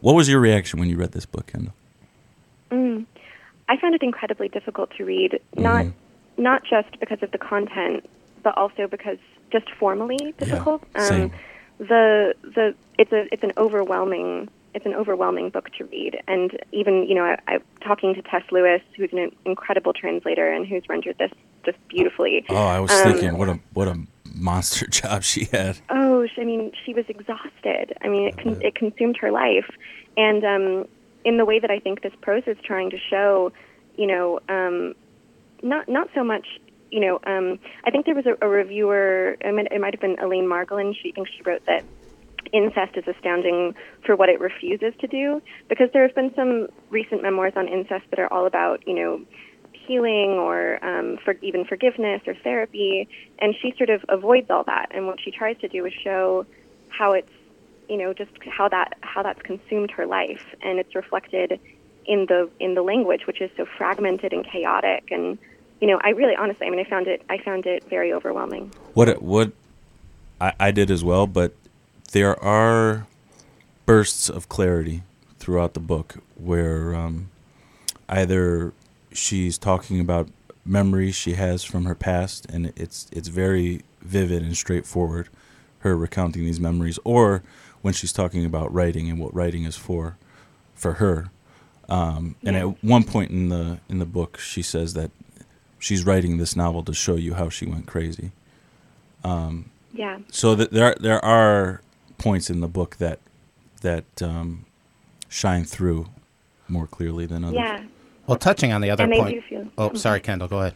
what 0.00 0.14
was 0.14 0.28
your 0.28 0.40
reaction 0.40 0.78
when 0.80 0.88
you 0.88 0.96
read 0.96 1.12
this 1.12 1.26
book, 1.26 1.46
Kendall? 1.48 1.74
Mm. 2.70 3.06
I 3.68 3.76
found 3.76 3.94
it 3.94 4.02
incredibly 4.02 4.48
difficult 4.48 4.90
to 4.96 5.04
read, 5.04 5.40
not 5.56 5.86
not 6.36 6.62
just 6.64 6.98
because 7.00 7.22
of 7.22 7.30
the 7.30 7.38
content, 7.38 8.08
but 8.42 8.56
also 8.56 8.86
because 8.86 9.18
just 9.52 9.70
formally 9.78 10.34
difficult. 10.38 10.82
same. 10.98 11.24
Um, 11.24 11.32
the 11.78 12.34
the 12.42 12.74
it's 12.98 13.12
a 13.12 13.26
it's 13.32 13.42
an 13.42 13.52
overwhelming 13.56 14.48
it's 14.74 14.86
an 14.86 14.94
overwhelming 14.94 15.50
book 15.50 15.70
to 15.78 15.84
read, 15.84 16.20
and 16.28 16.58
even 16.72 17.04
you 17.08 17.14
know 17.14 17.24
I, 17.24 17.38
I 17.46 17.58
talking 17.80 18.14
to 18.14 18.22
Tess 18.22 18.42
Lewis, 18.50 18.82
who's 18.96 19.12
an 19.12 19.30
incredible 19.44 19.92
translator 19.92 20.50
and 20.50 20.66
who's 20.66 20.88
rendered 20.88 21.18
this 21.18 21.30
just 21.64 21.78
beautifully. 21.88 22.44
Oh, 22.48 22.56
I 22.56 22.80
was 22.80 22.90
Um, 22.90 23.12
thinking, 23.12 23.36
what 23.38 23.48
a 23.48 23.58
what 23.72 23.88
a 23.88 23.98
monster 24.40 24.86
job 24.90 25.22
she 25.22 25.44
had. 25.44 25.78
Oh, 25.88 26.26
sh- 26.26 26.38
I 26.38 26.44
mean, 26.44 26.72
she 26.84 26.94
was 26.94 27.04
exhausted. 27.08 27.96
I 28.00 28.08
mean, 28.08 28.28
it 28.28 28.36
con- 28.38 28.60
it 28.62 28.74
consumed 28.74 29.16
her 29.20 29.30
life, 29.30 29.70
and 30.16 30.44
um, 30.44 30.88
in 31.24 31.36
the 31.36 31.44
way 31.44 31.58
that 31.58 31.70
I 31.70 31.78
think 31.78 32.02
this 32.02 32.12
prose 32.20 32.44
is 32.46 32.56
trying 32.64 32.90
to 32.90 32.98
show, 32.98 33.52
you 33.96 34.06
know, 34.06 34.40
um, 34.48 34.94
not 35.62 35.88
not 35.88 36.08
so 36.14 36.24
much. 36.24 36.46
You 36.90 37.00
know, 37.00 37.20
um, 37.24 37.60
I 37.84 37.90
think 37.90 38.06
there 38.06 38.16
was 38.16 38.26
a, 38.26 38.34
a 38.44 38.48
reviewer. 38.48 39.36
I 39.44 39.52
mean, 39.52 39.66
it 39.70 39.80
might 39.80 39.94
have 39.94 40.00
been 40.00 40.18
Elaine 40.18 40.46
Margolin. 40.46 40.94
She 41.00 41.12
thinks 41.12 41.30
she 41.36 41.42
wrote 41.42 41.64
that 41.66 41.84
incest 42.52 42.96
is 42.96 43.04
astounding 43.06 43.74
for 44.04 44.16
what 44.16 44.28
it 44.28 44.40
refuses 44.40 44.92
to 45.00 45.06
do, 45.06 45.40
because 45.68 45.88
there 45.92 46.02
have 46.02 46.14
been 46.14 46.34
some 46.34 46.68
recent 46.90 47.22
memoirs 47.22 47.52
on 47.54 47.68
incest 47.68 48.04
that 48.10 48.18
are 48.18 48.32
all 48.32 48.46
about, 48.46 48.86
you 48.88 48.94
know, 48.94 49.20
healing 49.90 50.30
or 50.46 50.82
um, 50.84 51.18
for 51.24 51.34
even 51.42 51.64
forgiveness 51.64 52.22
or 52.28 52.34
therapy, 52.34 53.08
and 53.40 53.56
she 53.60 53.74
sort 53.76 53.90
of 53.90 54.04
avoids 54.08 54.48
all 54.48 54.62
that. 54.64 54.86
And 54.94 55.06
what 55.08 55.18
she 55.20 55.32
tries 55.32 55.58
to 55.58 55.68
do 55.68 55.84
is 55.84 55.92
show 55.92 56.46
how 56.90 57.12
it's, 57.12 57.32
you 57.88 57.96
know, 57.96 58.12
just 58.12 58.30
how 58.48 58.68
that 58.68 58.96
how 59.00 59.22
that's 59.24 59.42
consumed 59.42 59.90
her 59.90 60.06
life, 60.06 60.44
and 60.62 60.78
it's 60.78 60.94
reflected 60.94 61.58
in 62.06 62.26
the 62.26 62.48
in 62.60 62.74
the 62.74 62.82
language, 62.82 63.26
which 63.26 63.40
is 63.40 63.50
so 63.56 63.66
fragmented 63.78 64.32
and 64.32 64.44
chaotic. 64.44 65.10
And 65.10 65.38
you 65.80 65.88
know, 65.88 65.98
I 66.04 66.10
really 66.10 66.36
honestly, 66.36 66.68
I 66.68 66.70
mean, 66.70 66.80
I 66.86 66.88
found 66.88 67.08
it 67.08 67.22
I 67.28 67.38
found 67.38 67.66
it 67.66 67.82
very 67.90 68.12
overwhelming. 68.12 68.72
What 68.94 69.20
what 69.20 69.50
I, 70.40 70.52
I 70.60 70.70
did 70.70 70.90
as 70.92 71.02
well, 71.02 71.26
but 71.26 71.52
there 72.12 72.40
are 72.42 73.06
bursts 73.86 74.28
of 74.28 74.48
clarity 74.48 75.02
throughout 75.40 75.74
the 75.74 75.80
book 75.80 76.16
where 76.36 76.94
um, 76.94 77.28
either 78.08 78.72
she's 79.12 79.58
talking 79.58 80.00
about 80.00 80.28
memories 80.64 81.14
she 81.14 81.34
has 81.34 81.64
from 81.64 81.84
her 81.84 81.94
past, 81.94 82.46
and 82.50 82.72
it's 82.76 83.06
it's 83.12 83.28
very 83.28 83.82
vivid 84.02 84.42
and 84.42 84.56
straightforward, 84.56 85.28
her 85.80 85.96
recounting 85.96 86.44
these 86.44 86.60
memories, 86.60 86.98
or 87.04 87.42
when 87.82 87.94
she's 87.94 88.12
talking 88.12 88.44
about 88.44 88.72
writing 88.72 89.08
and 89.10 89.18
what 89.18 89.34
writing 89.34 89.64
is 89.64 89.76
for, 89.76 90.16
for 90.74 90.94
her. 90.94 91.30
Um, 91.88 92.36
and 92.44 92.54
Yeah. 92.56 92.68
at 92.68 92.84
one 92.84 93.04
point 93.04 93.30
in 93.30 93.48
the 93.48 93.80
in 93.88 93.98
the 93.98 94.06
book, 94.06 94.38
she 94.38 94.62
says 94.62 94.94
that 94.94 95.10
she's 95.78 96.04
writing 96.04 96.36
this 96.36 96.54
novel 96.54 96.82
to 96.84 96.92
show 96.94 97.16
you 97.16 97.34
how 97.34 97.48
she 97.48 97.66
went 97.66 97.86
crazy. 97.86 98.32
Um, 99.24 99.70
Yeah. 99.92 100.18
so 100.30 100.54
that 100.54 100.70
there 100.72 100.94
there 101.00 101.24
are 101.24 101.82
points 102.18 102.50
in 102.50 102.60
the 102.60 102.68
book 102.68 102.96
that 102.98 103.18
that 103.80 104.04
um, 104.22 104.66
shine 105.28 105.64
through 105.64 106.06
more 106.68 106.86
clearly 106.86 107.26
than 107.26 107.44
others. 107.44 107.56
Yeah. 107.56 107.82
Well. 108.30 108.38
Touching 108.38 108.72
on 108.72 108.80
the 108.80 108.90
other 108.90 109.04
And 109.04 109.12
they 109.12 109.18
point. 109.18 109.34
do 109.34 109.42
feel- 109.42 109.68
Oh, 109.76 109.92
sorry, 109.94 110.20
Kendall. 110.20 110.48
Go 110.48 110.60
ahead. 110.60 110.74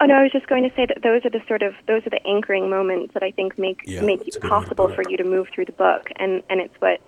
Oh 0.00 0.06
no, 0.06 0.14
I 0.14 0.22
was 0.22 0.32
just 0.32 0.48
going 0.48 0.68
to 0.68 0.74
say 0.74 0.84
that 0.86 1.02
those 1.02 1.24
are 1.24 1.30
the 1.30 1.40
sort 1.46 1.62
of 1.62 1.74
those 1.86 2.04
are 2.06 2.10
the 2.10 2.24
anchoring 2.26 2.68
moments 2.68 3.14
that 3.14 3.22
I 3.22 3.30
think 3.30 3.58
make 3.58 3.80
Yeah, 3.86 4.00
make 4.02 4.20
it 4.26 4.34
a 4.36 4.40
good 4.40 4.42
way 4.42 4.48
to 4.48 4.54
possible 4.54 4.88
for 4.88 5.02
you 5.08 5.16
to 5.16 5.24
move 5.24 5.48
through 5.54 5.66
the 5.66 5.72
book, 5.72 6.10
and 6.16 6.42
and 6.50 6.60
it's 6.60 6.74
what 6.80 7.00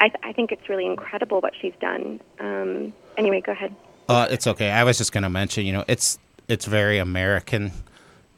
I 0.00 0.08
th- 0.08 0.20
I 0.22 0.32
think 0.32 0.52
it's 0.52 0.68
really 0.68 0.84
incredible 0.86 1.40
what 1.40 1.54
she's 1.60 1.72
done. 1.80 2.20
Um, 2.40 2.92
anyway, 3.16 3.40
go 3.40 3.52
ahead. 3.52 3.74
Uh, 4.08 4.26
it's 4.30 4.46
okay. 4.46 4.70
I 4.70 4.84
was 4.84 4.98
just 4.98 5.12
going 5.12 5.22
to 5.22 5.30
mention, 5.30 5.64
you 5.64 5.72
know, 5.72 5.84
it's 5.88 6.18
it's 6.46 6.66
very 6.66 6.98
American 6.98 7.72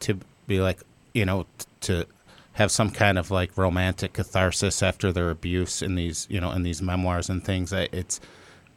to 0.01 0.17
be 0.47 0.61
like, 0.61 0.79
you 1.13 1.25
know, 1.25 1.45
t- 1.57 1.65
to 1.81 2.05
have 2.53 2.71
some 2.71 2.89
kind 2.89 3.17
of 3.17 3.29
like 3.29 3.57
romantic 3.57 4.13
catharsis 4.13 4.81
after 4.81 5.11
their 5.11 5.29
abuse 5.29 5.81
in 5.81 5.95
these, 5.95 6.25
you 6.29 6.39
know, 6.39 6.51
in 6.51 6.63
these 6.63 6.81
memoirs 6.81 7.29
and 7.29 7.43
things. 7.43 7.73
It's, 7.73 8.21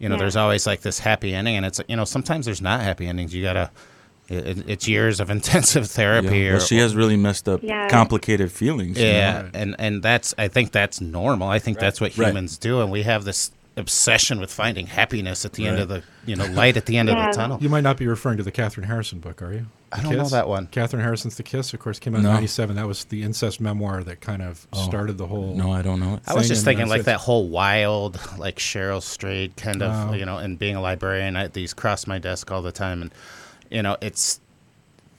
you 0.01 0.09
know, 0.09 0.17
Yeah. 0.17 0.21
there's 0.21 0.35
always 0.37 0.67
like 0.67 0.81
this 0.81 0.99
happy 0.99 1.33
ending, 1.35 1.57
and 1.57 1.65
it's, 1.65 1.81
you 1.89 1.95
know, 1.95 2.05
sometimes 2.05 2.47
there's 2.47 2.61
not 2.63 2.81
happy 2.81 3.07
endings. 3.07 3.33
You 3.35 3.43
gotta, 3.45 3.71
it, 4.29 4.69
it's 4.69 4.89
years 4.89 5.21
of 5.21 5.31
intensive 5.39 5.87
therapy. 5.89 6.39
Yeah. 6.41 6.53
Or, 6.55 6.61
she 6.61 6.79
has 6.79 6.97
really 6.97 7.17
messed 7.17 7.49
up, 7.49 7.61
Yeah. 7.63 7.89
complicated 7.89 8.51
feelings. 8.51 8.99
you 8.99 9.05
know? 9.05 9.11
yeah, 9.13 9.49
and 9.55 9.77
and 9.79 10.03
that's 10.03 10.35
I 10.39 10.49
think 10.49 10.73
that's 10.73 11.01
normal. 11.01 11.49
I 11.49 11.59
think 11.61 11.79
that's 11.79 12.01
what 12.01 12.17
Right. 12.19 12.29
humans 12.29 12.59
do, 12.59 12.81
and 12.81 12.91
we 12.91 13.03
have 13.03 13.25
this 13.25 13.53
obsession 13.81 14.39
with 14.39 14.53
finding 14.53 14.87
happiness 14.87 15.45
at 15.45 15.55
the 15.55 15.67
end 15.67 15.79
of 15.81 15.89
the 15.89 16.05
you 16.27 16.37
know 16.37 16.47
light 16.47 16.77
at 16.77 16.87
the 16.87 16.97
end 16.97 17.09
Yeah. 17.09 17.29
of 17.29 17.35
the 17.35 17.41
tunnel. 17.41 17.59
You 17.61 17.69
might 17.69 17.81
not 17.83 17.97
be 17.97 18.07
referring 18.07 18.37
to 18.37 18.45
the 18.45 18.53
Kathryn 18.53 18.85
Harrison 18.85 19.19
book, 19.19 19.43
are 19.43 19.53
you? 19.53 19.67
I 19.93 20.01
don't 20.03 20.17
know 20.17 20.29
that 20.29 20.47
one. 20.49 20.69
Kathryn 20.69 21.01
Harrison's 21.03 21.37
The 21.37 21.43
Kiss, 21.43 21.75
of 21.75 21.81
course, 21.81 21.99
came 21.99 22.15
out 22.15 22.23
No. 22.23 22.29
in 22.29 22.35
'97. 22.37 22.77
That 22.77 22.87
was 22.87 23.07
the 23.07 23.25
incest 23.25 23.61
memoir 23.61 24.05
that 24.05 24.21
kind 24.21 24.41
of 24.43 24.69
Oh. 24.73 24.85
started 24.85 25.19
the 25.19 25.27
whole. 25.27 25.57
No, 25.57 25.73
I 25.73 25.83
don't 25.83 25.99
know 25.99 26.15
it. 26.15 26.21
I 26.29 26.35
was 26.35 26.47
just 26.47 26.65
thinking 26.65 26.89
like 26.89 27.03
that 27.05 27.19
whole 27.19 27.49
wild, 27.49 28.21
like 28.39 28.59
Cheryl 28.59 29.03
Strayed 29.03 29.57
kind 29.57 29.83
of, 29.83 30.15
you 30.15 30.25
know, 30.25 30.39
and 30.39 30.57
being 30.59 30.77
a 30.77 30.81
librarian, 30.81 31.35
I, 31.37 31.49
these 31.49 31.75
cross 31.75 32.07
my 32.07 32.21
desk 32.21 32.53
all 32.53 32.63
the 32.63 32.71
time, 32.71 33.03
and 33.03 33.11
you 33.71 33.83
know, 33.83 33.97
it's 34.01 34.39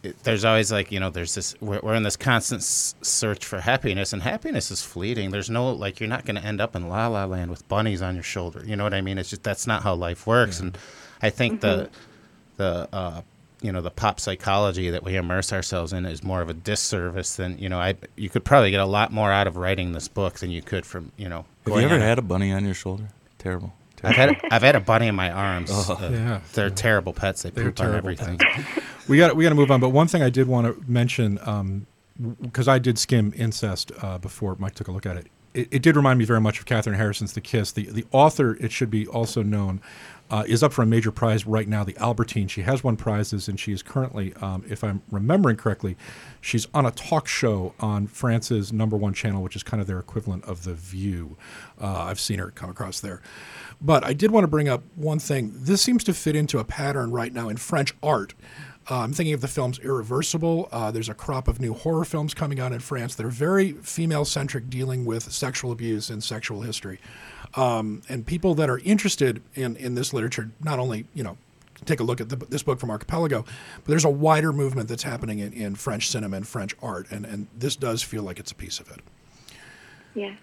it, 0.03 0.23
there's 0.23 0.43
always 0.45 0.71
like 0.71 0.91
you 0.91 0.99
know, 0.99 1.09
there's 1.09 1.35
this 1.35 1.55
we're, 1.61 1.79
we're 1.81 1.93
in 1.95 2.03
this 2.03 2.17
constant 2.17 2.61
s- 2.61 2.95
search 3.01 3.45
for 3.45 3.59
happiness, 3.59 4.13
and 4.13 4.21
happiness 4.21 4.71
is 4.71 4.81
fleeting. 4.81 5.31
There's 5.31 5.49
no 5.49 5.71
like 5.71 5.99
you're 5.99 6.09
not 6.09 6.25
going 6.25 6.37
to 6.37 6.43
end 6.45 6.59
up 6.61 6.75
in 6.75 6.87
La 6.89 7.07
La 7.07 7.25
Land 7.25 7.49
with 7.51 7.67
bunnies 7.67 8.01
on 8.01 8.15
your 8.15 8.23
shoulder. 8.23 8.63
You 8.65 8.75
know 8.75 8.83
what 8.83 8.93
I 8.93 9.01
mean? 9.01 9.17
It's 9.17 9.29
just 9.29 9.43
that's 9.43 9.67
not 9.67 9.83
how 9.83 9.93
life 9.93 10.25
works, 10.25 10.59
and 10.59 10.77
I 11.21 11.29
think 11.29 11.61
the 11.61 11.89
the 12.57 12.89
uh, 12.91 13.21
you 13.61 13.71
know 13.71 13.81
the 13.81 13.91
pop 13.91 14.19
psychology 14.19 14.89
that 14.89 15.03
we 15.03 15.15
immerse 15.15 15.53
ourselves 15.53 15.93
in 15.93 16.05
is 16.05 16.23
more 16.23 16.41
of 16.41 16.49
a 16.49 16.53
disservice 16.53 17.35
than 17.35 17.57
you 17.59 17.69
know. 17.69 17.79
I 17.79 17.95
you 18.15 18.29
could 18.29 18.43
probably 18.43 18.71
get 18.71 18.79
a 18.79 18.85
lot 18.85 19.11
more 19.11 19.31
out 19.31 19.47
of 19.47 19.55
writing 19.55 19.91
this 19.91 20.07
book 20.07 20.39
than 20.39 20.49
you 20.49 20.61
could 20.61 20.85
from 20.85 21.11
you 21.17 21.29
know. 21.29 21.45
Have 21.65 21.75
you 21.75 21.81
ever 21.81 21.99
had 21.99 22.17
a 22.17 22.23
bunny 22.23 22.51
on 22.51 22.65
your 22.65 22.73
shoulder? 22.73 23.09
Terrible. 23.37 23.73
I've 24.03 24.15
had 24.15 24.41
I've 24.51 24.61
had 24.63 24.75
a 24.75 24.79
bunny 24.79 25.07
in 25.07 25.15
my 25.15 25.31
arms. 25.31 25.69
Oh. 25.73 25.97
Uh, 26.01 26.09
Yeah. 26.09 26.39
they're 26.53 26.69
terrible 26.69 27.13
pets. 27.13 27.43
They 27.43 27.49
They're 27.51 27.71
poop 27.71 27.81
on 27.81 27.95
everything. 27.95 28.39
we 29.07 29.17
got 29.17 29.35
we 29.35 29.43
got 29.43 29.49
to 29.49 29.55
move 29.55 29.71
on. 29.71 29.79
But 29.79 29.89
one 29.89 30.07
thing 30.07 30.21
I 30.23 30.29
did 30.29 30.47
want 30.47 30.67
to 30.67 30.91
mention, 30.91 31.85
because 32.41 32.67
I 32.67 32.79
did 32.79 32.97
skim 32.99 33.33
incest 33.35 33.91
uh, 34.01 34.17
before 34.17 34.55
Mike 34.59 34.75
took 34.75 34.87
a 34.87 34.91
look 34.91 35.05
at 35.05 35.17
it. 35.17 35.27
it. 35.53 35.67
It 35.71 35.81
did 35.81 35.95
remind 35.95 36.19
me 36.19 36.25
very 36.25 36.41
much 36.41 36.59
of 36.59 36.65
Kathryn 36.65 36.95
Harrison's 36.97 37.33
The 37.33 37.41
Kiss. 37.41 37.71
The 37.71 37.83
the 37.91 38.05
author, 38.11 38.55
it 38.59 38.71
should 38.71 38.89
be 38.89 39.05
also 39.07 39.43
known, 39.43 39.81
uh, 40.31 40.45
is 40.47 40.63
up 40.63 40.71
for 40.71 40.81
a 40.81 40.85
major 40.85 41.11
prize 41.11 41.45
right 41.45 41.67
now, 41.67 41.83
the 41.83 41.97
Albertine. 41.97 42.47
She 42.47 42.61
has 42.61 42.83
won 42.83 42.95
prizes, 42.95 43.49
and 43.49 43.59
she 43.59 43.73
is 43.73 43.83
currently, 43.83 44.33
um, 44.35 44.63
if 44.69 44.81
I'm 44.81 45.01
remembering 45.11 45.57
correctly, 45.57 45.97
she's 46.39 46.67
on 46.73 46.85
a 46.85 46.91
talk 46.91 47.27
show 47.27 47.73
on 47.81 48.07
France's 48.07 48.71
number 48.71 48.95
one 48.95 49.13
channel, 49.13 49.43
which 49.43 49.57
is 49.57 49.61
kind 49.61 49.81
of 49.81 49.87
their 49.87 49.99
equivalent 49.99 50.45
of 50.45 50.63
The 50.63 50.73
View. 50.73 51.37
Uh, 51.79 52.03
I've 52.03 52.19
seen 52.19 52.39
her 52.39 52.49
come 52.49 52.69
across 52.69 53.01
there. 53.01 53.21
But 53.81 54.05
I 54.05 54.13
did 54.13 54.31
want 54.31 54.45
to 54.45 54.47
bring 54.47 54.69
up 54.69 54.83
one 54.95 55.19
thing. 55.19 55.51
This 55.53 55.81
seems 55.81 56.03
to 56.05 56.13
fit 56.13 56.35
into 56.35 56.59
a 56.59 56.63
pattern 56.63 57.11
right 57.11 57.33
now 57.33 57.49
in 57.49 57.57
French 57.57 57.93
art. 58.01 58.33
Uh, 58.89 58.99
I'm 58.99 59.13
thinking 59.13 59.33
of 59.33 59.41
the 59.41 59.47
films 59.47 59.79
Irreversible. 59.79 60.69
Uh, 60.71 60.91
there's 60.91 61.09
a 61.09 61.13
crop 61.13 61.47
of 61.47 61.59
new 61.59 61.73
horror 61.73 62.05
films 62.05 62.33
coming 62.33 62.59
out 62.59 62.71
in 62.71 62.79
France 62.79 63.15
that 63.15 63.25
are 63.25 63.29
very 63.29 63.73
female 63.73 64.25
centric, 64.25 64.69
dealing 64.69 65.05
with 65.05 65.31
sexual 65.31 65.71
abuse 65.71 66.09
and 66.09 66.23
sexual 66.23 66.61
history. 66.61 66.99
Um, 67.55 68.01
and 68.07 68.25
people 68.25 68.55
that 68.55 68.69
are 68.69 68.79
interested 68.79 69.41
in, 69.55 69.75
in 69.75 69.95
this 69.95 70.13
literature, 70.13 70.51
not 70.63 70.79
only, 70.79 71.05
you 71.13 71.23
know, 71.23 71.37
take 71.85 71.99
a 71.99 72.03
look 72.03 72.21
at 72.21 72.29
the, 72.29 72.35
this 72.35 72.63
book 72.63 72.79
from 72.79 72.89
Archipelago, 72.91 73.41
but 73.41 73.85
there's 73.85 74.05
a 74.05 74.09
wider 74.09 74.53
movement 74.53 74.87
that's 74.87 75.03
happening 75.03 75.39
in, 75.39 75.51
in 75.53 75.75
French 75.75 76.09
cinema 76.09 76.37
and 76.37 76.47
French 76.47 76.75
art. 76.81 77.07
And, 77.11 77.25
and 77.25 77.47
this 77.57 77.75
does 77.75 78.03
feel 78.03 78.23
like 78.23 78.39
it's 78.39 78.51
a 78.51 78.55
piece 78.55 78.79
of 78.79 78.89
it. 78.91 78.99
Yes. 80.13 80.37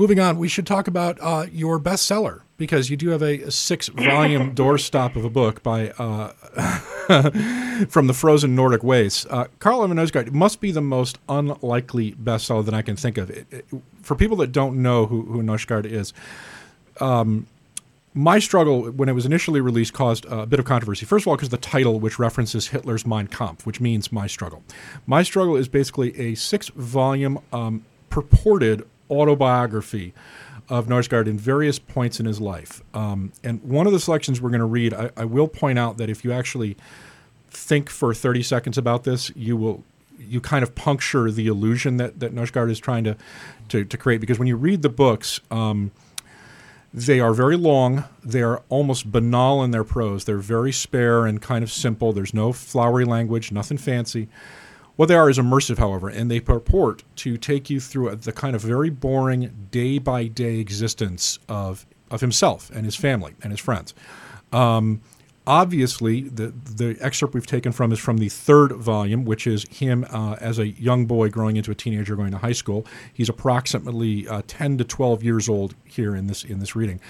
Moving 0.00 0.18
on, 0.18 0.38
we 0.38 0.48
should 0.48 0.66
talk 0.66 0.88
about 0.88 1.18
uh, 1.20 1.44
your 1.52 1.78
bestseller 1.78 2.40
because 2.56 2.88
you 2.88 2.96
do 2.96 3.10
have 3.10 3.20
a, 3.20 3.42
a 3.42 3.50
six-volume 3.50 4.54
doorstop 4.54 5.14
of 5.14 5.26
a 5.26 5.28
book 5.28 5.62
by 5.62 5.90
uh, 5.90 6.28
from 7.90 8.06
the 8.06 8.14
frozen 8.14 8.56
Nordic 8.56 8.82
wastes. 8.82 9.26
Uh, 9.28 9.48
Karl 9.58 9.82
Ove 9.82 9.90
Knausgaard 9.90 10.32
must 10.32 10.58
be 10.62 10.72
the 10.72 10.80
most 10.80 11.18
unlikely 11.28 12.12
bestseller 12.12 12.64
that 12.64 12.72
I 12.72 12.80
can 12.80 12.96
think 12.96 13.18
of. 13.18 13.28
It, 13.28 13.46
it- 13.50 13.66
for 14.00 14.14
people 14.14 14.38
that 14.38 14.52
don't 14.52 14.80
know 14.80 15.04
who, 15.04 15.20
who 15.20 15.54
is, 15.84 16.14
um, 16.98 17.46
my 18.14 18.38
struggle 18.38 18.90
when 18.92 19.10
it 19.10 19.12
was 19.12 19.26
initially 19.26 19.60
released 19.60 19.92
caused 19.92 20.24
a 20.30 20.46
bit 20.46 20.58
of 20.58 20.64
controversy. 20.64 21.04
First 21.04 21.24
of 21.24 21.28
all, 21.28 21.36
because 21.36 21.50
the 21.50 21.58
title, 21.58 22.00
which 22.00 22.18
references 22.18 22.68
Hitler's 22.68 23.04
Mein 23.06 23.26
Kampf, 23.26 23.66
which 23.66 23.82
means 23.82 24.10
my 24.10 24.26
struggle. 24.26 24.62
My 25.06 25.22
struggle 25.22 25.56
is 25.56 25.68
basically 25.68 26.18
a 26.18 26.36
six-volume 26.36 27.38
um, 27.52 27.84
purported 28.08 28.86
autobiography 29.10 30.14
of 30.68 30.86
Knausgaard 30.86 31.26
in 31.26 31.36
various 31.36 31.78
points 31.78 32.20
in 32.20 32.26
his 32.26 32.40
life. 32.40 32.82
Um, 32.94 33.32
and 33.42 33.62
one 33.62 33.86
of 33.86 33.92
the 33.92 34.00
selections 34.00 34.40
we're 34.40 34.50
going 34.50 34.60
to 34.60 34.66
read, 34.66 34.94
I, 34.94 35.10
I 35.16 35.24
will 35.24 35.48
point 35.48 35.78
out 35.78 35.98
that 35.98 36.08
if 36.08 36.24
you 36.24 36.32
actually 36.32 36.76
think 37.50 37.90
for 37.90 38.14
30 38.14 38.42
seconds 38.42 38.78
about 38.78 39.04
this, 39.04 39.32
you 39.34 39.56
will 39.56 39.84
you 40.18 40.40
kind 40.40 40.62
of 40.62 40.74
puncture 40.74 41.30
the 41.30 41.46
illusion 41.46 41.96
that 41.96 42.20
that 42.20 42.34
Knausgaard 42.34 42.70
is 42.70 42.78
trying 42.78 43.04
to, 43.04 43.16
to 43.70 43.84
to 43.84 43.96
create 43.96 44.20
because 44.20 44.38
when 44.38 44.48
you 44.48 44.56
read 44.56 44.82
the 44.82 44.88
books. 44.88 45.40
Um, 45.50 45.90
they 46.92 47.20
are 47.20 47.32
very 47.32 47.56
long. 47.56 48.04
They 48.24 48.42
are 48.42 48.62
almost 48.68 49.12
banal 49.12 49.62
in 49.62 49.70
their 49.70 49.84
prose. 49.84 50.24
They're 50.24 50.38
very 50.38 50.72
spare 50.72 51.24
and 51.24 51.40
kind 51.40 51.62
of 51.62 51.70
simple. 51.70 52.12
There's 52.12 52.34
no 52.34 52.52
flowery 52.52 53.04
language, 53.04 53.52
nothing 53.52 53.78
fancy. 53.78 54.28
What 55.00 55.08
they 55.08 55.14
are 55.14 55.30
is 55.30 55.38
immersive, 55.38 55.78
however, 55.78 56.10
and 56.10 56.30
they 56.30 56.40
purport 56.40 57.04
to 57.16 57.38
take 57.38 57.70
you 57.70 57.80
through 57.80 58.14
the 58.16 58.32
kind 58.32 58.54
of 58.54 58.60
very 58.60 58.90
boring 58.90 59.68
day 59.70 59.98
by 59.98 60.26
day 60.26 60.58
existence 60.58 61.38
of 61.48 61.86
of 62.10 62.20
himself 62.20 62.68
and 62.68 62.84
his 62.84 62.96
family 62.96 63.34
and 63.42 63.50
his 63.50 63.60
friends. 63.60 63.94
Um, 64.52 65.00
obviously, 65.50 66.20
the 66.20 66.54
the 66.64 66.96
excerpt 67.00 67.34
we've 67.34 67.46
taken 67.46 67.72
from 67.72 67.90
is 67.90 67.98
from 67.98 68.18
the 68.18 68.28
third 68.28 68.70
volume, 68.72 69.24
which 69.24 69.48
is 69.48 69.66
him 69.68 70.06
uh, 70.10 70.36
as 70.40 70.60
a 70.60 70.68
young 70.68 71.06
boy 71.06 71.28
growing 71.28 71.56
into 71.56 71.72
a 71.72 71.74
teenager, 71.74 72.14
going 72.14 72.30
to 72.30 72.38
high 72.38 72.52
school. 72.52 72.86
He's 73.12 73.28
approximately 73.28 74.28
uh, 74.28 74.42
ten 74.46 74.78
to 74.78 74.84
twelve 74.84 75.24
years 75.24 75.48
old 75.48 75.74
here 75.84 76.14
in 76.14 76.28
this 76.28 76.44
in 76.44 76.60
this 76.60 76.76
reading. 76.76 77.00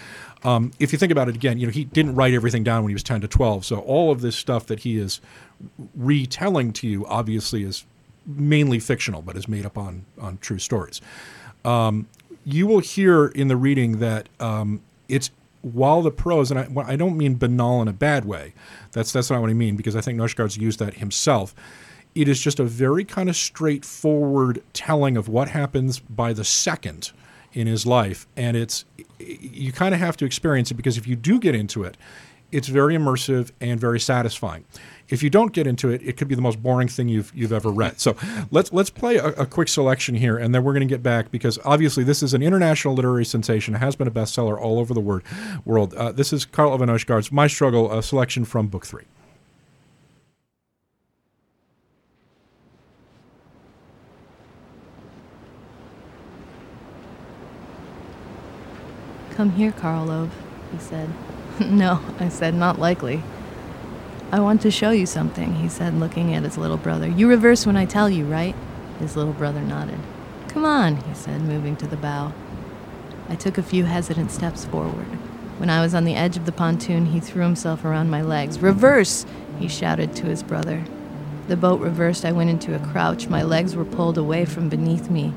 Um, 0.43 0.73
if 0.81 0.91
you 0.91 0.99
think 0.99 1.13
about 1.13 1.29
it 1.29 1.35
again, 1.35 1.59
you 1.59 1.67
know 1.67 1.73
he 1.73 1.85
didn't 1.85 2.15
write 2.15 2.33
everything 2.33 2.65
down 2.65 2.83
when 2.83 2.89
he 2.89 2.95
was 2.95 3.03
ten 3.03 3.21
to 3.21 3.29
twelve, 3.29 3.67
so 3.67 3.81
all 3.81 4.11
of 4.11 4.23
this 4.23 4.37
stuff 4.37 4.65
that 4.67 4.81
he 4.81 4.97
is 4.97 5.21
retelling 5.95 6.73
to 6.73 6.89
you 6.89 7.07
obviously 7.07 7.63
is 7.63 7.85
mainly 8.25 8.81
fictional, 8.81 9.21
but 9.21 9.37
is 9.37 9.49
made 9.49 9.67
up 9.67 9.77
on 9.77 10.07
on 10.19 10.39
true 10.39 10.59
stories. 10.59 11.03
Um, 11.63 12.09
you 12.47 12.67
will 12.67 12.81
hear 12.81 13.27
in 13.27 13.49
the 13.49 13.57
reading 13.57 13.99
that 13.99 14.31
um, 14.41 14.81
it's 15.11 15.31
while 15.63 16.03
the 16.03 16.11
prose, 16.11 16.51
and 16.51 16.61
I, 16.61 16.69
I 16.87 16.97
don't 16.97 17.17
mean 17.17 17.35
banal 17.37 17.83
in 17.83 17.89
a 17.89 17.93
bad 17.93 18.25
way. 18.25 18.55
That's 18.93 19.13
that's 19.13 19.31
not 19.31 19.41
what 19.41 19.51
I 19.51 19.55
mean 19.55 19.77
because 19.77 19.97
I 19.97 20.01
think 20.01 20.19
Knausgaard's 20.19 20.57
used 20.57 20.79
that 20.79 20.95
himself. 20.95 21.55
It 22.15 22.27
is 22.27 22.41
just 22.41 22.59
a 22.59 22.65
very 22.65 23.05
kind 23.05 23.29
of 23.29 23.37
straightforward 23.37 24.63
telling 24.73 25.17
of 25.17 25.29
what 25.29 25.49
happens 25.49 26.01
by 26.01 26.33
the 26.33 26.45
second 26.45 27.13
in 27.53 27.67
his 27.67 27.87
life, 27.87 28.27
and 28.37 28.57
it's 28.57 28.85
you 29.19 29.73
kind 29.73 29.95
of 29.95 30.01
have 30.01 30.17
to 30.19 30.25
experience 30.25 30.71
it 30.71 30.75
because 30.75 30.97
if 30.97 31.07
you 31.07 31.17
do 31.17 31.39
get 31.39 31.55
into 31.55 31.85
it, 31.85 31.97
it's 32.53 32.69
very 32.69 32.97
immersive 32.97 33.51
and 33.61 33.79
very 33.79 34.01
satisfying. 34.01 34.65
If 35.11 35.23
you 35.23 35.31
don't 35.31 35.53
get 35.53 35.67
into 35.67 35.91
it, 35.91 36.03
it 36.03 36.17
could 36.17 36.29
be 36.29 36.35
the 36.35 36.43
most 36.43 36.63
boring 36.63 36.89
thing 36.89 37.09
you've 37.09 37.33
you've 37.35 37.53
ever 37.53 37.71
read. 37.71 38.01
So 38.01 38.17
let's 38.51 38.73
let's 38.73 38.91
play 38.91 39.17
a, 39.17 39.27
a 39.29 39.47
quick 39.47 39.69
selection 39.69 40.15
here, 40.15 40.37
and 40.37 40.55
then 40.55 40.65
we're 40.65 40.73
going 40.73 40.87
to 40.87 40.93
get 40.93 41.03
back 41.03 41.31
because 41.31 41.59
obviously 41.65 42.05
this 42.05 42.23
is 42.23 42.33
an 42.33 42.43
international 42.43 42.95
literary 42.95 43.25
sensation. 43.25 43.75
Has 43.75 43.97
been 43.97 44.09
a 44.09 44.11
bestseller 44.11 44.59
all 44.59 44.79
over 44.79 44.95
the 44.95 45.01
word, 45.01 45.25
world. 45.65 45.95
Uh, 45.95 46.13
this 46.13 46.33
is 46.33 46.45
Karl 46.45 46.79
Knausgaard's 46.79 47.33
My 47.33 47.47
Struggle, 47.47 47.93
a 47.93 48.03
selection 48.03 48.45
from 48.45 48.69
book 48.69 48.87
three. 48.87 49.05
Come 59.41 59.53
here, 59.53 59.73
Karl 59.73 60.11
Ove, 60.11 60.35
he 60.71 60.79
said. 60.79 61.09
no, 61.61 62.01
I 62.19 62.29
said, 62.29 62.55
not 62.55 62.79
likely. 62.79 63.23
I 64.33 64.39
want 64.39 64.63
to 64.63 64.71
show 64.71 64.91
you 64.91 65.07
something, 65.07 65.57
he 65.57 65.69
said, 65.69 65.95
looking 65.95 66.35
at 66.35 66.45
his 66.45 66.57
little 66.57 66.77
brother. 66.77 67.09
You 67.09 67.29
reverse 67.29 67.67
when 67.67 67.77
I 67.77 67.85
tell 67.85 68.09
you, 68.09 68.27
right? 68.27 68.55
His 69.01 69.17
little 69.17 69.33
brother 69.33 69.61
nodded. 69.61 69.99
Come 70.47 70.65
on, 70.65 70.99
he 70.99 71.15
said, 71.15 71.41
moving 71.41 71.77
to 71.77 71.87
the 71.89 71.97
bow. 71.97 72.33
I 73.29 73.35
took 73.35 73.59
a 73.59 73.63
few 73.63 73.87
hesitant 73.87 74.31
steps 74.31 74.65
forward. 74.65 75.07
When 75.59 75.69
I 75.69 75.81
was 75.81 75.95
on 75.95 76.05
the 76.05 76.15
edge 76.15 76.37
of 76.37 76.47
the 76.47 76.53
pontoon, 76.53 77.07
he 77.07 77.19
threw 77.19 77.43
himself 77.43 77.85
around 77.85 78.11
my 78.11 78.23
legs. 78.23 78.61
Reverse! 78.61 79.27
he 79.59 79.67
shouted 79.67 80.15
to 80.17 80.27
his 80.27 80.43
brother. 80.45 80.85
The 81.49 81.57
boat 81.57 81.81
reversed. 81.81 82.25
I 82.25 82.31
went 82.31 82.51
into 82.51 82.77
a 82.77 82.87
crouch. 82.93 83.27
My 83.27 83.43
legs 83.43 83.75
were 83.75 83.85
pulled 83.85 84.17
away 84.17 84.45
from 84.45 84.69
beneath 84.69 85.11
me. 85.11 85.35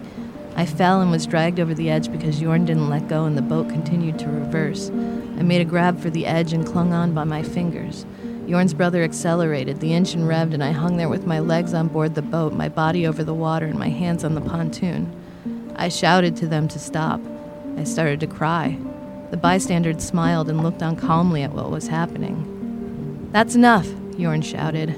I 0.55 0.67
fell 0.67 1.01
and 1.01 1.09
was 1.09 1.25
dragged 1.25 1.59
over 1.59 1.73
the 1.73 1.89
edge 1.89 2.11
because 2.11 2.39
Jorn 2.39 2.67
didn't 2.67 2.89
let 2.89 3.07
go 3.07 3.25
and 3.25 3.35
the 3.35 3.41
boat 3.41 3.69
continued 3.69 4.19
to 4.19 4.29
reverse. 4.29 4.91
I 4.91 5.41
made 5.41 5.61
a 5.61 5.65
grab 5.65 5.99
for 5.99 6.11
the 6.11 6.27
edge 6.27 6.53
and 6.53 6.65
clung 6.65 6.93
on 6.93 7.15
by 7.15 7.23
my 7.23 7.41
fingers. 7.41 8.05
Jorn's 8.47 8.73
brother 8.73 9.03
accelerated, 9.03 9.79
the 9.79 9.93
engine 9.93 10.27
revved, 10.27 10.53
and 10.53 10.63
I 10.63 10.71
hung 10.71 10.97
there 10.97 11.07
with 11.07 11.25
my 11.25 11.39
legs 11.39 11.73
on 11.73 11.87
board 11.87 12.15
the 12.15 12.21
boat, 12.21 12.53
my 12.53 12.67
body 12.67 13.07
over 13.07 13.23
the 13.23 13.33
water, 13.33 13.65
and 13.65 13.79
my 13.79 13.89
hands 13.89 14.23
on 14.23 14.35
the 14.35 14.41
pontoon. 14.41 15.11
I 15.77 15.89
shouted 15.89 16.35
to 16.37 16.47
them 16.47 16.67
to 16.67 16.77
stop. 16.77 17.21
I 17.77 17.85
started 17.85 18.19
to 18.19 18.27
cry. 18.27 18.77
The 19.31 19.37
bystanders 19.37 20.03
smiled 20.03 20.49
and 20.49 20.61
looked 20.61 20.83
on 20.83 20.95
calmly 20.95 21.41
at 21.41 21.53
what 21.53 21.71
was 21.71 21.87
happening. 21.87 23.29
That's 23.31 23.55
enough, 23.55 23.87
Jorn 24.17 24.43
shouted. 24.43 24.93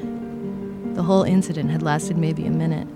The 0.96 1.04
whole 1.04 1.24
incident 1.24 1.70
had 1.70 1.84
lasted 1.84 2.18
maybe 2.18 2.46
a 2.46 2.52
minute. 2.52 2.88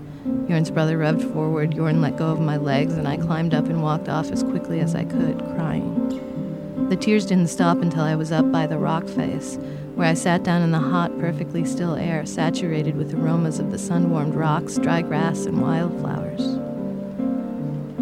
Jorn's 0.48 0.70
brother 0.70 0.98
revved 0.98 1.32
forward, 1.32 1.70
Jorn 1.70 2.00
let 2.00 2.16
go 2.16 2.26
of 2.26 2.40
my 2.40 2.56
legs, 2.56 2.94
and 2.94 3.06
I 3.06 3.16
climbed 3.16 3.54
up 3.54 3.66
and 3.66 3.82
walked 3.82 4.08
off 4.08 4.30
as 4.32 4.42
quickly 4.42 4.80
as 4.80 4.94
I 4.94 5.04
could, 5.04 5.38
crying. 5.54 6.88
The 6.90 6.96
tears 6.96 7.24
didn't 7.24 7.48
stop 7.48 7.78
until 7.82 8.02
I 8.02 8.16
was 8.16 8.32
up 8.32 8.50
by 8.50 8.66
the 8.66 8.78
rock 8.78 9.06
face, 9.06 9.58
where 10.00 10.08
I 10.08 10.14
sat 10.14 10.42
down 10.42 10.62
in 10.62 10.70
the 10.70 10.78
hot, 10.78 11.18
perfectly 11.18 11.62
still 11.66 11.94
air, 11.94 12.24
saturated 12.24 12.96
with 12.96 13.12
aromas 13.12 13.58
of 13.58 13.70
the 13.70 13.78
sun 13.78 14.10
warmed 14.10 14.34
rocks, 14.34 14.78
dry 14.78 15.02
grass, 15.02 15.44
and 15.44 15.60
wildflowers. 15.60 16.40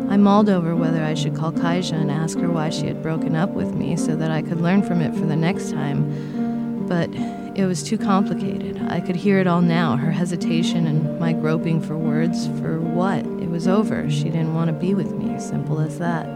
I 0.09 0.16
mulled 0.16 0.49
over 0.49 0.76
whether 0.76 1.03
I 1.03 1.14
should 1.14 1.34
call 1.34 1.51
Kaija 1.51 1.94
and 1.94 2.09
ask 2.09 2.38
her 2.38 2.53
why 2.53 2.70
she 2.70 2.86
had 2.86 3.03
broken 3.03 3.34
up 3.34 3.51
with 3.51 3.74
me 3.74 3.96
so 3.96 4.14
that 4.14 4.30
I 4.30 4.42
could 4.42 4.61
learn 4.61 4.84
from 4.84 5.01
it 5.01 5.12
for 5.12 5.26
the 5.26 5.34
next 5.34 5.72
time, 5.72 6.86
but 6.86 7.11
it 7.59 7.66
was 7.66 7.82
too 7.82 7.99
complicated. 7.99 8.80
I 8.88 9.01
could 9.01 9.16
hear 9.16 9.40
it 9.40 9.49
all 9.49 9.61
now 9.61 9.96
her 9.96 10.12
hesitation 10.12 10.86
and 10.86 11.18
my 11.18 11.32
groping 11.32 11.82
for 11.82 11.99
words. 11.99 12.46
For 12.61 12.80
what? 12.80 13.26
It 13.42 13.51
was 13.51 13.66
over. 13.66 14.09
She 14.09 14.30
didn't 14.30 14.55
want 14.55 14.68
to 14.68 14.72
be 14.72 14.94
with 14.94 15.11
me. 15.11 15.36
Simple 15.40 15.80
as 15.80 15.99
that. 15.99 16.26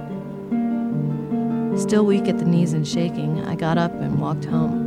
Still 1.79 2.05
weak 2.05 2.27
at 2.27 2.39
the 2.39 2.47
knees 2.47 2.73
and 2.73 2.87
shaking, 2.87 3.45
I 3.45 3.55
got 3.55 3.79
up 3.79 3.93
and 3.93 4.19
walked 4.19 4.47
home. 4.47 4.82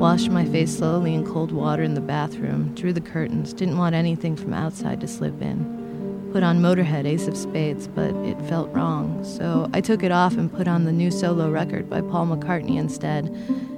Washed 0.00 0.30
my 0.30 0.46
face 0.46 0.78
slowly 0.78 1.12
in 1.12 1.26
cold 1.26 1.52
water 1.52 1.82
in 1.82 1.92
the 1.92 2.00
bathroom, 2.00 2.74
drew 2.74 2.90
the 2.90 3.02
curtains, 3.02 3.52
didn't 3.52 3.76
want 3.76 3.94
anything 3.94 4.34
from 4.34 4.54
outside 4.54 4.98
to 5.02 5.06
slip 5.06 5.42
in. 5.42 6.30
Put 6.32 6.42
on 6.42 6.62
Motorhead 6.62 7.04
Ace 7.04 7.28
of 7.28 7.36
Spades, 7.36 7.86
but 7.86 8.14
it 8.24 8.40
felt 8.48 8.72
wrong, 8.72 9.22
so 9.22 9.68
I 9.74 9.82
took 9.82 10.02
it 10.02 10.10
off 10.10 10.38
and 10.38 10.50
put 10.50 10.66
on 10.66 10.86
the 10.86 10.90
new 10.90 11.10
solo 11.10 11.50
record 11.50 11.90
by 11.90 12.00
Paul 12.00 12.28
McCartney 12.28 12.78
instead, 12.78 13.26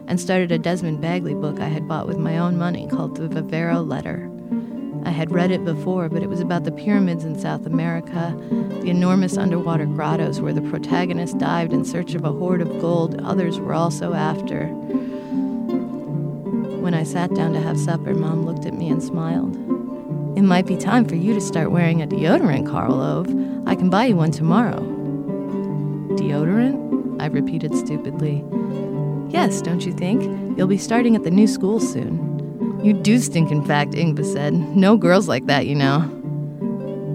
and 0.07 0.20
started 0.20 0.53
a 0.53 0.61
Desmond 0.61 1.01
Bagley 1.01 1.35
book 1.35 1.59
I 1.59 1.66
had 1.66 1.89
bought 1.89 2.07
with 2.07 2.18
my 2.18 2.39
own 2.39 2.57
money 2.57 2.87
called 2.87 3.16
The 3.16 3.27
Vivero 3.27 3.83
Letter. 3.83 4.31
I 5.05 5.11
had 5.11 5.33
read 5.33 5.51
it 5.51 5.64
before, 5.64 6.09
but 6.09 6.23
it 6.23 6.29
was 6.29 6.39
about 6.39 6.62
the 6.62 6.70
pyramids 6.70 7.25
in 7.25 7.37
South 7.37 7.66
America, 7.66 8.33
the 8.81 8.91
enormous 8.91 9.37
underwater 9.37 9.87
grottos 9.87 10.41
where 10.41 10.53
the 10.53 10.70
protagonist 10.70 11.39
dived 11.39 11.73
in 11.73 11.85
search 11.85 12.14
of 12.14 12.25
a 12.25 12.31
hoard 12.31 12.61
of 12.61 12.81
gold 12.81 13.20
others 13.23 13.59
were 13.59 13.75
also 13.75 14.14
after. 14.14 14.73
When 16.83 16.95
I 16.95 17.05
sat 17.05 17.33
down 17.33 17.53
to 17.53 17.61
have 17.61 17.78
supper, 17.78 18.12
Mom 18.12 18.45
looked 18.45 18.66
at 18.66 18.74
me 18.74 18.89
and 18.89 19.01
smiled. 19.01 19.55
It 20.37 20.43
might 20.43 20.66
be 20.66 20.76
time 20.76 21.05
for 21.05 21.14
you 21.14 21.33
to 21.33 21.41
start 21.41 21.70
wearing 21.70 22.03
a 22.03 22.09
deodorant, 22.09 22.68
Karl 22.68 23.01
Ove. 23.01 23.28
I 23.68 23.76
can 23.76 23.89
buy 23.89 24.07
you 24.07 24.16
one 24.16 24.33
tomorrow. 24.33 24.80
Deodorant? 26.16 27.22
I 27.22 27.26
repeated 27.26 27.76
stupidly. 27.76 28.45
Yes, 29.28 29.62
don't 29.62 29.87
you 29.87 29.93
think? 29.93 30.22
You'll 30.59 30.66
be 30.66 30.76
starting 30.76 31.14
at 31.14 31.22
the 31.22 31.30
new 31.30 31.47
school 31.47 31.78
soon. 31.78 32.80
You 32.85 32.95
do 32.95 33.20
stink, 33.20 33.53
in 33.53 33.64
fact, 33.64 33.93
Yngve 33.93 34.24
said. 34.24 34.53
No 34.53 34.97
girls 34.97 35.28
like 35.28 35.47
that, 35.47 35.68
you 35.68 35.76
know. 35.76 36.01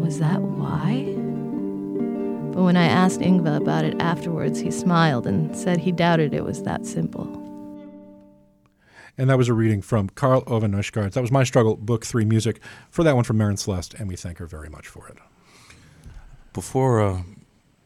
Was 0.01 0.20
that 0.20 0.41
why? 0.41 1.03
But 2.53 2.63
when 2.63 2.78
I 2.78 2.86
asked 2.86 3.20
Yngve 3.20 3.57
about 3.57 3.84
it 3.84 3.99
afterwards, 3.99 4.61
he 4.61 4.72
smiled 4.72 5.28
and 5.28 5.53
said 5.57 5.80
he 5.80 5.91
doubted 5.91 6.34
it 6.34 6.45
was 6.45 6.63
that 6.63 6.86
simple. 6.86 7.46
And 9.18 9.30
that 9.30 9.38
was 9.38 9.49
a 9.49 9.53
reading 9.53 9.82
from 9.82 10.09
Karl 10.09 10.43
Ove 10.45 10.63
Knausgaard. 10.63 11.13
That 11.13 11.22
was 11.22 11.32
My 11.32 11.43
Struggle, 11.43 11.76
Book 11.76 12.05
3 12.05 12.24
Music. 12.26 12.59
For 12.91 13.03
that 13.03 13.15
one 13.15 13.24
from 13.24 13.38
Maren 13.38 13.57
Celeste, 13.57 13.95
and 13.95 14.07
we 14.07 14.15
thank 14.15 14.38
her 14.38 14.45
very 14.45 14.70
much 14.70 14.88
for 14.88 15.07
it. 15.07 15.18
Before, 16.53 17.01
uh, 17.01 17.24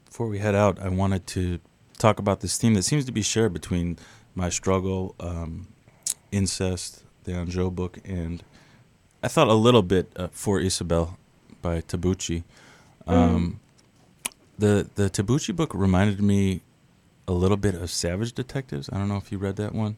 before 0.06 0.28
we 0.28 0.40
head 0.40 0.56
out, 0.56 0.78
I 0.80 0.90
wanted 0.90 1.26
to 1.28 1.60
talk 1.98 2.20
about 2.20 2.42
this 2.42 2.58
theme 2.58 2.74
that 2.74 2.84
seems 2.84 3.06
to 3.06 3.14
be 3.14 3.22
shared 3.22 3.54
between 3.54 3.98
My 4.36 4.50
Struggle, 4.50 5.16
um, 5.22 5.68
incest, 6.34 7.04
the 7.24 7.32
Angot 7.32 7.76
book, 7.76 8.00
and 8.04 8.44
I 9.24 9.30
thought 9.30 9.48
a 9.48 9.54
little 9.54 9.84
bit 9.84 10.12
uh, 10.18 10.28
for 10.32 10.60
Isabel 10.60 11.18
by 11.62 11.82
Tabucchi. 11.82 12.44
Um, 13.08 13.60
mm. 14.26 14.32
The 14.58 14.90
the 14.96 15.10
Tabucchi 15.10 15.56
book 15.56 15.74
reminded 15.74 16.22
me 16.22 16.62
a 17.28 17.32
little 17.32 17.58
bit 17.58 17.76
of 17.76 17.90
Savage 17.90 18.34
Detectives. 18.34 18.90
I 18.92 18.98
don't 18.98 19.08
know 19.08 19.18
if 19.18 19.32
you 19.32 19.38
read 19.38 19.56
that 19.58 19.74
one 19.74 19.98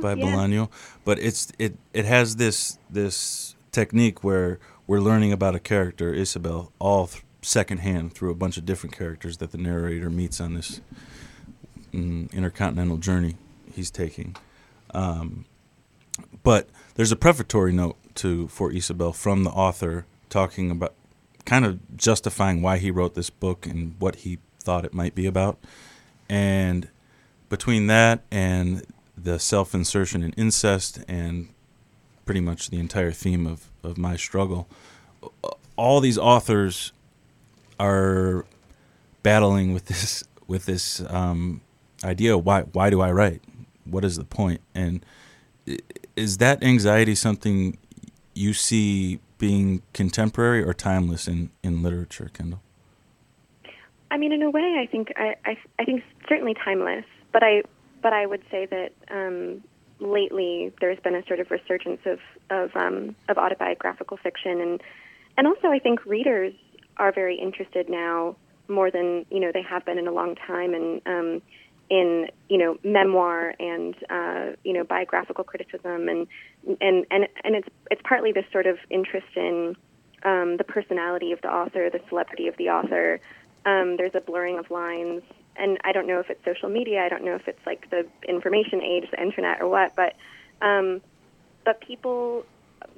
by 0.00 0.14
yeah. 0.14 0.24
Bolaño, 0.24 0.70
but 1.04 1.18
it's 1.18 1.52
it 1.58 1.76
it 1.92 2.04
has 2.04 2.36
this 2.36 2.78
this 2.90 3.56
technique 3.72 4.24
where 4.24 4.58
we're 4.86 5.00
learning 5.00 5.32
about 5.32 5.54
a 5.54 5.60
character, 5.60 6.14
Isabel, 6.14 6.72
all 6.78 7.08
th- 7.08 7.24
secondhand 7.42 8.12
through 8.12 8.30
a 8.30 8.34
bunch 8.34 8.56
of 8.56 8.64
different 8.64 8.96
characters 8.96 9.38
that 9.38 9.52
the 9.52 9.58
narrator 9.58 10.10
meets 10.10 10.40
on 10.40 10.54
this 10.54 10.80
mm, 11.92 12.32
intercontinental 12.32 12.96
journey 12.96 13.36
he's 13.74 13.90
taking. 13.90 14.36
Um, 14.92 15.44
but 16.42 16.68
there's 16.94 17.12
a 17.12 17.16
prefatory 17.16 17.72
note 17.72 17.96
to 18.16 18.48
for 18.48 18.72
Isabel 18.72 19.12
from 19.12 19.44
the 19.44 19.50
author 19.50 20.06
talking 20.28 20.70
about 20.70 20.94
kind 21.44 21.64
of 21.64 21.96
justifying 21.96 22.62
why 22.62 22.78
he 22.78 22.90
wrote 22.90 23.14
this 23.14 23.30
book 23.30 23.66
and 23.66 23.94
what 23.98 24.16
he 24.16 24.38
thought 24.58 24.84
it 24.84 24.92
might 24.92 25.14
be 25.14 25.26
about. 25.26 25.58
And 26.28 26.88
between 27.48 27.86
that 27.86 28.22
and 28.30 28.84
the 29.26 29.40
self 29.40 29.74
insertion 29.74 30.22
and 30.22 30.32
incest 30.36 31.00
and 31.08 31.48
pretty 32.24 32.40
much 32.40 32.70
the 32.70 32.78
entire 32.78 33.10
theme 33.10 33.44
of, 33.44 33.68
of 33.82 33.98
my 33.98 34.16
struggle, 34.16 34.68
all 35.74 36.00
these 36.00 36.16
authors 36.16 36.92
are 37.80 38.46
battling 39.24 39.74
with 39.74 39.86
this 39.86 40.22
with 40.46 40.66
this 40.66 41.02
um, 41.10 41.60
idea 42.04 42.38
why 42.38 42.62
why 42.62 42.88
do 42.88 43.00
I 43.00 43.10
write? 43.10 43.42
What 43.84 44.04
is 44.04 44.16
the 44.16 44.24
point? 44.24 44.60
And 44.76 45.04
is 46.14 46.38
that 46.38 46.62
anxiety 46.62 47.16
something 47.16 47.78
you 48.32 48.54
see 48.54 49.18
being 49.38 49.82
contemporary 49.92 50.62
or 50.62 50.72
timeless 50.72 51.26
in, 51.26 51.50
in 51.64 51.82
literature, 51.82 52.30
Kendall? 52.32 52.62
I 54.08 54.18
mean, 54.18 54.32
in 54.32 54.42
a 54.42 54.50
way, 54.50 54.76
I 54.80 54.86
think 54.86 55.12
I, 55.16 55.34
I, 55.44 55.58
I 55.80 55.84
think 55.84 56.04
certainly 56.28 56.54
timeless, 56.54 57.04
but 57.32 57.42
I 57.42 57.62
but 58.06 58.12
I 58.12 58.24
would 58.24 58.44
say 58.52 58.66
that 58.66 58.92
um, 59.10 59.64
lately 59.98 60.72
there's 60.80 61.00
been 61.00 61.16
a 61.16 61.26
sort 61.26 61.40
of 61.40 61.50
resurgence 61.50 62.02
of 62.06 62.20
of, 62.50 62.70
um, 62.76 63.16
of 63.28 63.36
autobiographical 63.36 64.16
fiction, 64.16 64.60
and 64.60 64.80
and 65.36 65.48
also 65.48 65.72
I 65.72 65.80
think 65.80 66.06
readers 66.06 66.54
are 66.98 67.10
very 67.10 67.36
interested 67.36 67.88
now 67.90 68.36
more 68.68 68.92
than 68.92 69.26
you 69.28 69.40
know 69.40 69.50
they 69.52 69.62
have 69.62 69.84
been 69.84 69.98
in 69.98 70.06
a 70.06 70.12
long 70.12 70.36
time, 70.36 70.72
and 70.72 71.02
um, 71.04 71.42
in 71.90 72.28
you 72.48 72.58
know 72.58 72.78
memoir 72.84 73.54
and 73.58 73.96
uh, 74.08 74.54
you 74.62 74.72
know 74.72 74.84
biographical 74.84 75.42
criticism. 75.42 76.08
And 76.08 76.28
and 76.80 77.06
and 77.10 77.26
and 77.42 77.56
it's 77.56 77.68
it's 77.90 78.02
partly 78.04 78.30
this 78.30 78.46
sort 78.52 78.68
of 78.68 78.78
interest 78.88 79.34
in 79.34 79.74
um, 80.22 80.58
the 80.58 80.64
personality 80.64 81.32
of 81.32 81.40
the 81.40 81.48
author, 81.48 81.90
the 81.90 82.02
celebrity 82.08 82.46
of 82.46 82.56
the 82.56 82.68
author. 82.68 83.18
Um, 83.64 83.96
there's 83.96 84.14
a 84.14 84.20
blurring 84.20 84.60
of 84.60 84.70
lines, 84.70 85.24
and 85.58 85.78
I 85.84 85.92
don't 85.92 86.06
know 86.06 86.20
if 86.20 86.30
it's 86.30 86.44
social 86.44 86.68
media. 86.68 87.02
I 87.04 87.08
don't 87.08 87.24
know 87.24 87.34
if 87.34 87.48
it's 87.48 87.64
like 87.66 87.90
the 87.90 88.06
information 88.28 88.82
age, 88.82 89.10
the 89.10 89.20
internet, 89.20 89.60
or 89.60 89.68
what. 89.68 89.94
But 89.96 90.14
um, 90.62 91.00
but 91.64 91.80
people, 91.80 92.44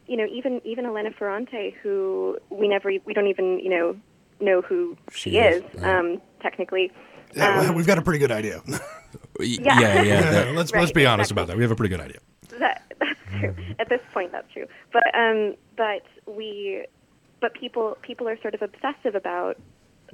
you 0.06 0.16
know, 0.16 0.26
even 0.26 0.60
even 0.64 0.86
Elena 0.86 1.10
Ferrante, 1.10 1.74
who 1.82 2.38
we 2.50 2.68
never 2.68 2.92
we 3.04 3.14
don't 3.14 3.26
even 3.28 3.58
you 3.58 3.70
know 3.70 3.96
know 4.40 4.60
who 4.60 4.96
she, 5.10 5.30
she 5.30 5.38
is, 5.38 5.64
is 5.74 5.82
um, 5.82 6.20
technically. 6.40 6.92
Yeah, 7.34 7.60
um, 7.60 7.74
we've 7.74 7.86
got 7.86 7.98
a 7.98 8.02
pretty 8.02 8.18
good 8.18 8.32
idea. 8.32 8.62
yeah, 9.40 9.80
yeah, 9.80 10.02
yeah. 10.02 10.30
That, 10.30 10.54
let's 10.54 10.72
right, 10.72 10.80
let's 10.80 10.92
be 10.92 11.04
honest 11.04 11.30
exactly. 11.30 11.42
about 11.42 11.48
that. 11.48 11.56
We 11.56 11.62
have 11.62 11.70
a 11.70 11.76
pretty 11.76 11.94
good 11.94 12.00
idea. 12.00 12.18
That, 12.58 12.82
that's 13.00 13.20
true. 13.38 13.54
At 13.78 13.88
this 13.88 14.00
point, 14.12 14.32
that's 14.32 14.50
true. 14.52 14.66
But 14.92 15.14
um, 15.14 15.54
but 15.76 16.04
we, 16.26 16.86
but 17.40 17.54
people 17.54 17.98
people 18.02 18.28
are 18.28 18.40
sort 18.40 18.54
of 18.54 18.62
obsessive 18.62 19.14
about 19.14 19.58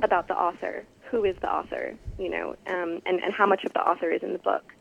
about 0.02 0.28
the 0.28 0.34
author. 0.34 0.84
Who 1.10 1.24
is 1.24 1.36
the 1.40 1.48
author? 1.48 1.94
You 2.18 2.30
know, 2.30 2.56
um, 2.66 3.00
and 3.06 3.22
and 3.22 3.32
how 3.32 3.46
much 3.46 3.64
of 3.64 3.72
the 3.72 3.80
author 3.80 4.10
is 4.10 4.22
in 4.22 4.32
the 4.32 4.38
book. 4.38 4.72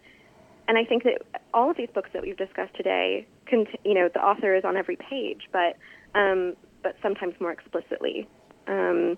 And 0.68 0.78
I 0.78 0.86
think 0.86 1.03
that 1.03 1.22
all 1.53 1.70
of 1.70 1.78
these 1.78 1.89
books 1.93 2.09
that 2.14 2.22
we've 2.22 2.38
discussed 2.38 2.74
today, 2.76 3.28
cont- 3.49 3.68
you 3.84 3.93
know, 3.93 4.09
the 4.14 4.22
author 4.22 4.55
is 4.55 4.64
on 4.64 4.78
every 4.78 4.95
page, 4.95 5.49
but 5.51 5.78
um, 6.16 6.55
but 6.82 6.95
sometimes 7.01 7.34
more 7.39 7.51
explicitly. 7.51 8.28
Um, 8.68 9.18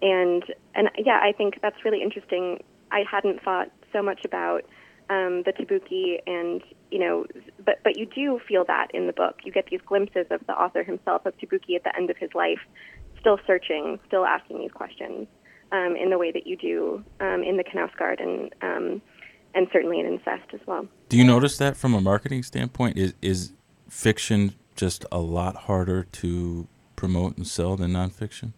and 0.00 0.44
and 0.74 0.90
yeah, 0.96 1.20
I 1.22 1.32
think 1.36 1.58
that's 1.60 1.84
really 1.84 2.02
interesting. 2.02 2.62
I 2.90 3.04
hadn't 3.10 3.42
thought 3.42 3.70
so 3.92 4.02
much 4.02 4.24
about 4.24 4.64
um, 5.10 5.42
the 5.44 5.52
Tabucchi, 5.52 6.20
and 6.26 6.62
you 6.90 6.98
know, 6.98 7.26
but 7.64 7.80
but 7.84 7.96
you 7.98 8.06
do 8.06 8.40
feel 8.46 8.64
that 8.66 8.88
in 8.94 9.06
the 9.06 9.12
book. 9.12 9.36
You 9.44 9.52
get 9.52 9.66
these 9.70 9.80
glimpses 9.84 10.26
of 10.30 10.46
the 10.46 10.52
author 10.52 10.82
himself 10.82 11.26
of 11.26 11.34
Tabucchi 11.38 11.76
at 11.76 11.84
the 11.84 11.94
end 11.96 12.10
of 12.10 12.16
his 12.16 12.30
life, 12.34 12.60
still 13.20 13.38
searching, 13.46 13.98
still 14.06 14.24
asking 14.24 14.58
these 14.58 14.72
questions 14.72 15.26
um, 15.72 15.96
in 15.96 16.10
the 16.10 16.18
way 16.18 16.32
that 16.32 16.46
you 16.46 16.56
do 16.56 17.04
um, 17.20 17.42
in 17.42 17.56
the 17.56 17.64
Knausgaard 17.64 18.22
and 18.22 18.54
um, 18.62 19.02
and 19.54 19.66
certainly 19.72 19.98
in 19.98 20.06
incest 20.06 20.52
as 20.52 20.60
well. 20.66 20.86
Do 21.08 21.16
you 21.16 21.24
notice 21.24 21.56
that 21.58 21.76
from 21.76 21.94
a 21.94 22.00
marketing 22.00 22.42
standpoint? 22.42 22.96
Is 22.96 23.14
is 23.22 23.52
fiction 23.88 24.54
just 24.76 25.04
a 25.10 25.18
lot 25.18 25.56
harder 25.56 26.04
to 26.04 26.68
promote 26.96 27.36
and 27.36 27.46
sell 27.46 27.76
than 27.76 27.92
nonfiction? 27.92 28.52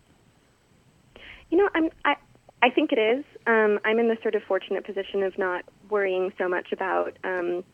You 1.50 1.58
know, 1.58 1.68
I'm 1.74 1.90
I 2.04 2.16
I 2.62 2.70
think 2.70 2.92
it 2.92 2.98
is. 2.98 3.24
Um, 3.46 3.78
I'm 3.84 3.98
in 3.98 4.08
the 4.08 4.16
sort 4.22 4.34
of 4.34 4.42
fortunate 4.42 4.84
position 4.84 5.22
of 5.22 5.36
not 5.38 5.64
worrying 5.88 6.32
so 6.38 6.48
much 6.48 6.72
about 6.72 7.16
um, 7.24 7.64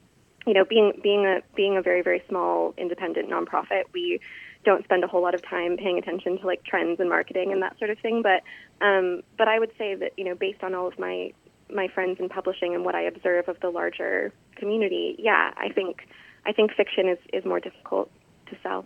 you 0.46 0.54
know 0.54 0.64
being 0.64 0.92
being 1.02 1.26
a 1.26 1.40
being 1.54 1.76
a 1.76 1.82
very 1.82 2.02
very 2.02 2.22
small 2.28 2.74
independent 2.78 3.28
nonprofit. 3.28 3.84
We 3.92 4.20
don't 4.64 4.84
spend 4.84 5.04
a 5.04 5.06
whole 5.06 5.22
lot 5.22 5.34
of 5.34 5.42
time 5.48 5.76
paying 5.76 5.98
attention 5.98 6.38
to 6.40 6.46
like 6.46 6.64
trends 6.64 6.98
and 6.98 7.08
marketing 7.08 7.52
and 7.52 7.62
that 7.62 7.78
sort 7.78 7.90
of 7.90 7.98
thing. 7.98 8.22
But 8.22 8.42
um, 8.84 9.22
but 9.38 9.48
I 9.48 9.58
would 9.58 9.72
say 9.78 9.94
that 9.94 10.12
you 10.16 10.24
know 10.24 10.34
based 10.34 10.62
on 10.62 10.74
all 10.74 10.86
of 10.86 10.98
my 10.98 11.32
my 11.72 11.88
friends 11.88 12.20
in 12.20 12.28
publishing 12.28 12.74
and 12.74 12.84
what 12.84 12.94
I 12.94 13.02
observe 13.02 13.48
of 13.48 13.58
the 13.60 13.70
larger 13.70 14.32
community, 14.56 15.16
yeah, 15.18 15.52
I 15.56 15.68
think 15.70 16.08
I 16.44 16.52
think 16.52 16.72
fiction 16.72 17.08
is, 17.08 17.18
is 17.32 17.44
more 17.44 17.60
difficult 17.60 18.10
to 18.50 18.56
sell. 18.62 18.84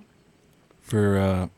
For 0.80 1.18
uh, 1.18 1.48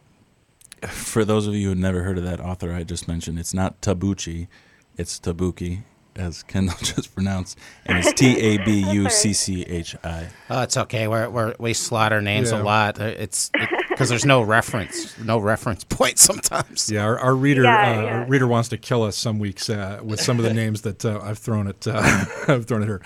for 0.89 1.25
those 1.25 1.47
of 1.47 1.55
you 1.55 1.65
who 1.65 1.69
have 1.71 1.79
never 1.79 2.03
heard 2.03 2.19
of 2.19 2.25
that 2.25 2.41
author 2.41 2.73
I 2.73 2.83
just 2.83 3.07
mentioned, 3.07 3.39
it's 3.39 3.55
not 3.55 3.81
Tabuchi, 3.81 4.49
it's 4.97 5.19
Tabuki, 5.19 5.85
as 6.17 6.43
Kendall 6.43 6.75
just 6.83 7.15
pronounced, 7.15 7.59
and 7.87 7.99
it's 7.99 8.13
T 8.13 8.39
A 8.39 8.59
B 8.65 8.85
U 8.93 9.09
C 9.11 9.33
C 9.33 9.63
H 9.63 9.97
I. 10.05 10.29
Oh, 10.51 10.63
it's 10.63 10.77
okay. 10.77 11.09
We're, 11.09 11.29
we're, 11.31 11.55
we 11.59 11.73
slaughter 11.75 12.21
names 12.21 12.51
Yeah. 12.53 12.61
a 12.61 12.63
lot. 12.63 13.01
Uh, 13.01 13.05
It's 13.05 13.51
because 13.89 14.09
there's 14.09 14.25
no 14.25 14.41
reference, 14.43 15.17
no 15.19 15.39
reference 15.39 15.85
point 15.89 16.19
sometimes. 16.19 16.91
Yeah, 16.91 17.05
our, 17.05 17.19
our 17.19 17.35
reader 17.35 17.63
Yeah, 17.65 17.77
uh, 17.99 18.03
yeah. 18.03 18.19
Our 18.21 18.27
reader 18.27 18.47
wants 18.47 18.69
to 18.71 18.79
kill 18.79 19.03
us 19.03 19.17
some 19.17 19.39
weeks 19.39 19.69
uh, 19.71 20.01
with 20.03 20.21
some 20.21 20.39
of 20.39 20.45
the 20.45 20.53
names 20.55 20.83
that 20.83 21.05
uh, 21.05 21.21
I've 21.23 21.39
thrown 21.39 21.69
at 21.69 21.87
uh, 21.87 22.01
I've 22.49 22.67
thrown 22.67 22.83
at 22.83 22.89
her. 22.89 23.01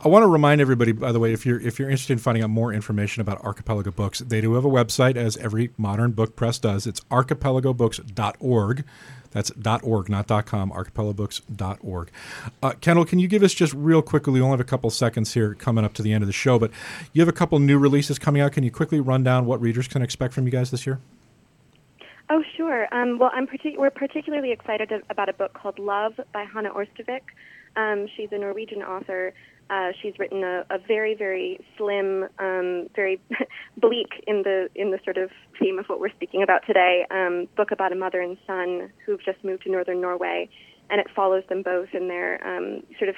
I 0.00 0.08
want 0.08 0.22
to 0.24 0.28
remind 0.28 0.60
everybody, 0.60 0.92
by 0.92 1.12
the 1.12 1.20
way, 1.20 1.32
if 1.32 1.46
you're 1.46 1.60
if 1.60 1.78
you're 1.78 1.88
interested 1.90 2.12
in 2.14 2.18
finding 2.18 2.42
out 2.44 2.50
more 2.50 2.72
information 2.72 3.20
about 3.20 3.42
Archipelago 3.44 3.90
Books, 3.90 4.18
they 4.20 4.40
do 4.40 4.54
have 4.54 4.64
a 4.64 4.70
website, 4.70 5.16
as 5.16 5.36
every 5.38 5.70
modern 5.76 6.12
book 6.12 6.36
press 6.36 6.58
does. 6.58 6.86
It's 6.86 7.00
archipelagobooks.org. 7.10 8.84
That's 9.32 9.50
.org, 9.82 10.08
not 10.08 10.28
.com. 10.46 10.70
Archipelagobooks.org. 10.70 12.10
Uh, 12.62 12.72
Kendall, 12.80 13.04
can 13.04 13.18
you 13.18 13.28
give 13.28 13.42
us 13.42 13.52
just 13.52 13.74
real 13.74 14.02
quickly? 14.02 14.34
We 14.34 14.40
only 14.40 14.52
have 14.52 14.60
a 14.60 14.64
couple 14.64 14.90
seconds 14.90 15.34
here 15.34 15.54
coming 15.54 15.84
up 15.84 15.94
to 15.94 16.02
the 16.02 16.12
end 16.12 16.22
of 16.22 16.26
the 16.26 16.32
show, 16.32 16.58
but 16.58 16.70
you 17.12 17.20
have 17.20 17.28
a 17.28 17.32
couple 17.32 17.58
new 17.58 17.78
releases 17.78 18.18
coming 18.18 18.40
out. 18.40 18.52
Can 18.52 18.64
you 18.64 18.70
quickly 18.70 19.00
run 19.00 19.22
down 19.22 19.46
what 19.46 19.60
readers 19.60 19.88
can 19.88 20.02
expect 20.02 20.34
from 20.34 20.44
you 20.44 20.50
guys 20.50 20.70
this 20.70 20.86
year? 20.86 21.00
Oh, 22.30 22.42
sure. 22.56 22.88
Um, 22.94 23.18
well, 23.18 23.30
partic- 23.30 23.76
we're 23.76 23.90
particularly 23.90 24.52
excited 24.52 24.90
about 25.10 25.28
a 25.28 25.34
book 25.34 25.52
called 25.52 25.78
Love 25.78 26.18
by 26.32 26.44
Hanne 26.44 26.70
Ørstavik. 26.70 27.22
Um, 27.76 28.06
she's 28.16 28.28
a 28.32 28.38
Norwegian 28.38 28.82
author. 28.82 29.34
Uh, 29.70 29.92
she's 30.00 30.18
written 30.18 30.44
a, 30.44 30.64
a 30.70 30.78
very, 30.78 31.14
very 31.14 31.58
slim, 31.76 32.28
um, 32.38 32.88
very 32.94 33.20
bleak 33.76 34.22
in 34.26 34.42
the 34.42 34.68
in 34.74 34.90
the 34.90 34.98
sort 35.04 35.16
of 35.16 35.30
theme 35.58 35.78
of 35.78 35.86
what 35.86 36.00
we're 36.00 36.10
speaking 36.10 36.42
about 36.42 36.66
today. 36.66 37.06
Um, 37.10 37.48
book 37.56 37.70
about 37.70 37.92
a 37.92 37.96
mother 37.96 38.20
and 38.20 38.36
son 38.46 38.90
who've 39.04 39.24
just 39.24 39.42
moved 39.44 39.64
to 39.64 39.70
northern 39.70 40.00
Norway, 40.00 40.48
and 40.90 41.00
it 41.00 41.06
follows 41.14 41.44
them 41.48 41.62
both 41.62 41.88
in 41.94 42.08
their 42.08 42.46
um, 42.46 42.82
sort 42.98 43.08
of 43.08 43.16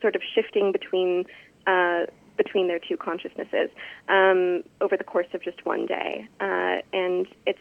sort 0.00 0.14
of 0.14 0.22
shifting 0.34 0.72
between 0.72 1.24
uh, 1.66 2.06
between 2.36 2.68
their 2.68 2.78
two 2.78 2.96
consciousnesses 2.96 3.70
um, 4.08 4.62
over 4.80 4.96
the 4.96 5.04
course 5.04 5.26
of 5.34 5.42
just 5.42 5.66
one 5.66 5.86
day, 5.86 6.26
uh, 6.40 6.76
and 6.92 7.26
it's 7.46 7.58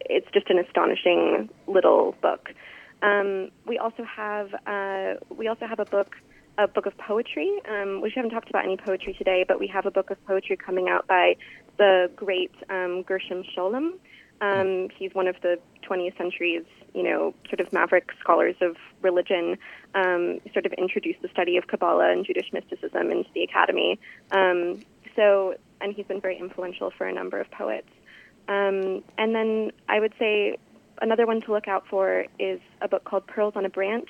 it's 0.00 0.26
just 0.32 0.50
an 0.50 0.58
astonishing 0.58 1.48
little 1.66 2.14
book. 2.20 2.50
Um, 3.02 3.50
we 3.66 3.78
also 3.78 4.04
have 4.04 4.52
uh, 4.66 5.14
we 5.30 5.48
also 5.48 5.66
have 5.66 5.80
a 5.80 5.84
book 5.84 6.16
a 6.58 6.66
book 6.66 6.86
of 6.86 6.96
poetry. 6.98 7.50
Um, 7.68 8.00
we 8.00 8.12
haven't 8.14 8.30
talked 8.30 8.48
about 8.48 8.64
any 8.64 8.76
poetry 8.76 9.14
today, 9.14 9.44
but 9.46 9.58
we 9.58 9.66
have 9.68 9.86
a 9.86 9.90
book 9.90 10.10
of 10.10 10.24
poetry 10.26 10.56
coming 10.56 10.88
out 10.88 11.06
by 11.06 11.36
the 11.78 12.10
great 12.16 12.52
um, 12.70 13.02
Gershom 13.02 13.42
Scholem. 13.42 13.92
Um, 14.40 14.88
he's 14.98 15.14
one 15.14 15.28
of 15.28 15.36
the 15.42 15.58
20th 15.88 16.16
century's, 16.18 16.64
you 16.94 17.02
know, 17.02 17.34
sort 17.48 17.60
of 17.60 17.72
maverick 17.72 18.10
scholars 18.20 18.56
of 18.60 18.76
religion. 19.02 19.56
Um, 19.94 20.40
sort 20.52 20.66
of 20.66 20.72
introduced 20.74 21.22
the 21.22 21.28
study 21.28 21.56
of 21.56 21.66
Kabbalah 21.66 22.12
and 22.12 22.24
Jewish 22.24 22.52
mysticism 22.52 23.10
into 23.10 23.30
the 23.34 23.42
academy. 23.42 23.98
Um, 24.30 24.80
so, 25.14 25.54
and 25.80 25.94
he's 25.94 26.06
been 26.06 26.20
very 26.20 26.38
influential 26.38 26.92
for 26.96 27.06
a 27.06 27.12
number 27.12 27.40
of 27.40 27.50
poets. 27.50 27.88
Um, 28.48 29.02
and 29.18 29.34
then 29.34 29.72
I 29.88 30.00
would 30.00 30.12
say 30.18 30.56
another 31.00 31.26
one 31.26 31.40
to 31.42 31.52
look 31.52 31.68
out 31.68 31.86
for 31.88 32.26
is 32.38 32.60
a 32.80 32.88
book 32.88 33.04
called 33.04 33.26
Pearls 33.26 33.54
on 33.56 33.64
a 33.64 33.70
Branch, 33.70 34.08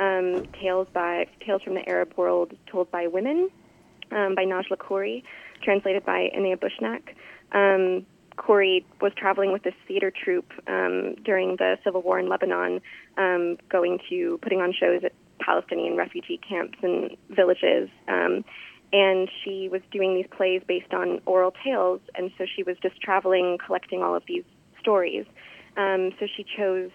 um, 0.00 0.46
tales 0.60 0.88
by 0.92 1.26
tales 1.46 1.62
from 1.62 1.74
the 1.74 1.88
Arab 1.88 2.14
world 2.16 2.52
told 2.70 2.90
by 2.90 3.06
women, 3.06 3.50
um, 4.10 4.34
by 4.34 4.44
Najla 4.44 4.78
Khoury, 4.78 5.22
translated 5.62 6.04
by 6.04 6.30
Inea 6.36 6.56
Bushnaq. 6.56 7.14
Um, 7.52 8.06
was 8.48 9.12
traveling 9.16 9.52
with 9.52 9.62
this 9.62 9.74
theater 9.86 10.10
troupe 10.10 10.50
um, 10.66 11.14
during 11.24 11.56
the 11.56 11.76
civil 11.84 12.00
war 12.00 12.18
in 12.18 12.28
Lebanon, 12.28 12.80
um, 13.18 13.58
going 13.68 13.98
to 14.08 14.38
putting 14.42 14.60
on 14.60 14.72
shows 14.72 15.02
at 15.04 15.12
Palestinian 15.40 15.96
refugee 15.96 16.40
camps 16.48 16.78
and 16.82 17.16
villages. 17.28 17.90
Um, 18.08 18.44
and 18.92 19.28
she 19.44 19.68
was 19.70 19.82
doing 19.92 20.14
these 20.14 20.26
plays 20.36 20.62
based 20.66 20.92
on 20.92 21.20
oral 21.26 21.52
tales, 21.62 22.00
and 22.16 22.30
so 22.38 22.44
she 22.56 22.62
was 22.62 22.76
just 22.82 23.00
traveling, 23.00 23.58
collecting 23.64 24.02
all 24.02 24.16
of 24.16 24.22
these 24.26 24.44
stories. 24.80 25.26
Um, 25.76 26.10
so 26.18 26.26
she 26.36 26.44
chose 26.56 26.90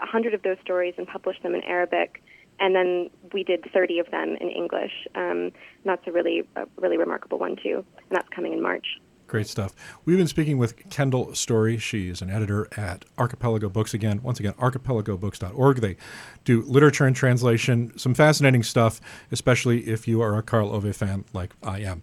a 0.00 0.06
hundred 0.06 0.34
of 0.34 0.42
those 0.42 0.58
stories 0.62 0.94
and 0.98 1.06
published 1.06 1.42
them 1.42 1.54
in 1.54 1.62
Arabic, 1.62 2.22
and 2.60 2.74
then 2.74 3.10
we 3.32 3.44
did 3.44 3.64
30 3.72 3.98
of 3.98 4.10
them 4.10 4.36
in 4.40 4.48
English. 4.48 4.92
Um, 5.14 5.52
that's 5.84 6.06
a 6.06 6.12
really, 6.12 6.46
a 6.56 6.66
really 6.76 6.96
remarkable 6.96 7.38
one 7.38 7.56
too, 7.56 7.84
and 7.96 8.10
that's 8.10 8.28
coming 8.30 8.52
in 8.52 8.62
March. 8.62 8.86
Great 9.28 9.46
stuff. 9.46 9.74
We've 10.06 10.16
been 10.16 10.26
speaking 10.26 10.56
with 10.56 10.88
Kendall 10.88 11.34
Storey. 11.34 11.76
She 11.76 12.08
is 12.08 12.22
an 12.22 12.30
editor 12.30 12.66
at 12.78 13.04
Archipelago 13.18 13.68
Books. 13.68 13.92
Again, 13.92 14.22
once 14.22 14.40
again, 14.40 14.54
archipelagobooks.org. 14.54 15.80
They 15.82 15.98
do 16.44 16.62
literature 16.62 17.04
and 17.04 17.14
translation, 17.14 17.96
some 17.98 18.14
fascinating 18.14 18.62
stuff, 18.62 19.02
especially 19.30 19.80
if 19.86 20.08
you 20.08 20.22
are 20.22 20.38
a 20.38 20.42
Karl 20.42 20.70
Ove 20.74 20.96
fan 20.96 21.26
like 21.34 21.52
I 21.62 21.80
am. 21.80 22.02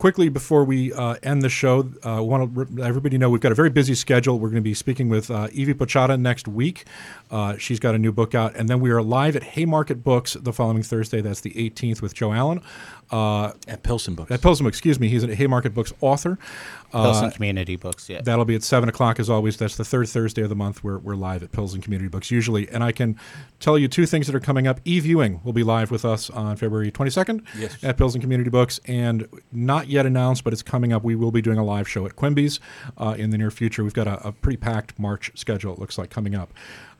Quickly, 0.00 0.30
before 0.30 0.64
we 0.64 0.94
uh, 0.94 1.16
end 1.22 1.42
the 1.42 1.50
show, 1.50 1.90
I 2.02 2.16
uh, 2.16 2.22
want 2.22 2.54
to 2.54 2.66
let 2.72 2.88
everybody 2.88 3.18
know 3.18 3.28
we've 3.28 3.42
got 3.42 3.52
a 3.52 3.54
very 3.54 3.68
busy 3.68 3.94
schedule. 3.94 4.38
We're 4.38 4.48
going 4.48 4.62
to 4.62 4.62
be 4.62 4.72
speaking 4.72 5.10
with 5.10 5.30
uh, 5.30 5.48
Ivy 5.54 5.74
Pochoda 5.74 6.18
next 6.18 6.48
week. 6.48 6.86
Uh, 7.30 7.58
she's 7.58 7.78
got 7.78 7.94
a 7.94 7.98
new 7.98 8.10
book 8.10 8.34
out. 8.34 8.56
And 8.56 8.66
then 8.66 8.80
we 8.80 8.90
are 8.92 9.02
live 9.02 9.36
at 9.36 9.42
Haymarket 9.42 10.02
Books 10.02 10.38
the 10.40 10.54
following 10.54 10.82
Thursday. 10.82 11.20
That's 11.20 11.42
the 11.42 11.50
18th 11.50 12.00
with 12.00 12.14
Joe 12.14 12.32
Allen. 12.32 12.62
Uh, 13.10 13.52
At 13.66 13.82
Pilsen 13.82 14.14
Books. 14.14 14.30
at 14.30 14.40
Pilsen, 14.40 14.66
excuse 14.66 15.00
me. 15.00 15.08
He's 15.08 15.24
a 15.24 15.34
Haymarket 15.34 15.74
Books 15.74 15.92
author. 16.00 16.38
Uh 16.92 17.04
Pilsen 17.04 17.30
Community 17.30 17.76
Books, 17.76 18.08
yeah. 18.08 18.20
That'll 18.20 18.44
be 18.44 18.54
at 18.56 18.62
7 18.64 18.88
o'clock 18.88 19.20
as 19.20 19.30
always. 19.30 19.56
That's 19.56 19.76
the 19.76 19.84
third 19.84 20.08
Thursday 20.08 20.42
of 20.42 20.48
the 20.48 20.56
month. 20.56 20.82
We're, 20.82 20.98
we're 20.98 21.14
live 21.14 21.42
at 21.42 21.52
Pilsen 21.52 21.80
Community 21.80 22.08
Books 22.08 22.30
usually. 22.32 22.68
And 22.68 22.82
I 22.82 22.90
can 22.92 23.16
tell 23.60 23.78
you 23.78 23.86
two 23.88 24.06
things 24.06 24.26
that 24.26 24.34
are 24.34 24.40
coming 24.40 24.66
up. 24.66 24.80
E 24.84 24.98
Viewing 25.00 25.40
will 25.44 25.52
be 25.52 25.62
live 25.62 25.90
with 25.90 26.04
us 26.04 26.30
on 26.30 26.56
February 26.56 26.90
22nd 26.90 27.44
Yes. 27.56 27.76
at 27.84 27.96
Pilsen 27.96 28.20
Community 28.20 28.50
Books. 28.50 28.80
And 28.86 29.28
not 29.52 29.86
yet 29.88 30.04
announced, 30.06 30.42
but 30.44 30.52
it's 30.52 30.62
coming 30.62 30.92
up. 30.92 31.04
We 31.04 31.14
will 31.14 31.30
be 31.30 31.42
doing 31.42 31.58
a 31.58 31.64
live 31.64 31.88
show 31.88 32.06
at 32.06 32.16
Quimby's 32.16 32.58
uh, 32.98 33.14
in 33.16 33.30
the 33.30 33.38
near 33.38 33.50
future. 33.52 33.84
We've 33.84 33.94
got 33.94 34.08
a, 34.08 34.26
a 34.28 34.32
pretty 34.32 34.56
packed 34.56 34.98
March 34.98 35.30
schedule, 35.36 35.72
it 35.72 35.78
looks 35.78 35.96
like, 35.98 36.10
coming 36.10 36.34
up. 36.34 36.52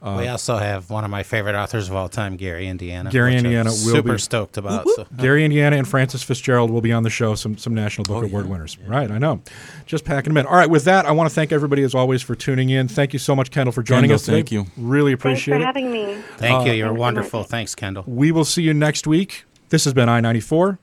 Uh, 0.03 0.16
we 0.18 0.28
also 0.28 0.57
have 0.57 0.88
one 0.88 1.05
of 1.05 1.11
my 1.11 1.22
favorite 1.22 1.55
authors 1.55 1.90
of 1.90 1.94
all 1.94 2.09
time, 2.09 2.36
Gary 2.36 2.66
Indiana. 2.68 3.11
Gary 3.11 3.32
which 3.32 3.40
I'm 3.40 3.44
Indiana 3.46 3.68
will 3.70 3.76
super 3.76 4.12
be- 4.14 4.18
stoked 4.18 4.57
about. 4.57 4.88
So. 4.88 5.07
Gary 5.18 5.44
Indiana 5.44 5.76
and 5.76 5.86
Frances 5.86 6.24
FitzGerald 6.24 6.70
will 6.70 6.80
be 6.80 6.90
on 6.92 7.03
the 7.03 7.11
show. 7.11 7.34
Some 7.34 7.59
some 7.59 7.74
National 7.74 8.05
Book 8.05 8.24
Oh, 8.24 8.26
Award 8.26 8.46
yeah. 8.46 8.51
winners. 8.53 8.78
Right, 8.86 9.11
I 9.11 9.18
know. 9.18 9.42
Just 9.84 10.07
packing 10.07 10.32
them 10.32 10.38
in. 10.38 10.46
All 10.46 10.57
right, 10.57 10.70
with 10.70 10.84
that, 10.84 11.05
I 11.05 11.12
want 11.12 11.28
to 11.28 11.34
thank 11.34 11.53
everybody 11.53 11.82
as 11.82 11.94
always 11.94 12.22
for 12.22 12.34
tuning 12.34 12.70
in. 12.70 12.88
Thank 12.88 13.12
you 13.12 13.18
so 13.18 13.36
much, 13.36 13.51
Kendall, 13.51 13.72
for 13.72 13.82
joining 13.82 14.05
Kendall, 14.05 14.14
us 14.14 14.22
today. 14.24 14.36
thank 14.38 14.53
you. 14.53 14.66
Really 14.78 15.12
Thanks 15.12 15.20
appreciate 15.22 15.57
for 15.57 15.61
it. 15.62 15.66
having 15.66 15.92
me. 15.92 16.14
Thank 16.38 16.66
you. 16.66 16.72
You're 16.72 16.88
Thanks 16.88 16.98
wonderful. 17.01 17.40
much. 17.40 17.48
Thanks, 17.51 17.74
Kendall. 17.74 18.05
We 18.07 18.32
will 18.32 18.46
see 18.46 18.62
you 18.62 18.72
next 18.72 19.07
week. 19.07 19.44
This 19.68 19.84
has 19.84 19.92
been 19.92 20.09
I 20.09 20.20
ninety 20.20 20.40
four 20.40 20.78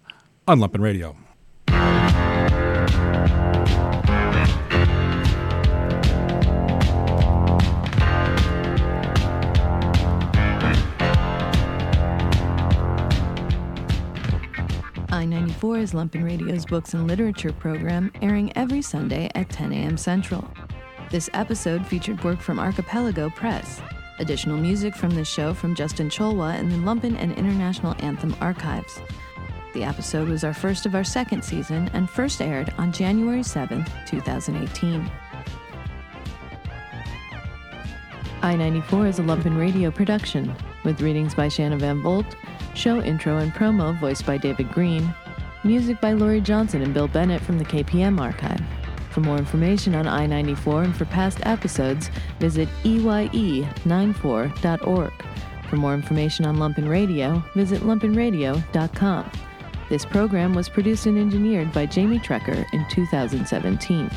on 0.48 0.60
Lumpen 0.60 0.80
Radio. 0.82 1.16
I 15.58 15.60
94 15.60 15.80
is 15.80 15.94
Lumpen 15.94 16.24
Radio's 16.24 16.66
books 16.68 16.94
and 16.94 17.08
literature 17.08 17.52
program, 17.52 18.12
airing 18.22 18.56
every 18.56 18.84
Sunday 18.84 19.32
at 19.34 19.50
10 19.50 19.74
a.m. 19.74 19.98
Central. 19.98 20.48
This 21.10 21.32
episode 21.34 21.84
featured 21.84 22.24
work 22.24 22.40
from 22.42 22.60
Archipelago 22.60 23.32
Press. 23.32 23.82
Additional 24.20 24.56
music 24.56 24.96
from 24.96 25.10
this 25.10 25.28
show 25.28 25.56
from 25.56 25.74
Justin 25.74 26.10
Cholwa 26.10 26.54
and 26.54 26.72
the 26.72 26.78
Lumpin' 26.78 27.18
and 27.18 27.32
International 27.34 27.96
Anthem 27.98 28.36
Archives. 28.40 29.02
The 29.74 29.84
episode 29.84 30.30
was 30.30 30.44
our 30.44 30.54
first 30.54 30.86
of 30.86 30.94
our 30.94 31.04
second 31.04 31.44
season 31.44 31.90
and 31.94 32.08
first 32.08 32.40
aired 32.40 32.72
on 32.78 32.92
January 32.92 33.42
7th, 33.42 33.90
2018. 34.06 35.10
I 38.44 38.56
94 38.56 39.08
is 39.08 39.18
a 39.18 39.24
Lumpen 39.24 39.58
Radio 39.58 39.90
production, 39.90 40.56
with 40.84 41.02
readings 41.02 41.34
by 41.34 41.48
Shanna 41.48 41.78
Van 41.78 42.04
Volt, 42.04 42.36
show 42.76 43.02
intro 43.02 43.38
and 43.38 43.52
promo 43.54 44.00
voiced 44.00 44.24
by 44.24 44.38
David 44.38 44.72
Green, 44.72 45.12
music 45.64 46.02
by 46.02 46.14
Laurie 46.14 46.42
Johnson 46.42 46.82
and 46.82 46.94
Bill 46.94 47.08
Bennett 47.08 47.42
from 47.42 47.58
the 47.58 47.66
KPM 47.66 48.20
archive. 48.20 48.62
For 49.10 49.22
more 49.22 49.38
information 49.38 49.96
on 49.96 50.08
I 50.08 50.28
94 50.28 50.84
and 50.84 50.96
for 50.96 51.06
past 51.06 51.40
episodes, 51.44 52.12
visit 52.40 52.70
E 52.84 53.00
EYE94.org. 53.00 55.14
For 55.70 55.76
more 55.76 55.94
information 55.94 56.46
on 56.46 56.58
Lumpen 56.58 56.88
Radio, 56.88 57.44
visit 57.56 57.82
lumpenradio.com. 57.82 59.32
This 59.90 60.06
program 60.06 60.54
was 60.54 60.70
produced 60.70 61.06
and 61.06 61.18
engineered 61.18 61.72
by 61.72 61.86
Jamie 61.86 62.20
Trecker 62.20 62.66
in 62.74 62.86
2017. 62.90 64.10